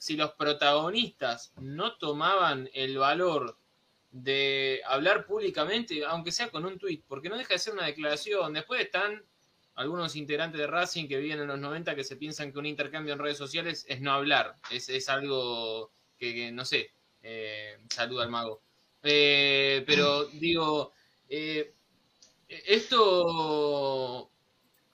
[0.00, 3.58] si los protagonistas no tomaban el valor
[4.10, 8.54] de hablar públicamente, aunque sea con un tuit, porque no deja de ser una declaración.
[8.54, 9.22] Después están
[9.74, 13.12] algunos integrantes de Racing que viven en los 90 que se piensan que un intercambio
[13.12, 18.62] en redes sociales es no hablar, es, algo que, no sé, eh, saluda al mago.
[19.02, 20.94] Eh, pero digo,
[21.28, 21.74] eh,
[22.48, 24.30] esto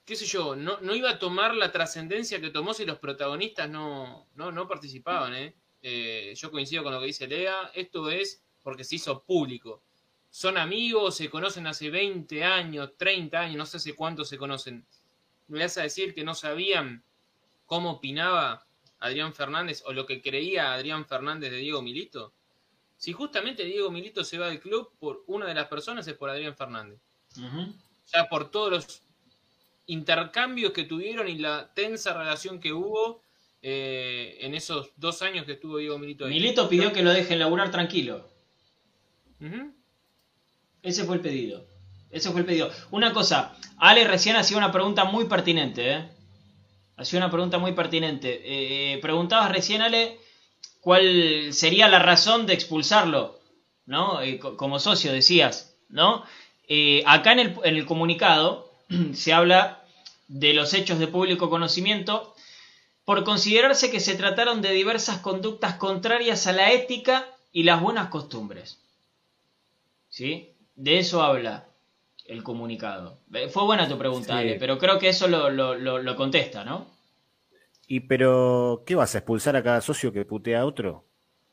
[0.07, 3.69] qué sé yo, no, no iba a tomar la trascendencia que tomó si los protagonistas
[3.69, 5.35] no, no, participaban.
[5.35, 5.53] ¿eh?
[5.81, 6.33] ¿eh?
[6.33, 9.83] yo coincido con lo que dice Lea, esto es porque se hizo público.
[10.29, 14.85] Son amigos, se conocen hace 20 años, 30 años, no sé hace cuánto se conocen.
[15.49, 17.03] ¿Me vas a decir que no sabían
[17.65, 18.65] cómo opinaba
[18.99, 22.31] Adrián Fernández o lo que creía Adrián Fernández de Diego Milito?
[22.95, 26.29] Si justamente Diego Milito se va del club, por una de las personas es por
[26.29, 26.97] Adrián Fernández.
[28.13, 29.06] Ya por todos los
[29.87, 33.21] intercambios que tuvieron y la tensa relación que hubo
[33.61, 36.25] eh, en esos dos años que estuvo Diego Milito.
[36.25, 36.33] Ahí.
[36.33, 38.27] Milito pidió que lo dejen laburar tranquilo.
[40.83, 41.65] Ese fue el pedido.
[42.11, 42.71] Ese fue el pedido.
[42.91, 45.91] Una cosa, Ale recién hacía una pregunta muy pertinente.
[45.91, 46.09] ¿eh?
[46.97, 48.41] Hacía una pregunta muy pertinente.
[48.43, 50.19] Eh, preguntabas recién, Ale,
[50.81, 53.39] cuál sería la razón de expulsarlo,
[53.85, 54.19] ¿no?
[54.57, 56.23] como socio, decías, ¿no?
[57.05, 58.66] acá en el, en el comunicado
[59.13, 59.83] se habla
[60.27, 62.33] de los hechos de público conocimiento
[63.05, 68.09] por considerarse que se trataron de diversas conductas contrarias a la ética y las buenas
[68.09, 68.81] costumbres.
[70.09, 70.53] ¿Sí?
[70.75, 71.67] De eso habla
[72.25, 73.19] el comunicado.
[73.33, 76.87] Eh, fue buena tu pregunta, Ale, pero creo que eso lo, lo, contesta, ¿no?
[77.87, 81.05] ¿Y pero qué vas a expulsar a cada socio que putea a otro?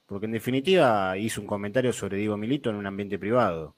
[0.07, 3.77] Porque en definitiva hizo un comentario sobre Diego Milito en un ambiente privado.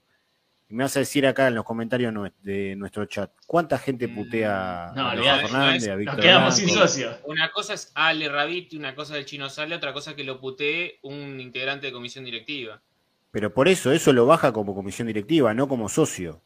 [0.69, 2.13] Y me vas a decir acá en los comentarios
[2.43, 7.17] de nuestro chat, ¿cuánta gente putea mm, a Fernández, a Víctor Nos quedamos sin socio.
[7.25, 10.25] Una cosa es Ale Rabiti, una cosa es el Chino Sale, otra cosa es que
[10.25, 12.83] lo putee un integrante de comisión directiva.
[13.31, 16.43] Pero por eso, eso lo baja como comisión directiva, no como socio.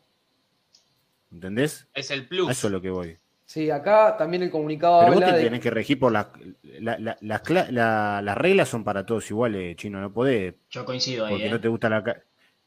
[1.32, 1.88] ¿Entendés?
[1.94, 2.50] Es el plus.
[2.50, 3.16] eso es lo que voy.
[3.46, 6.28] Sí, acá también el comunicado Pero vos te tenés que regir por las
[7.20, 10.54] las reglas son para todos iguales, Chino, no podés.
[10.68, 11.32] Yo coincido ahí.
[11.32, 11.60] Porque no ¿eh?
[11.60, 12.22] te gusta la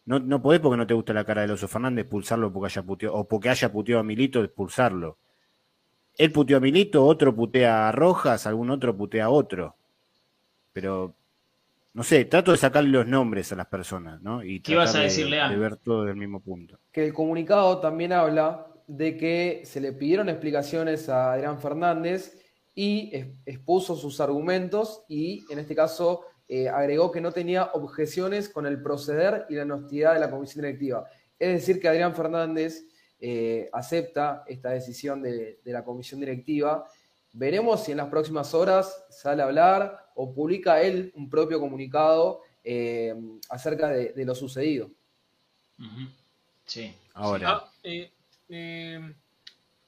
[0.05, 2.84] no, no podés porque no te gusta la cara de Oso Fernández expulsarlo porque haya
[2.84, 5.17] puteado, o porque haya puteado a Milito, expulsarlo.
[6.17, 9.75] Él puteó a Milito, otro putea a Rojas, algún otro putea a otro.
[10.73, 11.15] Pero,
[11.93, 14.43] no sé, trato de sacarle los nombres a las personas, ¿no?
[14.43, 16.80] Y ¿Qué vas a decirle de, de ver todo del mismo punto.
[16.91, 22.39] Que el comunicado también habla de que se le pidieron explicaciones a Adrián Fernández
[22.75, 23.11] y
[23.45, 26.25] expuso sus argumentos y en este caso
[26.55, 30.63] eh, agregó que no tenía objeciones con el proceder y la honestidad de la comisión
[30.63, 31.03] directiva.
[31.39, 32.85] Es decir, que Adrián Fernández
[33.19, 36.88] eh, acepta esta decisión de, la comisión directiva.
[37.31, 42.41] Veremos si en las próximas horas sale a hablar o publica él un propio comunicado
[42.63, 43.15] eh,
[43.49, 44.91] acerca de, lo sucedido.
[46.67, 46.93] Sí.
[47.15, 47.63] Ahora.
[47.63, 49.09] Ah,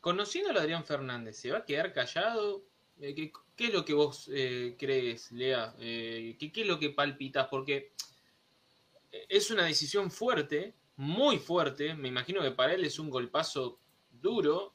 [0.01, 2.63] conociendo a Adrián Fernández, ¿se va a quedar callado?
[2.97, 5.73] ¿Qué es lo que vos eh, crees, Lea?
[5.79, 7.47] Eh, ¿qué, es lo que palpitas?
[7.47, 7.91] Porque
[9.29, 11.93] es una decisión fuerte, muy fuerte.
[11.93, 14.73] Me imagino que para él es un golpazo duro.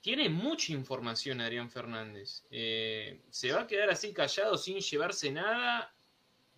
[0.00, 2.44] Tiene mucha información Adrián Fernández.
[2.50, 5.94] Eh, ¿Se va a quedar así callado sin llevarse nada?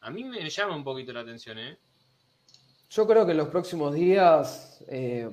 [0.00, 1.78] A mí me llama un poquito la atención, ¿eh?
[2.90, 4.84] Yo creo que en los próximos días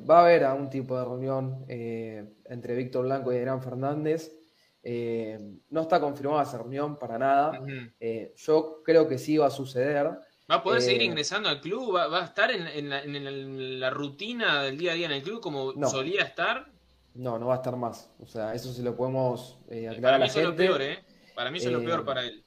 [0.10, 4.41] va a haber algún tipo de reunión entre Víctor Blanco y Adrián Fernández.
[4.84, 5.38] Eh,
[5.70, 7.62] no está confirmada esa reunión para nada.
[8.00, 10.08] Eh, yo creo que sí va a suceder.
[10.50, 11.96] ¿Va a poder seguir eh, ingresando al club?
[11.96, 16.24] ¿Va, a estar en, la, rutina del día a día en el club como solía
[16.24, 16.68] estar?
[17.14, 18.10] No, no va a estar más.
[18.20, 20.48] O sea, eso se lo podemos aclarar para a la mí gente.
[20.50, 21.00] Lo peor, ¿eh?
[21.36, 22.44] Para mí eso es lo peor para él.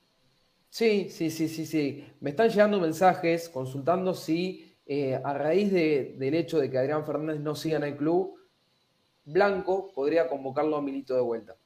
[0.69, 2.05] Sí, sí, sí, sí, sí.
[2.21, 4.77] Me están llegando mensajes consultando si
[5.23, 8.35] a raíz del hecho de que Adrián Fernández no siga en el club,
[9.25, 11.57] Blanco podría convocarlo a Milito de vuelta.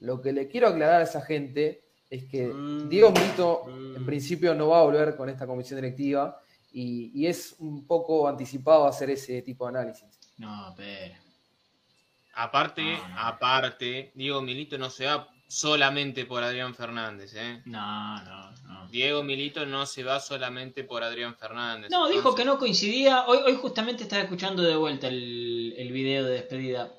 [0.00, 2.88] Lo que le quiero aclarar a esa gente es que mm.
[2.88, 4.06] Diego Milito en mm.
[4.06, 6.40] principio no va a volver con esta comisión directiva
[6.72, 10.08] y, es un poco anticipado hacer ese tipo de análisis.
[10.38, 11.14] No, pero...
[12.36, 12.82] Aparte,
[13.16, 17.62] aparte, Diego Milito no se va solamente por Adrián Fernández, ¿eh?
[17.64, 18.88] No, no, no.
[18.88, 21.92] Diego Milito no se va solamente por Adrián Fernández.
[21.92, 23.24] No, dijo que no coincidía.
[23.28, 26.92] Hoy, hoy justamente estaba escuchando de vuelta el, el video de despedida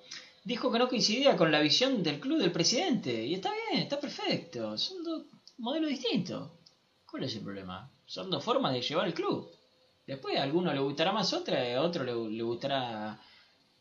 [0.46, 3.26] dijo que no coincidía con la visión del club del presidente.
[3.26, 4.78] Y está bien, está perfecto.
[4.78, 5.24] Son dos
[5.58, 6.52] modelos distintos.
[7.10, 7.92] ¿Cuál es el problema?
[8.06, 9.50] Son dos formas de llevar el club.
[10.06, 13.20] Después a alguno le gustará más otra, y a otro le, gustará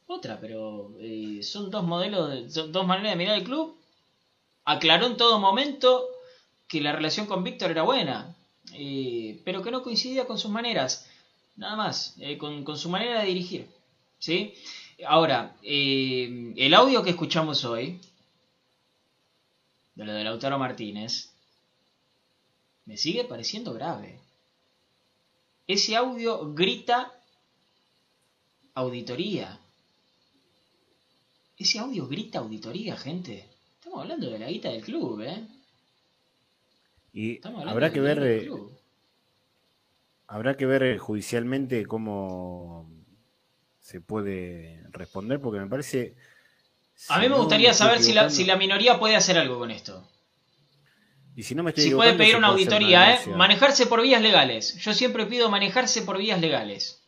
[0.07, 3.77] otra, pero eh, son dos modelos, son dos maneras de mirar el club.
[4.65, 6.09] Aclaró en todo momento
[6.67, 8.35] que la relación con Víctor era buena,
[8.73, 11.11] eh, pero que no coincidía con sus maneras,
[11.57, 13.69] nada más, eh, con, con, su manera de dirigir.
[14.19, 14.55] ¿sí?
[15.07, 18.01] Ahora, eh, el audio que escuchamos hoy,
[19.95, 21.33] de lo de Lautaro Martínez,
[22.87, 24.21] me sigue pareciendo grave.
[25.67, 27.13] Ese audio grita
[28.75, 29.59] auditoría.
[31.57, 33.49] Ese audio grita auditoría, gente.
[33.77, 35.47] Estamos hablando de la guita del club, ¿eh?
[37.13, 38.19] Y habrá que ver.
[38.23, 38.51] Eh,
[40.27, 42.94] habrá que ver eh, judicialmente cómo
[43.85, 46.17] se puede responder, porque me parece...
[47.11, 50.11] A mí me gustaría saber si la, si la minoría puede hacer algo con esto.
[51.37, 53.27] Y si no me estoy si puede pedir una auditoría, ¿eh?
[53.37, 54.77] Manejarse por vías legales.
[54.77, 57.03] Yo siempre pido manejarse por vías legales.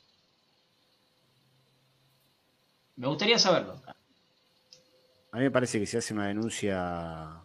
[2.97, 3.81] Me gustaría saberlo.
[5.33, 7.41] A mí me parece que si hace una denuncia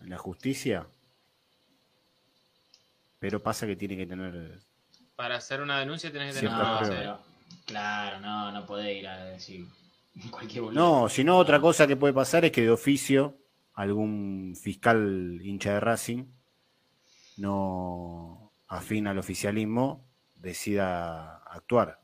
[0.00, 0.88] en la justicia,
[3.20, 4.58] pero pasa que tiene que tener...
[5.14, 7.25] Para hacer una denuncia tienes que tener...
[7.66, 9.66] Claro, no, no podés ir a decir
[10.30, 13.38] cualquier No, sino otra cosa que puede pasar es que de oficio
[13.74, 16.24] algún fiscal hincha de Racing
[17.36, 20.06] no afín al oficialismo
[20.36, 22.00] decida actuar.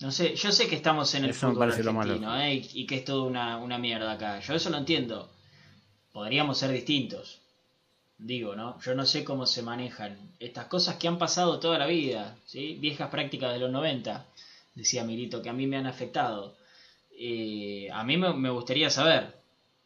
[0.00, 2.54] No sé, yo sé que estamos en el fútbol argentino ¿eh?
[2.54, 4.40] y, que es todo una, una mierda acá.
[4.40, 5.30] Yo eso lo entiendo.
[6.12, 7.40] Podríamos ser distintos.
[8.18, 8.80] Digo, ¿no?
[8.80, 12.76] Yo no sé cómo se manejan estas cosas que han pasado toda la vida, ¿sí?
[12.80, 14.26] Viejas prácticas de los 90
[14.76, 16.54] decía Milito, que a mí me han afectado.
[17.18, 19.34] Eh, a mí me, gustaría saber,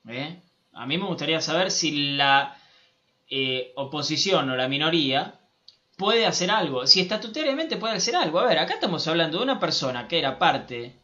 [0.08, 0.42] ¿eh?
[0.72, 2.58] a mí me gustaría saber si la
[3.30, 5.38] eh, oposición o la minoría
[5.96, 8.40] puede hacer algo, si estatutariamente puede hacer algo.
[8.40, 10.96] A ver, acá estamos hablando de una persona que era parte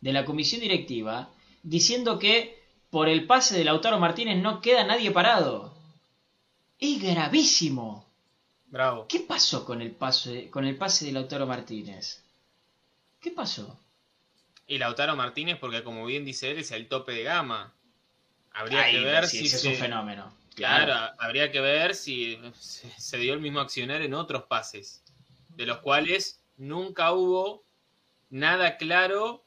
[0.00, 1.30] de la comisión directiva
[1.62, 5.71] diciendo que por el pase de Lautaro Martínez no queda nadie parado.
[6.82, 8.04] Es gravísimo.
[8.66, 9.06] Bravo.
[9.06, 12.24] ¿Qué pasó con el, pase, con el pase de Lautaro Martínez?
[13.20, 13.78] ¿Qué pasó?
[14.66, 17.72] Y Lautaro Martínez, porque como bien dice él, es el tope de gama.
[18.50, 19.46] Habría que ver si.
[19.46, 20.34] es un fenómeno.
[20.56, 25.04] Claro, habría que ver si se dio el mismo accionar en otros pases,
[25.50, 27.62] de los cuales nunca hubo
[28.28, 29.44] nada claro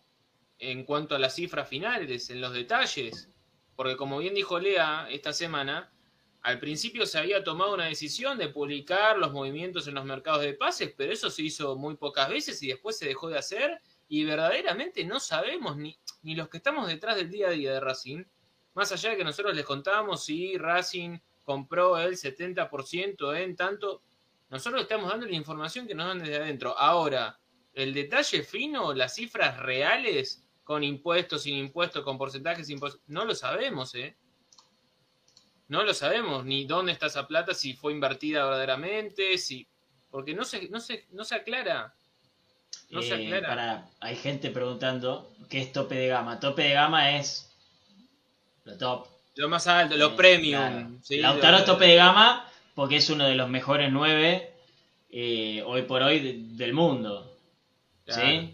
[0.58, 3.28] en cuanto a las cifras finales, en los detalles.
[3.76, 5.92] Porque como bien dijo Lea esta semana,
[6.46, 10.54] al principio se había tomado una decisión de publicar los movimientos en los mercados de
[10.54, 14.24] pases, pero eso se hizo muy pocas veces y después se dejó de hacer y
[14.26, 18.26] verdaderamente no sabemos ni, ni los que estamos detrás del día a día de Racing,
[18.76, 24.04] más allá de que nosotros les contábamos si Racing compró el 70% en tanto,
[24.52, 26.78] nosotros estamos dando la información que nos dan desde adentro.
[26.78, 27.40] Ahora,
[27.74, 33.34] el detalle fino, las cifras reales, con impuestos, sin impuestos, con porcentajes, sin no lo
[33.34, 34.16] sabemos, ¿eh?
[35.68, 39.68] No lo sabemos, ni dónde está esa plata, si fue invertida verdaderamente, si
[40.10, 41.94] porque no se, no se, no se aclara.
[42.90, 43.90] No se eh, aclara.
[44.00, 46.40] hay gente preguntando qué es tope de gama.
[46.40, 47.52] Tope de gama es
[48.64, 49.08] lo top.
[49.36, 51.02] Lo más alto, lo premium.
[51.10, 54.54] Lautaro es tope de gama porque es uno de los mejores nueve
[55.10, 57.38] eh, hoy por hoy del mundo.
[58.08, 58.54] ¿Sí?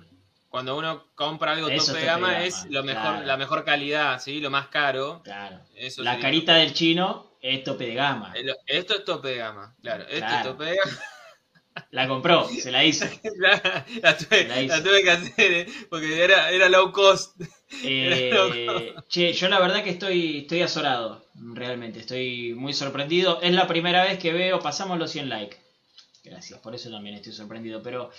[0.51, 4.41] Cuando uno compra algo tope de gama, es lo mejor, la mejor calidad, ¿sí?
[4.41, 5.21] Lo más caro.
[5.23, 5.59] Claro.
[5.99, 8.33] la carita del chino es tope de gama.
[8.67, 10.05] Esto es tope de gama, claro.
[10.09, 10.91] Esto es tope de gama.
[11.91, 13.05] La compró, se la hizo.
[13.37, 15.67] la, tuve, que hacer, ¿eh?
[15.89, 17.39] porque era, era low cost.
[17.83, 23.39] Eh, che, yo la verdad que estoy, estoy azorado, realmente, estoy muy sorprendido.
[23.41, 25.57] Es la primera vez que veo, pasamos los 100 likes.
[26.21, 27.81] Gracias, por eso también estoy sorprendido.
[27.81, 28.11] Pero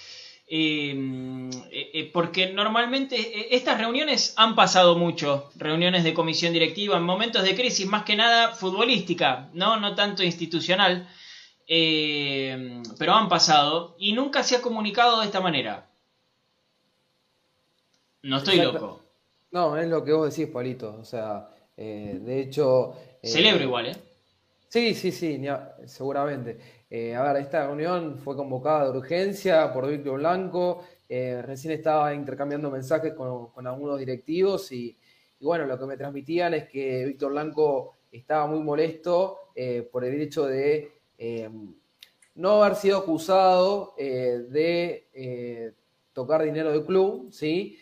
[0.47, 7.43] Eh, eh, porque normalmente estas reuniones han pasado mucho, reuniones de comisión directiva en momentos
[7.43, 11.09] de crisis, más que nada futbolística, no, no tanto institucional,
[11.67, 15.89] pero han pasado y nunca se ha comunicado de esta manera.
[18.23, 19.01] No estoy loco.
[19.53, 20.97] No, es lo que vos decís, Palito.
[21.01, 22.95] O sea, de hecho.
[23.23, 23.97] Celebro igual, ¿eh?
[24.69, 25.41] Sí, sí, sí,
[25.87, 26.59] seguramente.
[26.95, 30.85] Eh, a ver, esta reunión fue convocada de urgencia por Víctor Blanco.
[31.09, 34.99] Eh, recién estaba intercambiando mensajes con, algunos directivos y,
[35.41, 40.21] bueno, lo que me transmitían es que Víctor Blanco estaba muy molesto eh, por el
[40.21, 40.93] hecho de
[42.35, 45.73] no haber sido acusado de
[46.13, 47.79] tocar dinero del club, ¿sí?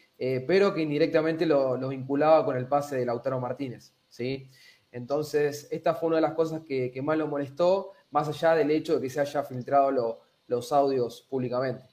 [0.46, 3.92] pero que indirectamente lo, vinculaba con el pase de Lautaro Martínez.
[4.08, 4.48] ¿sí?
[4.92, 8.96] Entonces, esta fue una de las cosas que, más lo molestó, más allá del hecho
[8.96, 11.84] de que se haya filtrado los audios públicamente.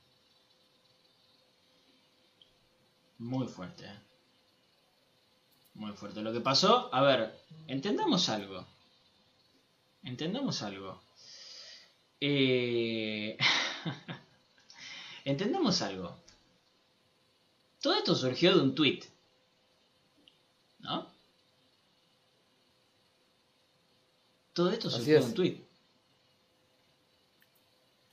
[3.19, 3.85] Muy fuerte.
[3.85, 3.99] ¿eh?
[5.75, 6.21] Muy fuerte.
[6.21, 8.65] Lo que pasó, a ver, entendamos algo.
[10.03, 11.01] Entendamos algo.
[12.19, 13.37] Eh...
[15.25, 16.15] entendamos algo.
[17.81, 19.01] Todo esto surgió de un tweet.
[20.79, 21.07] ¿No?
[24.53, 25.66] Todo esto surgió de un tweet.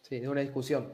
[0.06, 0.93] Sí, de una discusión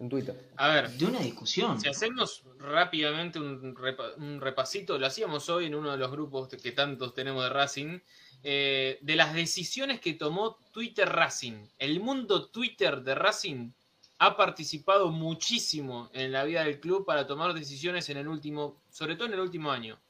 [0.00, 0.50] en Twitter.
[0.56, 1.80] A ver, de una discusión.
[1.80, 7.14] Si hacemos rápidamente un, repasito, lo hacíamos hoy en uno de los grupos que tantos
[7.14, 8.00] tenemos de Racing,
[8.42, 11.68] eh, de las decisiones que tomó Twitter Racing.
[11.78, 13.70] El mundo Twitter de Racing
[14.18, 19.14] ha participado muchísimo en la vida del club para tomar decisiones en el último, sobre
[19.14, 20.00] todo en el último año.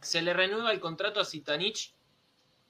[0.00, 1.92] Se le renueva el contrato a Sitanich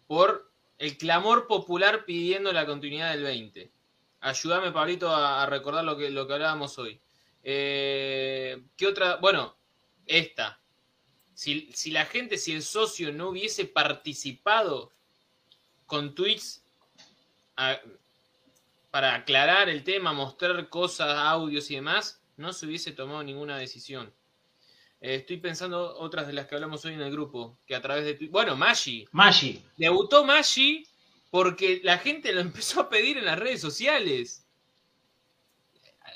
[0.07, 3.71] por el clamor popular pidiendo la continuidad del 20.
[4.21, 7.01] Ayúdame, Pablito, a, recordar lo que, lo que hablábamos hoy.
[7.43, 9.17] Eh, ¿Qué otra?
[9.17, 9.57] Bueno,
[10.07, 10.61] esta.
[11.35, 14.93] Si, la gente, si el socio no hubiese participado
[15.87, 16.65] con tweets
[18.91, 24.13] para aclarar el tema, mostrar cosas, audios y demás, no se hubiese tomado ninguna decisión.
[25.01, 28.05] Eh, estoy pensando otras de las que hablamos hoy en el grupo, que a través
[28.05, 28.27] de...
[28.29, 29.07] Bueno, Maggi.
[29.13, 29.65] Maggi.
[29.77, 30.85] Debutó Maggi
[31.31, 34.47] porque la gente lo empezó a pedir en las redes sociales.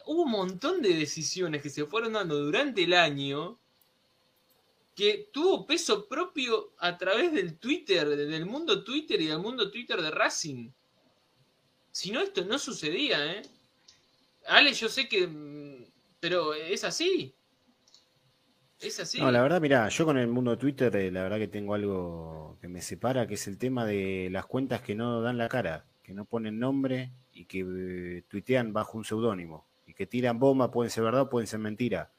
[0.07, 3.59] Hubo un montón de decisiones que se fueron dando durante el año
[4.95, 10.03] que tuvo peso propio a través del Twitter, del mundo Twitter y del mundo Twitter
[10.03, 10.71] de Racing.
[11.91, 13.43] Si no, esto no sucedía, ¿eh?
[14.47, 15.27] Ale, yo sé que...
[15.27, 15.85] Mm,
[16.21, 17.35] pero es así.
[18.83, 19.21] Es así.
[19.21, 22.59] No, la verdad, mira, yo con el mundo Twitter, eh, la verdad que tengo algo
[22.61, 25.85] que me separa, que es el tema de las cuentas que no dan la cara,
[26.03, 30.71] que no ponen nombre y que eh, tuitean bajo un seudónimo y que tiran bomba,
[30.71, 32.11] pueden ser verdad o pueden ser mentira.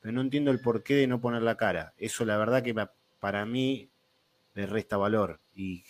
[0.00, 1.92] Pero no entiendo el porqué de no poner la cara.
[1.98, 2.74] Eso, la verdad, que
[3.18, 3.90] para mí
[4.54, 5.84] le resta valor y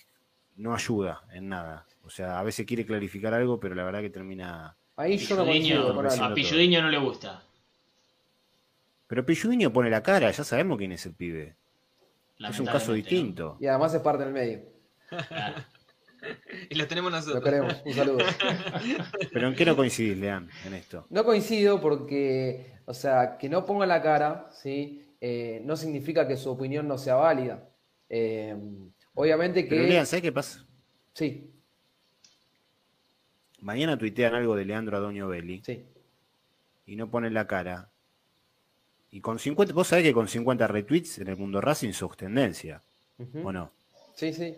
[0.56, 1.86] no ayuda en nada.
[2.02, 4.76] O sea, a veces quiere clarificar algo, pero la verdad que termina.
[4.96, 7.42] Ahí yo no A Pilludiño no le gusta.
[9.08, 11.56] Pero Pilludiño pone la cara, ya sabemos quién es el pibe.
[12.38, 13.56] Es un caso distinto.
[13.58, 14.60] Y además es parte del medio.
[16.70, 17.36] y lo tenemos nosotros.
[17.36, 18.18] Lo queremos, un saludo.
[19.32, 21.06] Pero ¿en qué no coincidís, Lean, en esto?
[21.08, 25.06] No coincido porque, o sea, que no ponga la cara, ¿sí?
[25.20, 27.66] Eh, no significa que su opinión no sea válida.
[28.10, 28.54] Eh,
[29.14, 29.70] obviamente que.
[29.70, 30.66] Pero Lean, ¿sabes qué pasa?
[31.14, 31.50] Sí.
[33.60, 35.62] Mañana tuitean algo de Leandro Adoño Belli.
[35.64, 35.84] Sí.
[36.86, 37.90] Y no ponen la cara.
[39.10, 42.82] Y con 50, vos sabés que con 50 retweets en el mundo Racing sos tendencia,
[43.42, 43.72] ¿o no?
[44.14, 44.56] Sí, sí.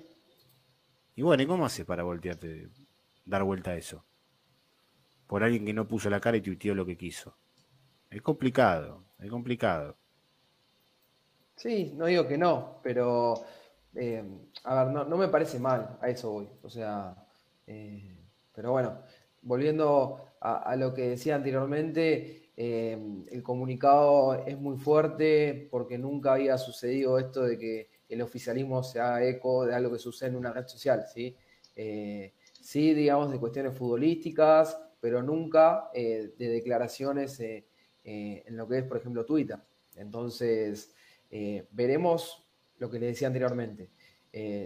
[1.14, 2.68] Y bueno, ¿y cómo haces para voltearte,
[3.24, 4.04] dar vuelta a eso?
[5.26, 7.36] Por alguien que no puso la cara y tuiteó lo que quiso.
[8.10, 9.96] Es complicado, es complicado.
[11.54, 13.44] Sí, no digo que no, pero
[13.94, 14.24] eh,
[14.64, 16.48] a ver, no, me parece mal, a eso voy.
[16.62, 17.14] O sea,
[17.66, 18.16] eh,
[18.54, 19.02] pero bueno,
[19.42, 26.58] volviendo a, lo que decía anteriormente, Em, el comunicado es muy fuerte porque nunca había
[26.58, 30.52] sucedido esto de que el oficialismo se haga eco de algo que sucede en una
[30.52, 31.34] red social, ¿sí?
[31.74, 37.64] Eh, sí, digamos, de cuestiones futbolísticas, pero nunca eh, de declaraciones eh,
[38.04, 39.56] en lo que es, por ejemplo, Twitter.
[39.96, 40.92] Entonces,
[41.70, 42.44] veremos
[42.76, 43.88] lo que le decía anteriormente.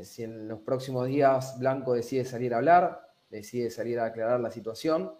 [0.03, 4.51] si en los próximos días Blanco decide salir a hablar, decide salir a aclarar la
[4.51, 5.13] situación,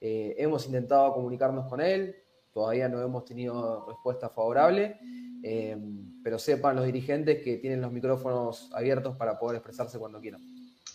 [0.00, 2.16] eh, hemos intentado comunicarnos con él,
[2.52, 4.98] todavía no hemos tenido respuesta favorable,
[5.42, 5.76] eh,
[6.22, 10.40] pero sepan los dirigentes que tienen los micrófonos abiertos para poder expresarse cuando quieran.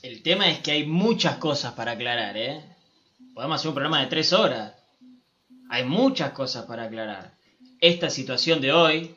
[0.02, 2.62] El tema es que hay muchas cosas para aclarar, ¿eh?
[3.34, 4.76] Podemos hacer un programa de tres horas.
[5.70, 7.38] Hay muchas cosas para aclarar.
[7.80, 9.16] Esta situación de hoy,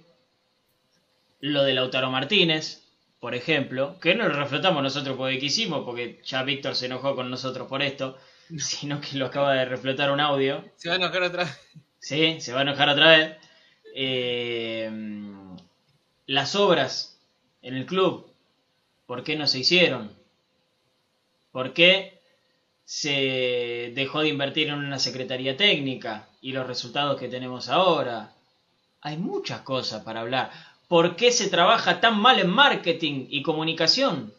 [1.41, 2.85] lo de Lautaro Martínez,
[3.21, 7.31] por ejemplo, que no lo reflotamos nosotros porque quisimos, porque ya Víctor se enojó con
[7.31, 8.17] nosotros por esto,
[8.59, 10.65] sino que lo acaba de reflotar un audio.
[10.77, 11.61] Se va a enojar otra vez.
[11.99, 13.37] Sí, se va a enojar otra vez.
[13.95, 14.91] Eh,
[16.27, 17.19] las obras
[17.63, 18.27] en el club,
[19.07, 20.15] ¿por qué no se hicieron?
[21.51, 22.21] ¿Por qué
[22.85, 28.33] se dejó de invertir en una secretaría técnica y los resultados que tenemos ahora?
[29.01, 30.51] Hay muchas cosas para hablar.
[30.89, 34.33] ¿Por qué se trabaja tan mal en marketing y comunicación?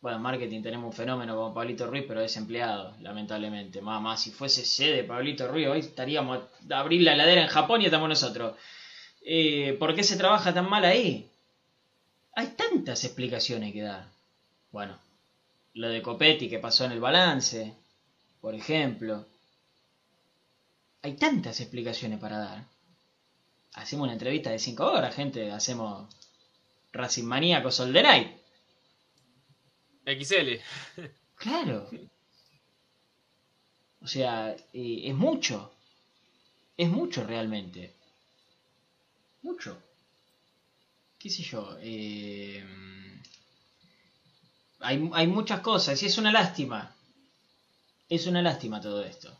[0.00, 3.82] Bueno, en marketing tenemos un fenómeno como Pablito Ruiz, pero es empleado, lamentablemente.
[3.82, 7.86] Mamá, si fuese sede Pablito Ruiz, hoy estaríamos a abrir la heladera en Japón y
[7.86, 8.56] estamos nosotros.
[9.22, 11.28] Eh, ¿Por qué se trabaja tan mal ahí?
[12.36, 14.06] Hay tantas explicaciones que dar.
[14.70, 14.96] Bueno,
[15.74, 17.74] lo de Copetti que pasó en el balance,
[18.40, 19.26] por ejemplo.
[21.02, 22.78] Hay tantas explicaciones para dar
[23.74, 26.08] hacemos una entrevista de 5 horas, gente, hacemos
[26.92, 28.37] Racing Maníaco Sol de Night.
[30.08, 30.60] XL.
[31.36, 31.88] Claro.
[34.02, 35.72] O sea, eh, es mucho.
[36.76, 37.94] Es mucho realmente.
[39.42, 39.80] Mucho.
[41.18, 41.76] ¿Qué sé yo?
[41.80, 42.64] Eh,
[44.80, 46.92] hay, hay muchas cosas y es una lástima.
[48.08, 49.38] Es una lástima todo esto.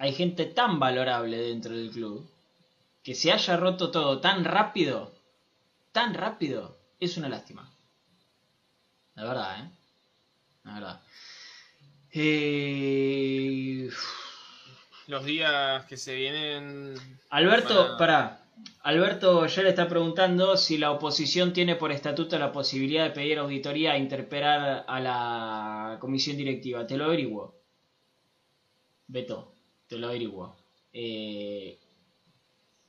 [0.00, 2.26] hay gente tan valorable dentro del club
[3.02, 5.12] que se haya roto todo tan rápido,
[5.92, 7.68] tan rápido, es una lástima.
[9.14, 9.70] La verdad, ¿eh?
[10.64, 11.00] La verdad.
[12.12, 13.88] Eh...
[15.06, 16.94] Los días que se vienen...
[17.30, 18.44] Alberto, para...
[18.82, 23.38] Alberto ya le está preguntando si la oposición tiene por estatuto la posibilidad de pedir
[23.38, 26.86] auditoría e interpelar a la comisión directiva.
[26.86, 27.54] Te lo averiguo.
[29.06, 29.54] Beto
[29.90, 30.56] te lo averiguo.
[30.92, 31.76] Eh,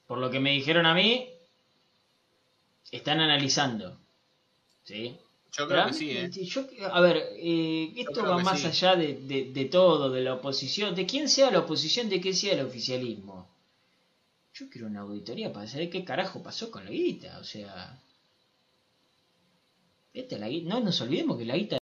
[0.05, 1.30] por lo que me dijeron a mí,
[2.91, 3.97] están analizando.
[4.83, 5.17] ¿Sí?
[5.53, 6.29] Yo creo que sí, ¿eh?
[6.89, 9.15] a ver, eh, esto va más allá de,
[9.53, 13.49] de, todo, de la oposición, de quién sea la oposición, de qué sea el oficialismo.
[14.53, 17.99] Yo quiero una auditoría para saber qué carajo pasó con la guita, o sea...
[20.13, 21.79] Esta, la guita, no nos olvidemos que la guita